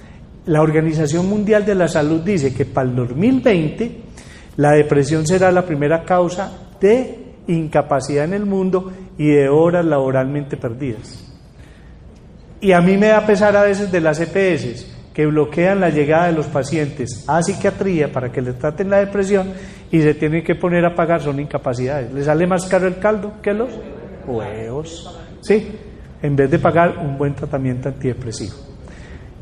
La 0.45 0.61
Organización 0.61 1.27
Mundial 1.27 1.65
de 1.65 1.75
la 1.75 1.87
Salud 1.87 2.21
dice 2.21 2.53
que 2.53 2.65
para 2.65 2.89
el 2.89 2.95
2020 2.95 4.01
la 4.57 4.71
depresión 4.71 5.25
será 5.25 5.51
la 5.51 5.65
primera 5.65 6.03
causa 6.03 6.51
de 6.79 7.25
incapacidad 7.47 8.25
en 8.25 8.33
el 8.33 8.45
mundo 8.45 8.91
y 9.17 9.27
de 9.27 9.49
horas 9.49 9.85
laboralmente 9.85 10.57
perdidas. 10.57 11.23
Y 12.61 12.71
a 12.71 12.81
mí 12.81 12.97
me 12.97 13.07
da 13.07 13.25
pesar 13.25 13.55
a 13.55 13.63
veces 13.63 13.91
de 13.91 14.01
las 14.01 14.19
EPS, 14.19 14.94
que 15.15 15.25
bloquean 15.25 15.79
la 15.79 15.89
llegada 15.89 16.27
de 16.27 16.33
los 16.33 16.47
pacientes 16.47 17.23
a 17.29 17.41
psiquiatría 17.41 18.11
para 18.11 18.33
que 18.33 18.41
le 18.41 18.51
traten 18.51 18.89
la 18.89 18.97
depresión 18.97 19.53
y 19.89 20.01
se 20.01 20.13
tienen 20.13 20.43
que 20.43 20.55
poner 20.55 20.83
a 20.83 20.93
pagar, 20.93 21.21
son 21.21 21.39
incapacidades. 21.39 22.11
¿Le 22.11 22.21
sale 22.21 22.45
más 22.45 22.65
caro 22.65 22.85
el 22.85 22.99
caldo 22.99 23.35
que 23.41 23.53
los 23.53 23.69
huevos? 24.27 25.17
Sí, 25.39 25.69
en 26.21 26.35
vez 26.35 26.51
de 26.51 26.59
pagar 26.59 26.97
un 26.97 27.17
buen 27.17 27.33
tratamiento 27.33 27.87
antidepresivo. 27.87 28.55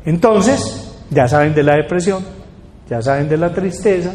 Entonces, 0.04 0.96
ya 1.10 1.26
saben 1.26 1.52
de 1.52 1.64
la 1.64 1.74
depresión, 1.74 2.24
ya 2.88 3.02
saben 3.02 3.28
de 3.28 3.36
la 3.36 3.52
tristeza 3.52 4.14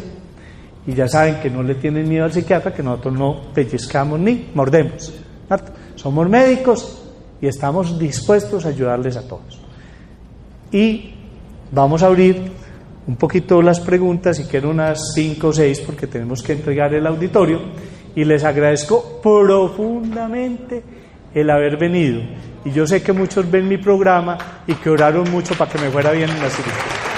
y 0.86 0.94
ya 0.94 1.08
saben 1.08 1.40
que 1.42 1.50
no 1.50 1.62
le 1.62 1.74
tienen 1.74 2.08
miedo 2.08 2.24
al 2.24 2.32
psiquiatra, 2.32 2.72
que 2.72 2.82
nosotros 2.82 3.12
no 3.12 3.52
pellizcamos 3.52 4.18
ni 4.18 4.50
mordemos. 4.54 5.12
Somos 5.94 6.26
médicos 6.26 7.02
y 7.38 7.48
estamos 7.48 7.98
dispuestos 7.98 8.64
a 8.64 8.70
ayudarles 8.70 9.18
a 9.18 9.28
todos. 9.28 9.60
Y 10.72 11.16
Vamos 11.72 12.02
a 12.02 12.06
abrir 12.06 12.50
un 13.06 13.16
poquito 13.16 13.62
las 13.62 13.80
preguntas, 13.80 14.38
y 14.40 14.44
quiero 14.44 14.70
unas 14.70 15.12
cinco 15.14 15.48
o 15.48 15.52
seis, 15.52 15.80
porque 15.80 16.06
tenemos 16.06 16.42
que 16.42 16.52
entregar 16.52 16.92
el 16.94 17.06
auditorio. 17.06 17.60
Y 18.14 18.24
les 18.24 18.42
agradezco 18.42 19.20
profundamente 19.22 20.82
el 21.32 21.48
haber 21.48 21.76
venido. 21.76 22.20
Y 22.64 22.72
yo 22.72 22.86
sé 22.86 23.02
que 23.02 23.12
muchos 23.12 23.50
ven 23.50 23.68
mi 23.68 23.78
programa 23.78 24.36
y 24.66 24.74
que 24.74 24.90
oraron 24.90 25.30
mucho 25.30 25.54
para 25.54 25.70
que 25.70 25.78
me 25.78 25.90
fuera 25.90 26.10
bien 26.10 26.28
en 26.28 26.40
la 26.40 26.50
cirugía. 26.50 27.09